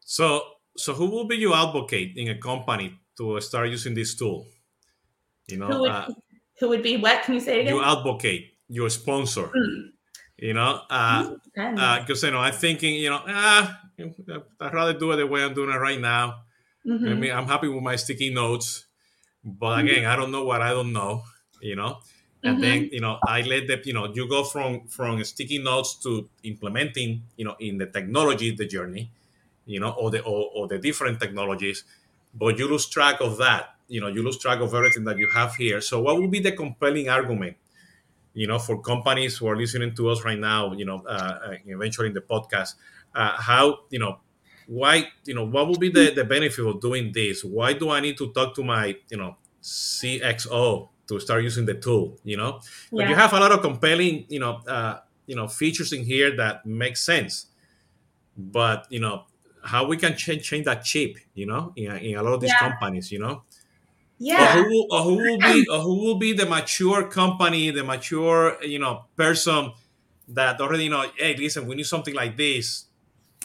So, 0.00 0.42
so 0.76 0.92
who 0.92 1.10
will 1.10 1.26
be 1.26 1.36
you 1.36 1.54
advocate 1.54 2.12
in 2.16 2.28
a 2.28 2.38
company 2.38 3.00
to 3.16 3.40
start 3.40 3.70
using 3.70 3.94
this 3.94 4.14
tool? 4.14 4.46
You 5.48 5.56
know, 5.56 5.68
who 5.68 5.80
would, 5.80 5.90
uh, 5.90 6.08
who 6.60 6.68
would 6.68 6.82
be 6.82 6.98
what? 6.98 7.22
Can 7.22 7.34
you 7.34 7.40
say 7.40 7.58
it 7.58 7.60
again? 7.62 7.74
You 7.74 7.82
advocate 7.82 8.55
your 8.68 8.90
sponsor. 8.90 9.48
Mm. 9.48 9.90
You 10.38 10.52
know, 10.52 10.82
because 10.86 12.22
uh, 12.22 12.26
uh, 12.26 12.28
you 12.28 12.30
know, 12.30 12.40
I'm 12.40 12.52
thinking, 12.52 12.94
you 12.94 13.08
know, 13.08 13.22
ah, 13.26 13.80
I'd 14.60 14.74
rather 14.74 14.92
do 14.92 15.12
it 15.12 15.16
the 15.16 15.26
way 15.26 15.42
I'm 15.42 15.54
doing 15.54 15.70
it 15.70 15.78
right 15.78 16.00
now. 16.00 16.42
Mm-hmm. 16.86 17.08
I 17.08 17.14
mean, 17.14 17.32
I'm 17.32 17.46
happy 17.46 17.68
with 17.68 17.82
my 17.82 17.96
sticky 17.96 18.34
notes, 18.34 18.84
but 19.42 19.78
mm-hmm. 19.78 19.86
again, 19.86 20.02
mm-hmm. 20.02 20.12
I 20.12 20.16
don't 20.16 20.30
know 20.30 20.44
what 20.44 20.60
I 20.60 20.70
don't 20.70 20.92
know. 20.92 21.22
You 21.62 21.76
know, 21.76 22.00
and 22.42 22.56
mm-hmm. 22.56 22.62
then 22.62 22.88
you 22.92 23.00
know, 23.00 23.18
I 23.26 23.40
let 23.42 23.66
the 23.66 23.80
you 23.84 23.94
know, 23.94 24.12
you 24.12 24.28
go 24.28 24.44
from 24.44 24.86
from 24.88 25.24
sticky 25.24 25.58
notes 25.58 25.94
to 26.02 26.28
implementing, 26.42 27.22
you 27.38 27.46
know, 27.46 27.56
in 27.58 27.78
the 27.78 27.86
technology, 27.86 28.50
the 28.54 28.66
journey, 28.66 29.10
you 29.64 29.80
know, 29.80 29.90
or 29.90 30.10
the 30.10 30.20
or, 30.20 30.50
or 30.54 30.68
the 30.68 30.78
different 30.78 31.18
technologies, 31.18 31.84
but 32.34 32.58
you 32.58 32.68
lose 32.68 32.86
track 32.86 33.22
of 33.22 33.38
that. 33.38 33.70
You 33.88 34.02
know, 34.02 34.08
you 34.08 34.22
lose 34.22 34.38
track 34.38 34.60
of 34.60 34.74
everything 34.74 35.04
that 35.04 35.16
you 35.16 35.30
have 35.30 35.54
here. 35.54 35.80
So, 35.80 36.00
what 36.02 36.20
would 36.20 36.30
be 36.30 36.40
the 36.40 36.52
compelling 36.52 37.08
argument? 37.08 37.56
You 38.36 38.46
know, 38.46 38.58
for 38.58 38.80
companies 38.82 39.38
who 39.38 39.48
are 39.48 39.56
listening 39.56 39.94
to 39.94 40.10
us 40.10 40.22
right 40.22 40.38
now, 40.38 40.72
you 40.74 40.84
know, 40.84 41.02
uh, 41.08 41.38
uh, 41.46 41.54
eventually 41.64 42.08
in 42.08 42.14
the 42.14 42.20
podcast, 42.20 42.74
uh, 43.14 43.32
how, 43.40 43.78
you 43.88 43.98
know, 43.98 44.20
why, 44.66 45.08
you 45.24 45.34
know, 45.34 45.46
what 45.46 45.66
will 45.66 45.78
be 45.78 45.88
the, 45.88 46.12
the 46.14 46.22
benefit 46.24 46.64
of 46.66 46.78
doing 46.78 47.12
this? 47.12 47.42
Why 47.42 47.72
do 47.72 47.88
I 47.88 48.00
need 48.00 48.18
to 48.18 48.30
talk 48.32 48.54
to 48.56 48.62
my, 48.62 48.94
you 49.08 49.16
know, 49.16 49.36
CXO 49.62 50.88
to 51.08 51.18
start 51.18 51.44
using 51.44 51.64
the 51.64 51.74
tool, 51.74 52.18
you 52.24 52.36
know? 52.36 52.60
Yeah. 52.92 53.04
But 53.04 53.08
you 53.08 53.14
have 53.14 53.32
a 53.32 53.40
lot 53.40 53.52
of 53.52 53.62
compelling, 53.62 54.26
you 54.28 54.40
know, 54.40 54.60
uh, 54.68 54.98
you 55.26 55.34
know, 55.34 55.48
features 55.48 55.94
in 55.94 56.04
here 56.04 56.36
that 56.36 56.66
make 56.66 56.98
sense. 56.98 57.46
But, 58.36 58.86
you 58.90 59.00
know, 59.00 59.24
how 59.64 59.86
we 59.86 59.96
can 59.96 60.14
change, 60.14 60.42
change 60.42 60.66
that 60.66 60.84
chip, 60.84 61.16
you 61.32 61.46
know, 61.46 61.72
in, 61.74 61.90
in 61.96 62.18
a 62.18 62.22
lot 62.22 62.34
of 62.34 62.42
these 62.42 62.50
yeah. 62.50 62.68
companies, 62.68 63.10
you 63.10 63.18
know? 63.18 63.44
Yeah. 64.18 64.60
Or 64.60 64.64
who, 64.64 64.86
or 64.90 65.02
who 65.02 65.16
will 65.16 65.38
be 65.38 65.66
or 65.70 65.80
who 65.80 65.94
will 66.04 66.18
be 66.18 66.32
the 66.32 66.46
mature 66.46 67.08
company, 67.08 67.70
the 67.70 67.84
mature 67.84 68.62
you 68.62 68.78
know 68.78 69.04
person 69.16 69.72
that 70.28 70.60
already 70.60 70.88
know. 70.88 71.04
Hey, 71.16 71.36
listen, 71.36 71.66
we 71.66 71.74
need 71.74 71.86
something 71.86 72.14
like 72.14 72.36
this. 72.36 72.86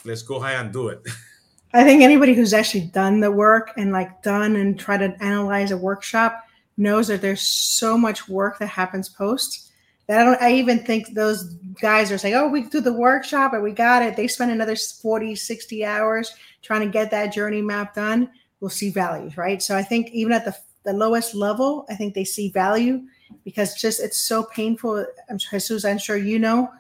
Let's 0.04 0.24
go 0.24 0.44
ahead 0.44 0.66
and 0.66 0.74
do 0.74 0.90
it. 0.90 1.02
I 1.74 1.84
think 1.84 2.02
anybody 2.02 2.34
who's 2.34 2.54
actually 2.54 2.88
done 2.88 3.22
the 3.22 3.32
work 3.32 3.72
and 3.78 3.92
like 3.92 4.22
done 4.24 4.58
and 4.58 4.78
try 4.78 4.98
to 4.98 5.16
analyze 5.24 5.72
a 5.72 5.78
workshop 5.78 6.46
knows 6.76 7.08
that 7.08 7.22
there's 7.22 7.42
so 7.42 7.98
much 7.98 8.28
work 8.28 8.60
that 8.60 8.68
happens 8.68 9.08
post 9.08 9.72
that 10.08 10.20
I 10.20 10.24
don't 10.26 10.42
I 10.42 10.52
even 10.54 10.80
think 10.80 11.14
those 11.14 11.54
guys 11.82 12.12
are 12.12 12.18
saying, 12.18 12.36
"Oh, 12.36 12.48
we 12.48 12.64
do 12.64 12.82
the 12.82 12.92
workshop 12.92 13.54
and 13.54 13.64
we 13.64 13.72
got 13.72 14.04
it." 14.04 14.16
They 14.16 14.28
spend 14.28 14.52
another 14.52 14.76
40, 14.76 15.36
60 15.36 15.86
hours 15.86 16.34
trying 16.62 16.82
to 16.82 16.88
get 16.88 17.12
that 17.12 17.34
journey 17.34 17.62
map 17.62 17.96
done. 17.96 18.30
We'll 18.62 18.70
see 18.70 18.90
value, 18.90 19.32
right? 19.36 19.62
So 19.62 19.76
I 19.76 19.84
think 19.84 20.12
even 20.12 20.32
at 20.32 20.46
the 20.46 20.56
the 20.84 20.94
lowest 20.94 21.36
level, 21.36 21.86
I 21.90 21.96
think 21.96 22.16
they 22.16 22.24
see 22.24 22.50
value 22.50 23.04
because 23.44 23.76
just 23.76 24.00
it's 24.00 24.18
so 24.18 24.44
painful. 24.46 25.06
I'm 25.30 25.38
sure 25.38 25.60
Jesus, 25.60 25.86
I'm 25.86 26.00
sure 26.00 26.18
you 26.18 26.40
know 26.40 26.72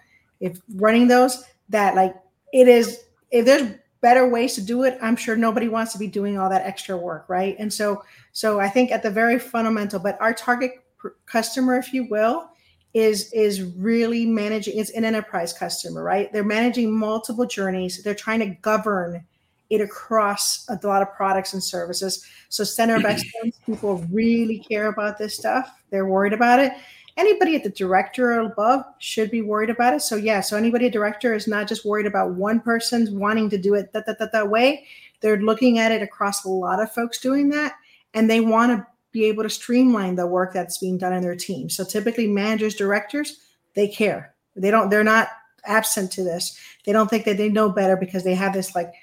if 0.41 0.59
running 0.75 1.07
those 1.07 1.45
that 1.69 1.95
like 1.95 2.15
it 2.51 2.67
is 2.67 3.05
if 3.31 3.45
there's 3.45 3.75
better 4.01 4.27
ways 4.27 4.55
to 4.55 4.61
do 4.61 4.83
it 4.83 4.97
i'm 5.01 5.15
sure 5.15 5.37
nobody 5.37 5.69
wants 5.69 5.93
to 5.93 5.99
be 5.99 6.07
doing 6.07 6.37
all 6.37 6.49
that 6.49 6.65
extra 6.65 6.97
work 6.97 7.25
right 7.29 7.55
and 7.59 7.71
so 7.71 8.03
so 8.33 8.59
i 8.59 8.67
think 8.67 8.91
at 8.91 9.03
the 9.03 9.09
very 9.09 9.39
fundamental 9.39 9.99
but 9.99 10.19
our 10.19 10.33
target 10.33 10.83
customer 11.25 11.77
if 11.77 11.93
you 11.93 12.09
will 12.09 12.49
is 12.93 13.31
is 13.31 13.61
really 13.77 14.25
managing 14.25 14.77
it's 14.77 14.89
an 14.91 15.05
enterprise 15.05 15.53
customer 15.53 16.03
right 16.03 16.33
they're 16.33 16.43
managing 16.43 16.91
multiple 16.91 17.45
journeys 17.45 18.03
they're 18.03 18.15
trying 18.15 18.39
to 18.39 18.47
govern 18.61 19.23
it 19.71 19.81
across 19.81 20.67
a 20.69 20.79
lot 20.85 21.01
of 21.01 21.11
products 21.13 21.53
and 21.53 21.63
services 21.63 22.25
so 22.49 22.63
center 22.63 22.95
of 22.95 23.01
mm-hmm. 23.01 23.11
excellence 23.11 23.57
people 23.65 24.05
really 24.11 24.59
care 24.59 24.87
about 24.87 25.17
this 25.17 25.35
stuff 25.35 25.81
they're 25.89 26.05
worried 26.05 26.33
about 26.33 26.59
it 26.59 26.73
anybody 27.17 27.55
at 27.55 27.63
the 27.63 27.69
director 27.69 28.33
or 28.33 28.39
above 28.39 28.83
should 28.99 29.31
be 29.31 29.41
worried 29.41 29.69
about 29.69 29.93
it. 29.93 30.01
So 30.01 30.15
yeah, 30.15 30.41
so 30.41 30.57
anybody 30.57 30.87
a 30.87 30.91
director 30.91 31.33
is 31.33 31.47
not 31.47 31.67
just 31.67 31.85
worried 31.85 32.05
about 32.05 32.33
one 32.33 32.59
person's 32.59 33.11
wanting 33.11 33.49
to 33.51 33.57
do 33.57 33.73
it 33.75 33.93
that 33.93 34.05
that 34.05 34.19
that, 34.19 34.31
that 34.31 34.49
way. 34.49 34.87
They're 35.21 35.41
looking 35.41 35.79
at 35.79 35.91
it 35.91 36.01
across 36.01 36.43
a 36.43 36.49
lot 36.49 36.81
of 36.81 36.91
folks 36.91 37.19
doing 37.19 37.49
that, 37.49 37.73
and 38.13 38.29
they 38.29 38.39
want 38.39 38.71
to 38.71 38.87
be 39.11 39.25
able 39.25 39.43
to 39.43 39.49
streamline 39.49 40.15
the 40.15 40.25
work 40.25 40.53
that's 40.53 40.77
being 40.77 40.97
done 40.97 41.13
in 41.13 41.21
their 41.21 41.35
team. 41.35 41.69
So 41.69 41.83
typically, 41.83 42.27
managers, 42.27 42.75
directors, 42.75 43.39
they 43.75 43.87
care. 43.87 44.33
They 44.55 44.71
don't. 44.71 44.89
They're 44.89 45.03
not 45.03 45.29
absent 45.65 46.11
to 46.13 46.23
this. 46.23 46.57
They 46.85 46.91
don't 46.91 47.09
think 47.09 47.25
that 47.25 47.37
they 47.37 47.49
know 47.49 47.69
better 47.69 47.95
because 47.95 48.23
they 48.23 48.33
have 48.33 48.53
this 48.53 48.73
like 48.73 48.93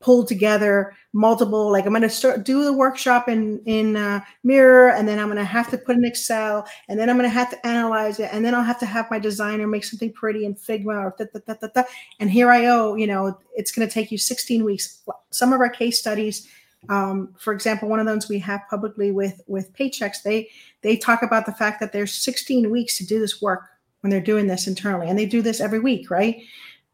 pull 0.00 0.24
together 0.24 0.94
multiple 1.12 1.70
like 1.70 1.84
i'm 1.84 1.92
going 1.92 2.02
to 2.02 2.08
start 2.08 2.44
do 2.44 2.64
the 2.64 2.72
workshop 2.72 3.28
in 3.28 3.60
in 3.66 3.96
uh, 3.96 4.20
Miro 4.44 4.92
and 4.94 5.06
then 5.06 5.18
i'm 5.18 5.26
going 5.26 5.36
to 5.36 5.44
have 5.44 5.70
to 5.70 5.78
put 5.78 5.96
in 5.96 6.04
excel 6.04 6.66
and 6.88 6.98
then 6.98 7.10
i'm 7.10 7.16
going 7.16 7.28
to 7.28 7.34
have 7.34 7.50
to 7.50 7.66
analyze 7.66 8.18
it 8.18 8.30
and 8.32 8.44
then 8.44 8.54
i'll 8.54 8.62
have 8.62 8.78
to 8.80 8.86
have 8.86 9.10
my 9.10 9.18
designer 9.18 9.66
make 9.66 9.84
something 9.84 10.12
pretty 10.12 10.44
in 10.46 10.54
figma 10.54 11.04
or 11.04 11.14
da, 11.18 11.26
da, 11.46 11.54
da, 11.54 11.68
da, 11.74 11.82
and 12.18 12.30
here 12.30 12.50
i 12.50 12.62
go 12.62 12.94
you 12.94 13.06
know 13.06 13.38
it's 13.56 13.72
going 13.72 13.86
to 13.86 13.92
take 13.92 14.10
you 14.10 14.16
16 14.16 14.64
weeks. 14.64 15.02
Some 15.30 15.52
of 15.52 15.60
our 15.60 15.68
case 15.68 15.98
studies 15.98 16.48
um, 16.88 17.34
for 17.38 17.52
example 17.52 17.88
one 17.88 18.00
of 18.00 18.06
those 18.06 18.28
we 18.28 18.38
have 18.38 18.62
publicly 18.70 19.12
with 19.12 19.40
with 19.46 19.72
Paychex 19.74 20.22
they 20.22 20.48
they 20.82 20.96
talk 20.96 21.22
about 21.22 21.44
the 21.44 21.52
fact 21.52 21.78
that 21.80 21.92
there's 21.92 22.14
16 22.14 22.70
weeks 22.70 22.96
to 22.98 23.06
do 23.06 23.20
this 23.20 23.42
work 23.42 23.64
when 24.00 24.10
they're 24.10 24.20
doing 24.20 24.46
this 24.46 24.66
internally 24.66 25.08
and 25.08 25.18
they 25.18 25.26
do 25.26 25.42
this 25.42 25.60
every 25.60 25.78
week 25.78 26.10
right 26.10 26.42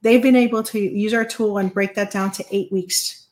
they've 0.07 0.23
been 0.23 0.37
able 0.37 0.63
to 0.63 0.79
use 0.79 1.13
our 1.13 1.25
tool 1.25 1.59
and 1.59 1.75
break 1.75 1.97
that 1.97 2.13
down 2.13 2.31
to 2.31 2.45
eight 2.53 2.71
weeks 2.71 3.27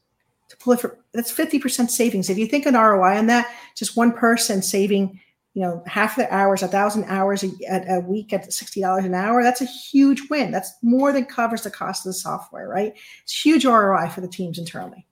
to 0.50 0.56
pull 0.56 0.72
it 0.72 0.80
for 0.80 0.98
that's 1.12 1.32
50% 1.32 1.88
savings. 1.88 2.28
If 2.28 2.36
you 2.36 2.46
think 2.46 2.66
an 2.66 2.74
ROI 2.74 3.16
on 3.18 3.28
that, 3.28 3.54
just 3.76 3.96
one 3.96 4.12
person 4.12 4.60
saving, 4.60 5.20
you 5.54 5.62
know, 5.62 5.84
half 5.86 6.16
the 6.16 6.32
hours, 6.34 6.64
a 6.64 6.68
thousand 6.68 7.04
hours 7.04 7.44
a, 7.44 7.50
a, 7.88 8.00
week 8.00 8.32
at 8.32 8.48
$60 8.48 9.04
an 9.04 9.14
hour, 9.14 9.44
that's 9.44 9.60
a 9.60 9.66
huge 9.66 10.28
win. 10.28 10.50
That's 10.50 10.74
more 10.82 11.12
than 11.12 11.26
covers 11.26 11.62
the 11.62 11.70
cost 11.70 12.04
of 12.04 12.10
the 12.10 12.14
software, 12.14 12.68
right? 12.68 12.92
It's 13.22 13.40
huge 13.40 13.64
ROI 13.64 14.08
for 14.08 14.20
the 14.20 14.28
teams 14.28 14.58
internally. 14.58 15.06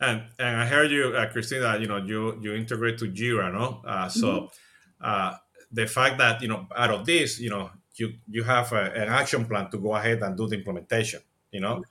And, 0.00 0.22
and 0.38 0.56
I 0.56 0.66
heard 0.66 0.92
you, 0.92 1.08
uh, 1.16 1.28
Christina, 1.32 1.76
you 1.80 1.88
know, 1.88 1.96
you, 1.96 2.38
you 2.40 2.54
integrate 2.54 2.98
to 2.98 3.06
Jira, 3.06 3.52
no? 3.52 3.82
Uh, 3.84 4.08
so 4.08 4.28
mm-hmm. 4.28 4.46
uh, 5.00 5.34
the 5.72 5.88
fact 5.88 6.18
that, 6.18 6.40
you 6.40 6.46
know, 6.46 6.68
out 6.76 6.92
of 6.92 7.04
this, 7.04 7.40
you 7.40 7.50
know, 7.50 7.70
you 7.98 8.14
you 8.30 8.42
have 8.42 8.72
a, 8.72 8.92
an 8.94 9.08
action 9.08 9.44
plan 9.44 9.70
to 9.70 9.78
go 9.78 9.94
ahead 9.94 10.22
and 10.22 10.36
do 10.36 10.46
the 10.46 10.56
implementation 10.56 11.20
you 11.50 11.60
know 11.60 11.82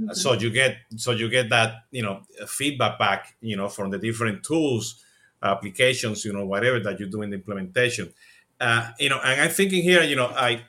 mm-hmm. 0.00 0.12
so 0.12 0.32
you 0.32 0.50
get 0.50 0.76
so 0.96 1.12
you 1.12 1.28
get 1.28 1.48
that 1.48 1.84
you 1.90 2.02
know 2.02 2.22
feedback 2.46 2.98
back 2.98 3.36
you 3.40 3.56
know 3.56 3.68
from 3.68 3.90
the 3.90 3.98
different 3.98 4.42
tools 4.42 5.02
applications 5.42 6.24
you 6.24 6.32
know 6.32 6.44
whatever 6.44 6.80
that 6.80 6.98
you 6.98 7.06
do 7.06 7.22
in 7.22 7.30
the 7.30 7.36
implementation 7.36 8.12
uh, 8.60 8.90
you 8.98 9.08
know 9.08 9.20
and 9.24 9.40
i'm 9.40 9.50
thinking 9.50 9.82
here 9.82 10.02
you 10.02 10.16
know 10.16 10.26
i 10.26 10.62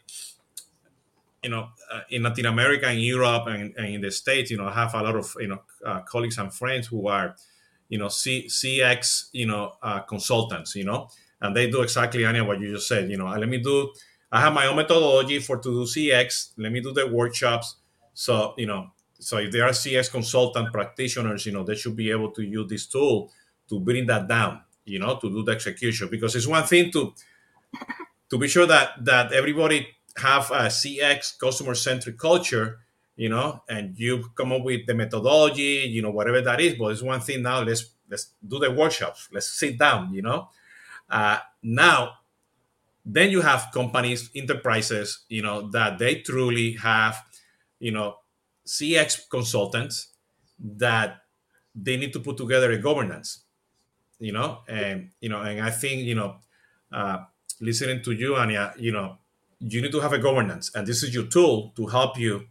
you 1.44 1.50
know 1.50 1.70
uh, 1.92 2.02
in 2.10 2.24
latin 2.24 2.46
america 2.46 2.88
and 2.88 3.02
europe 3.02 3.48
and, 3.48 3.74
and, 3.78 3.88
in 3.88 4.02
the 4.02 4.12
states 4.12 4.52
you 4.52 4.58
know 4.58 4.66
i 4.66 4.74
have 4.74 4.94
a 4.94 5.02
lot 5.02 5.16
of 5.16 5.34
you 5.40 5.48
know 5.48 5.62
uh, 5.86 6.02
colleagues 6.02 6.38
and 6.38 6.54
friends 6.54 6.88
who 6.88 7.08
are 7.08 7.36
you 7.90 7.98
know 7.98 8.10
C, 8.10 8.46
cx 8.48 9.30
you 9.32 9.46
know 9.46 9.74
uh, 9.82 10.00
consultants 10.02 10.76
you 10.76 10.84
know 10.84 11.10
and 11.40 11.56
they 11.56 11.70
do 11.70 11.82
exactly 11.82 12.22
Ania, 12.24 12.46
what 12.46 12.60
you 12.60 12.74
just 12.74 12.88
said 12.88 13.10
you 13.10 13.18
know 13.18 13.28
let 13.28 13.48
me 13.48 13.60
do 13.60 13.94
I 14.32 14.42
have 14.42 14.54
my 14.54 14.68
own 14.68 14.76
methodology 14.76 15.40
for 15.40 15.58
to 15.58 15.70
do 15.70 15.84
CX. 15.84 16.52
Let 16.58 16.72
me 16.72 16.82
do 16.82 16.92
the 16.92 17.08
workshops. 17.08 17.78
So, 18.14 18.54
you 18.58 18.66
know, 18.66 18.92
so 19.20 19.38
if 19.38 19.52
there 19.52 19.64
are 19.64 19.72
CX 19.72 20.12
consultant 20.12 20.72
practitioners, 20.72 21.46
you 21.46 21.54
know, 21.54 21.64
they 21.64 21.76
should 21.76 21.96
be 21.96 22.12
able 22.12 22.32
to 22.32 22.44
use 22.44 22.68
this 22.70 22.86
tool 22.88 23.32
to 23.70 23.80
bring 23.80 24.06
that 24.08 24.28
down, 24.28 24.62
you 24.86 25.00
know, 25.00 25.18
to 25.18 25.30
do 25.30 25.44
the 25.44 25.52
execution. 25.52 26.10
Because 26.10 26.36
it's 26.36 26.48
one 26.48 26.64
thing 26.64 26.92
to 26.92 27.14
to 28.30 28.38
be 28.38 28.48
sure 28.48 28.66
that 28.66 29.04
that 29.06 29.32
everybody 29.32 29.88
have 30.18 30.52
a 30.52 30.68
CX 30.68 31.40
customer 31.40 31.76
centric 31.76 32.18
culture, 32.18 32.80
you 33.16 33.30
know, 33.30 33.64
and 33.70 33.98
you 33.98 34.30
come 34.36 34.52
up 34.52 34.64
with 34.64 34.86
the 34.86 34.94
methodology, 34.94 35.88
you 35.90 36.02
know, 36.02 36.12
whatever 36.12 36.42
that 36.42 36.60
is. 36.60 36.76
But 36.76 36.92
it's 36.92 37.02
one 37.02 37.22
thing 37.22 37.44
now. 37.44 37.62
Let's 37.62 37.92
let's 38.10 38.34
do 38.46 38.60
the 38.60 38.72
workshops. 38.72 39.30
Let's 39.32 39.48
sit 39.48 39.80
down, 39.80 40.14
you 40.14 40.22
know. 40.22 40.50
Uh, 41.10 41.40
now 41.64 42.14
then 43.08 43.32
you 43.32 43.42
have 43.42 43.70
companies 43.74 44.30
enterprises 44.36 45.24
you 45.30 45.42
know 45.42 45.70
that 45.72 45.98
they 45.98 46.16
truly 46.16 46.74
have 46.74 47.24
you 47.80 47.92
know 47.92 48.18
cx 48.66 49.30
consultants 49.30 50.12
that 50.60 51.22
they 51.74 51.96
need 51.96 52.12
to 52.12 52.20
put 52.20 52.36
together 52.36 52.72
a 52.72 52.78
governance 52.78 53.46
you 54.20 54.34
know 54.34 54.60
and 54.68 55.10
you 55.22 55.30
know 55.30 55.42
and 55.42 55.62
i 55.62 55.70
think 55.70 56.02
you 56.02 56.16
know 56.16 56.36
uh, 56.92 57.20
listening 57.62 58.02
to 58.02 58.12
you 58.12 58.34
ania 58.34 58.74
you 58.78 58.92
know 58.92 59.18
you 59.60 59.82
need 59.82 59.92
to 59.92 60.02
have 60.02 60.14
a 60.14 60.20
governance 60.20 60.70
and 60.76 60.86
this 60.86 61.02
is 61.02 61.14
your 61.14 61.26
tool 61.26 61.72
to 61.76 61.88
help 61.88 62.20
you 62.20 62.44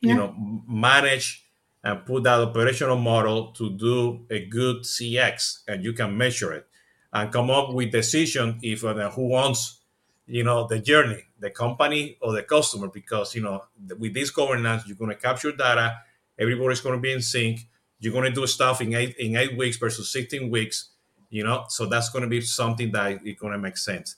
yeah. 0.00 0.12
you 0.12 0.14
know 0.14 0.34
manage 0.68 1.44
and 1.84 2.06
put 2.06 2.22
that 2.22 2.38
operational 2.40 2.96
model 2.96 3.50
to 3.52 3.70
do 3.70 4.24
a 4.30 4.46
good 4.46 4.82
cx 4.82 5.62
and 5.66 5.82
you 5.82 5.92
can 5.92 6.16
measure 6.16 6.52
it 6.52 6.66
and 7.12 7.32
come 7.32 7.50
up 7.50 7.72
with 7.72 7.92
decision 7.92 8.58
if 8.62 8.84
uh, 8.84 9.10
who 9.10 9.34
owns 9.34 9.80
you 10.26 10.44
know 10.44 10.66
the 10.66 10.78
journey 10.78 11.22
the 11.40 11.50
company 11.50 12.16
or 12.20 12.32
the 12.32 12.42
customer 12.42 12.88
because 12.88 13.34
you 13.34 13.42
know 13.42 13.62
with 13.98 14.14
this 14.14 14.30
governance 14.30 14.84
you're 14.86 14.96
going 14.96 15.10
to 15.10 15.16
capture 15.16 15.52
data 15.52 15.98
everybody's 16.38 16.80
going 16.80 16.94
to 16.94 17.00
be 17.00 17.12
in 17.12 17.20
sync 17.20 17.66
you're 18.00 18.12
going 18.12 18.24
to 18.24 18.40
do 18.40 18.46
stuff 18.46 18.80
in 18.80 18.94
eight 18.94 19.16
in 19.16 19.36
eight 19.36 19.56
weeks 19.56 19.76
versus 19.76 20.10
16 20.10 20.50
weeks 20.50 20.90
you 21.30 21.42
know 21.42 21.64
so 21.68 21.86
that's 21.86 22.08
going 22.10 22.22
to 22.22 22.28
be 22.28 22.40
something 22.40 22.92
that 22.92 23.26
is 23.26 23.36
going 23.38 23.52
to 23.52 23.58
make 23.58 23.76
sense 23.76 24.16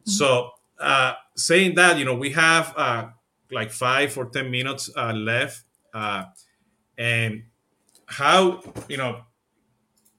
mm-hmm. 0.00 0.10
so 0.10 0.50
uh, 0.80 1.12
saying 1.36 1.74
that 1.74 1.98
you 1.98 2.04
know 2.04 2.14
we 2.14 2.30
have 2.30 2.74
uh, 2.76 3.06
like 3.50 3.70
five 3.70 4.16
or 4.16 4.26
ten 4.26 4.50
minutes 4.50 4.90
uh, 4.96 5.12
left 5.12 5.62
uh, 5.94 6.24
and 6.98 7.44
how 8.06 8.60
you 8.88 8.96
know 8.96 9.22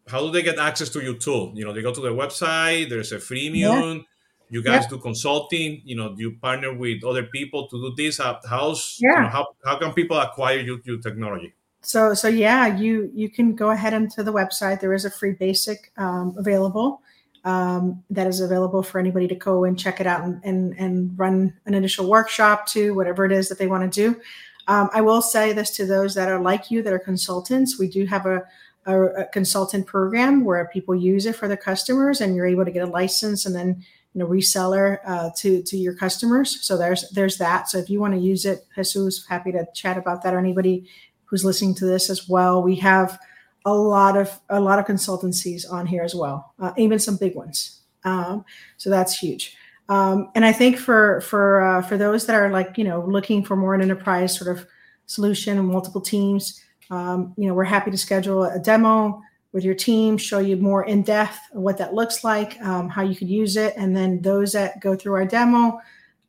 how 0.08 0.22
do 0.22 0.32
they 0.32 0.42
get 0.42 0.60
access 0.60 0.90
to 0.90 1.02
your 1.02 1.16
tool? 1.16 1.52
You 1.56 1.66
know, 1.66 1.74
they 1.74 1.82
go 1.82 1.94
to 1.94 2.02
the 2.02 2.10
website. 2.10 2.90
There's 2.90 3.12
a 3.12 3.18
freemium. 3.18 3.96
Yeah. 3.96 4.04
You 4.50 4.62
guys 4.62 4.84
yeah. 4.84 4.90
do 4.90 4.98
consulting. 5.00 5.82
You 5.86 5.96
know, 5.96 6.14
you 6.18 6.38
partner 6.42 6.74
with 6.74 7.04
other 7.04 7.24
people 7.24 7.68
to 7.70 7.82
do 7.82 7.94
this. 7.96 8.20
How's 8.20 9.00
yeah. 9.02 9.10
You 9.16 9.22
know, 9.22 9.30
how 9.30 9.48
how 9.66 9.78
can 9.78 9.94
people 9.94 10.20
acquire 10.20 10.60
your, 10.60 10.80
your 10.84 11.00
technology? 11.00 11.54
So 11.82 12.14
so 12.14 12.28
yeah, 12.28 12.78
you 12.78 13.10
you 13.14 13.30
can 13.30 13.56
go 13.56 13.72
ahead 13.72 13.94
into 13.94 14.24
the 14.24 14.34
website. 14.34 14.80
There 14.80 14.94
is 14.94 15.06
a 15.06 15.10
free 15.10 15.34
basic 15.34 15.92
um, 15.98 16.36
available. 16.38 17.02
Um, 17.46 18.06
that 18.10 18.26
is 18.26 18.40
available 18.40 18.84
for 18.84 19.00
anybody 19.00 19.28
to 19.28 19.36
go 19.36 19.66
and 19.66 19.78
check 19.78 20.00
it 20.00 20.08
out 20.08 20.24
and, 20.24 20.40
and, 20.46 20.74
and 20.80 21.20
run 21.20 21.54
an 21.66 21.74
initial 21.74 22.10
workshop 22.10 22.68
to 22.68 22.94
whatever 22.94 23.26
it 23.26 23.34
is 23.34 23.50
that 23.50 23.58
they 23.58 23.68
want 23.68 23.84
to 23.84 23.90
do. 23.90 24.22
Um, 24.70 24.90
I 24.94 25.02
will 25.02 25.22
say 25.22 25.52
this 25.52 25.70
to 25.72 25.86
those 25.86 26.16
that 26.16 26.30
are 26.30 26.40
like 26.40 26.72
you, 26.72 26.82
that 26.84 26.94
are 26.94 27.00
consultants. 27.00 27.78
We 27.78 27.90
do 27.90 28.06
have 28.06 28.26
a, 28.26 28.44
a, 28.86 29.06
a, 29.06 29.26
consultant 29.26 29.86
program 29.86 30.44
where 30.44 30.68
people 30.74 30.96
use 30.96 31.26
it 31.26 31.36
for 31.36 31.48
their 31.48 31.58
customers, 31.58 32.22
and 32.22 32.36
you're 32.36 32.48
able 32.48 32.66
to 32.66 32.72
get 32.72 32.88
a 32.88 32.92
license 32.92 33.46
and 33.46 33.56
then 33.56 33.84
you 34.14 34.20
know 34.20 34.28
reseller 34.28 35.00
uh, 35.06 35.30
to 35.38 35.62
to 35.64 35.78
your 35.78 35.96
customers. 35.96 36.66
So 36.66 36.78
there's 36.78 37.10
there's 37.12 37.38
that. 37.38 37.70
So 37.70 37.78
if 37.78 37.90
you 37.90 38.00
want 38.00 38.14
to 38.14 38.20
use 38.20 38.46
it, 38.46 38.66
Jesus, 38.76 39.26
happy 39.28 39.52
to 39.52 39.68
chat 39.74 39.98
about 39.98 40.24
that. 40.24 40.34
Or 40.34 40.40
anybody 40.40 40.88
who's 41.26 41.46
listening 41.46 41.76
to 41.76 41.86
this 41.86 42.10
as 42.10 42.30
well, 42.30 42.62
we 42.62 42.76
have 42.78 43.20
a 43.66 43.74
lot 43.74 44.18
of 44.18 44.40
a 44.50 44.60
lot 44.60 44.80
of 44.80 44.86
consultancies 44.86 45.70
on 45.72 45.86
here 45.86 46.04
as 46.04 46.14
well, 46.14 46.54
uh, 46.60 46.74
even 46.78 47.00
some 47.00 47.18
big 47.18 47.36
ones. 47.36 47.82
Um, 48.04 48.46
so 48.78 48.90
that's 48.90 49.18
huge. 49.18 49.56
Um, 49.90 50.30
and 50.36 50.46
I 50.46 50.52
think 50.52 50.78
for 50.78 51.22
for 51.22 51.62
uh, 51.62 51.82
for 51.82 51.98
those 51.98 52.26
that 52.26 52.36
are 52.36 52.50
like 52.50 52.78
you 52.78 52.84
know 52.84 53.02
looking 53.06 53.44
for 53.44 53.56
more 53.56 53.74
an 53.74 53.82
enterprise 53.82 54.38
sort 54.38 54.56
of 54.56 54.66
solution 55.06 55.58
and 55.58 55.68
multiple 55.68 56.02
teams, 56.02 56.64
Um, 56.94 57.34
you 57.38 57.48
know, 57.48 57.54
we're 57.54 57.64
happy 57.64 57.92
to 57.92 57.98
schedule 57.98 58.44
a 58.44 58.60
demo 58.60 59.22
with 59.52 59.64
your 59.64 59.76
team, 59.76 60.18
show 60.18 60.40
you 60.40 60.58
more 60.58 60.86
in 60.86 61.04
depth 61.04 61.40
what 61.52 61.78
that 61.78 61.94
looks 61.94 62.24
like, 62.24 62.60
um, 62.62 62.90
how 62.90 63.02
you 63.04 63.16
could 63.16 63.30
use 63.30 63.56
it, 63.56 63.74
and 63.78 63.96
then 63.96 64.22
those 64.22 64.54
that 64.54 64.80
go 64.80 64.96
through 64.96 65.14
our 65.14 65.26
demo, 65.26 65.80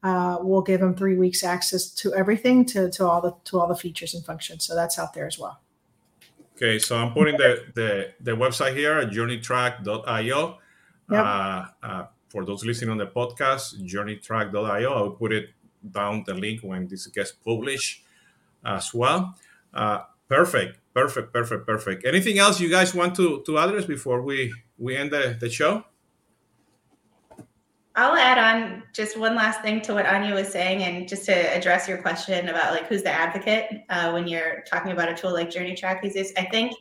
uh, 0.03 0.39
we'll 0.41 0.62
give 0.62 0.81
them 0.81 0.95
three 0.95 1.17
weeks 1.17 1.43
access 1.43 1.89
to 1.91 2.15
everything, 2.15 2.65
to, 2.67 2.91
to 2.91 3.07
all 3.07 3.21
the 3.21 3.35
to 3.45 3.59
all 3.59 3.67
the 3.67 3.77
features 3.77 4.15
and 4.15 4.25
functions. 4.25 4.65
So 4.65 4.75
that's 4.75 4.99
out 4.99 5.15
there 5.15 5.27
as 5.27 5.39
well. 5.39 5.61
Okay, 6.57 6.79
so 6.79 6.97
I'm 6.97 7.12
putting 7.12 7.37
the 7.37 7.65
the, 7.75 8.12
the 8.21 8.33
website 8.33 8.77
here 8.77 8.99
at 8.99 9.11
journeytrack.io. 9.11 10.59
Yep. 11.11 11.25
Uh, 11.25 11.65
uh, 11.83 12.07
for 12.29 12.45
those 12.45 12.65
listening 12.65 12.91
on 12.91 12.99
the 12.99 13.07
podcast, 13.07 13.81
journeytrack.io. 13.85 14.93
I'll 14.93 15.11
put 15.11 15.33
it 15.33 15.51
down 15.91 16.25
the 16.27 16.35
link 16.35 16.61
when 16.62 16.89
this 16.89 17.07
gets 17.09 17.33
published 17.33 18.03
as 18.65 18.93
well. 18.93 19.35
Uh, 19.73 20.01
perfect, 20.35 20.78
perfect, 20.95 21.32
perfect, 21.32 21.66
perfect. 21.66 22.05
Anything 22.05 22.39
else 22.39 22.61
you 22.61 22.68
guys 22.68 22.95
want 22.95 23.14
to 23.16 23.43
to 23.47 23.59
address 23.59 23.85
before 23.85 24.22
we 24.22 24.53
we 24.78 24.97
end 24.97 25.11
the, 25.11 25.37
the 25.41 25.51
show? 25.51 25.85
I'll 27.97 28.16
add 28.16 28.39
on 28.39 28.82
just 28.93 29.16
one 29.16 29.37
last 29.37 29.62
thing 29.62 29.80
to 29.82 29.95
what 29.95 30.05
Ania 30.05 30.35
was 30.35 30.49
saying, 30.49 30.82
and 30.82 31.09
just 31.09 31.24
to 31.26 31.57
address 31.57 31.89
your 31.89 31.99
question 31.99 32.49
about 32.49 32.72
like 32.72 32.87
who's 32.89 33.05
the 33.05 33.11
advocate 33.12 33.85
uh, 33.89 34.11
when 34.11 34.26
you're 34.26 34.64
talking 34.66 34.91
about 34.91 35.09
a 35.09 35.14
tool 35.14 35.32
like 35.32 35.49
JourneyTrack 35.51 36.05
Is. 36.05 36.32
I 36.37 36.47
think 36.47 36.74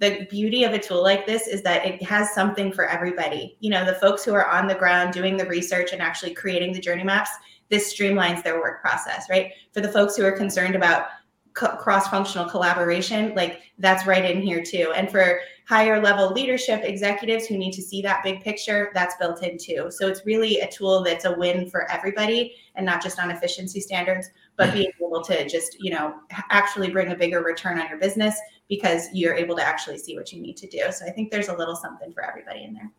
the 0.00 0.26
beauty 0.30 0.64
of 0.64 0.72
a 0.72 0.78
tool 0.78 1.02
like 1.02 1.26
this 1.26 1.46
is 1.46 1.62
that 1.62 1.84
it 1.86 2.02
has 2.02 2.34
something 2.34 2.72
for 2.72 2.86
everybody. 2.86 3.56
You 3.60 3.70
know, 3.70 3.84
the 3.84 3.94
folks 3.94 4.24
who 4.24 4.32
are 4.34 4.48
on 4.48 4.66
the 4.66 4.74
ground 4.74 5.12
doing 5.12 5.36
the 5.36 5.46
research 5.46 5.92
and 5.92 6.00
actually 6.00 6.34
creating 6.34 6.72
the 6.72 6.80
journey 6.80 7.04
maps, 7.04 7.30
this 7.68 7.94
streamlines 7.94 8.42
their 8.42 8.58
work 8.58 8.80
process, 8.80 9.26
right? 9.28 9.52
For 9.72 9.80
the 9.80 9.92
folks 9.92 10.16
who 10.16 10.24
are 10.24 10.32
concerned 10.32 10.74
about 10.74 11.06
co- 11.54 11.76
cross-functional 11.76 12.48
collaboration, 12.50 13.34
like 13.34 13.62
that's 13.78 14.06
right 14.06 14.24
in 14.24 14.42
here 14.42 14.62
too. 14.62 14.92
And 14.94 15.10
for 15.10 15.40
higher 15.66 16.02
level 16.02 16.30
leadership 16.30 16.82
executives 16.84 17.46
who 17.46 17.56
need 17.56 17.72
to 17.72 17.80
see 17.80 18.02
that 18.02 18.22
big 18.22 18.42
picture, 18.42 18.90
that's 18.92 19.16
built 19.16 19.42
in 19.42 19.56
too. 19.56 19.90
So 19.90 20.06
it's 20.08 20.26
really 20.26 20.60
a 20.60 20.70
tool 20.70 21.02
that's 21.02 21.24
a 21.24 21.32
win 21.32 21.70
for 21.70 21.90
everybody 21.90 22.54
and 22.74 22.84
not 22.84 23.02
just 23.02 23.18
on 23.18 23.30
efficiency 23.30 23.80
standards, 23.80 24.28
but 24.56 24.74
being 24.74 24.92
able 25.02 25.22
to 25.22 25.48
just, 25.48 25.76
you 25.80 25.90
know, 25.90 26.14
actually 26.50 26.90
bring 26.90 27.12
a 27.12 27.16
bigger 27.16 27.42
return 27.42 27.78
on 27.78 27.88
your 27.88 27.98
business 27.98 28.38
because 28.68 29.08
you're 29.12 29.34
able 29.34 29.56
to 29.56 29.62
actually 29.62 29.98
see 29.98 30.16
what 30.16 30.32
you 30.32 30.40
need 30.40 30.56
to 30.58 30.66
do. 30.66 30.80
So 30.90 31.06
I 31.06 31.10
think 31.10 31.30
there's 31.30 31.48
a 31.48 31.56
little 31.56 31.76
something 31.76 32.12
for 32.12 32.24
everybody 32.24 32.64
in 32.64 32.74
there. 32.74 32.90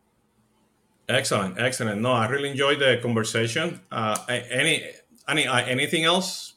Excellent, 1.08 1.60
excellent. 1.60 2.00
No, 2.00 2.12
I 2.12 2.26
really 2.26 2.50
enjoyed 2.50 2.80
the 2.80 2.98
conversation. 3.00 3.80
Uh, 3.92 4.16
any, 4.28 4.84
any, 5.28 5.46
uh, 5.46 5.64
anything 5.64 6.04
else? 6.04 6.54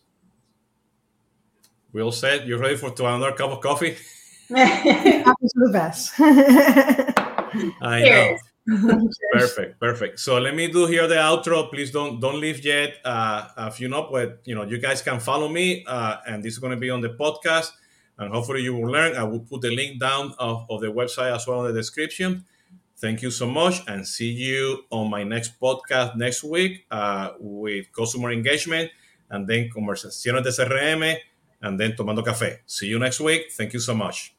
We 1.92 2.02
all 2.02 2.12
set. 2.12 2.46
You 2.46 2.58
ready 2.58 2.78
for 2.78 2.92
to 2.92 3.06
another 3.06 3.32
cup 3.32 3.52
of 3.52 3.62
coffee? 3.62 3.98
Happens 4.50 5.54
the 5.56 5.70
best. 5.72 6.14
I 7.82 8.04
know. 8.04 8.38
perfect, 9.34 9.80
perfect. 9.80 10.20
So 10.20 10.38
let 10.38 10.56
me 10.56 10.72
do 10.72 10.86
here 10.86 11.08
the 11.08 11.16
outro. 11.16 11.70
Please 11.72 11.90
don't 11.92 12.20
don't 12.20 12.40
leave 12.40 12.64
yet. 12.64 12.98
Uh, 13.04 13.48
if 13.58 13.80
you 13.80 13.88
know, 13.90 14.08
but 14.12 14.42
you 14.46 14.54
know, 14.54 14.64
you 14.64 14.78
guys 14.78 15.02
can 15.02 15.20
follow 15.20 15.50
me, 15.50 15.84
uh, 15.88 16.18
and 16.28 16.44
this 16.44 16.54
is 16.54 16.60
going 16.60 16.72
to 16.72 16.80
be 16.80 16.92
on 16.92 17.02
the 17.02 17.10
podcast, 17.10 17.72
and 18.18 18.32
hopefully 18.32 18.62
you 18.62 18.76
will 18.76 18.92
learn. 18.92 19.16
I 19.16 19.24
will 19.24 19.40
put 19.40 19.62
the 19.62 19.72
link 19.72 20.00
down 20.00 20.34
of, 20.38 20.66
of 20.70 20.82
the 20.82 20.92
website 20.92 21.34
as 21.34 21.48
well 21.48 21.66
in 21.66 21.74
the 21.74 21.80
description. 21.80 22.46
Thank 22.98 23.22
you 23.24 23.32
so 23.32 23.48
much, 23.48 23.82
and 23.88 24.06
see 24.06 24.30
you 24.30 24.84
on 24.92 25.10
my 25.10 25.24
next 25.24 25.60
podcast 25.60 26.16
next 26.16 26.44
week 26.44 26.86
uh, 26.92 27.32
with 27.40 27.92
customer 27.92 28.32
engagement, 28.32 28.92
and 29.32 29.48
then 29.48 29.70
conversaciones 29.74 30.44
de 30.44 30.52
CRM, 30.52 31.18
and 31.62 31.80
then 31.80 31.93
tomando 31.93 32.24
café. 32.24 32.60
See 32.66 32.88
you 32.88 32.99
next 32.99 33.20
week. 33.20 33.51
Thank 33.51 33.74
you 33.74 33.80
so 33.80 33.93
much. 33.93 34.39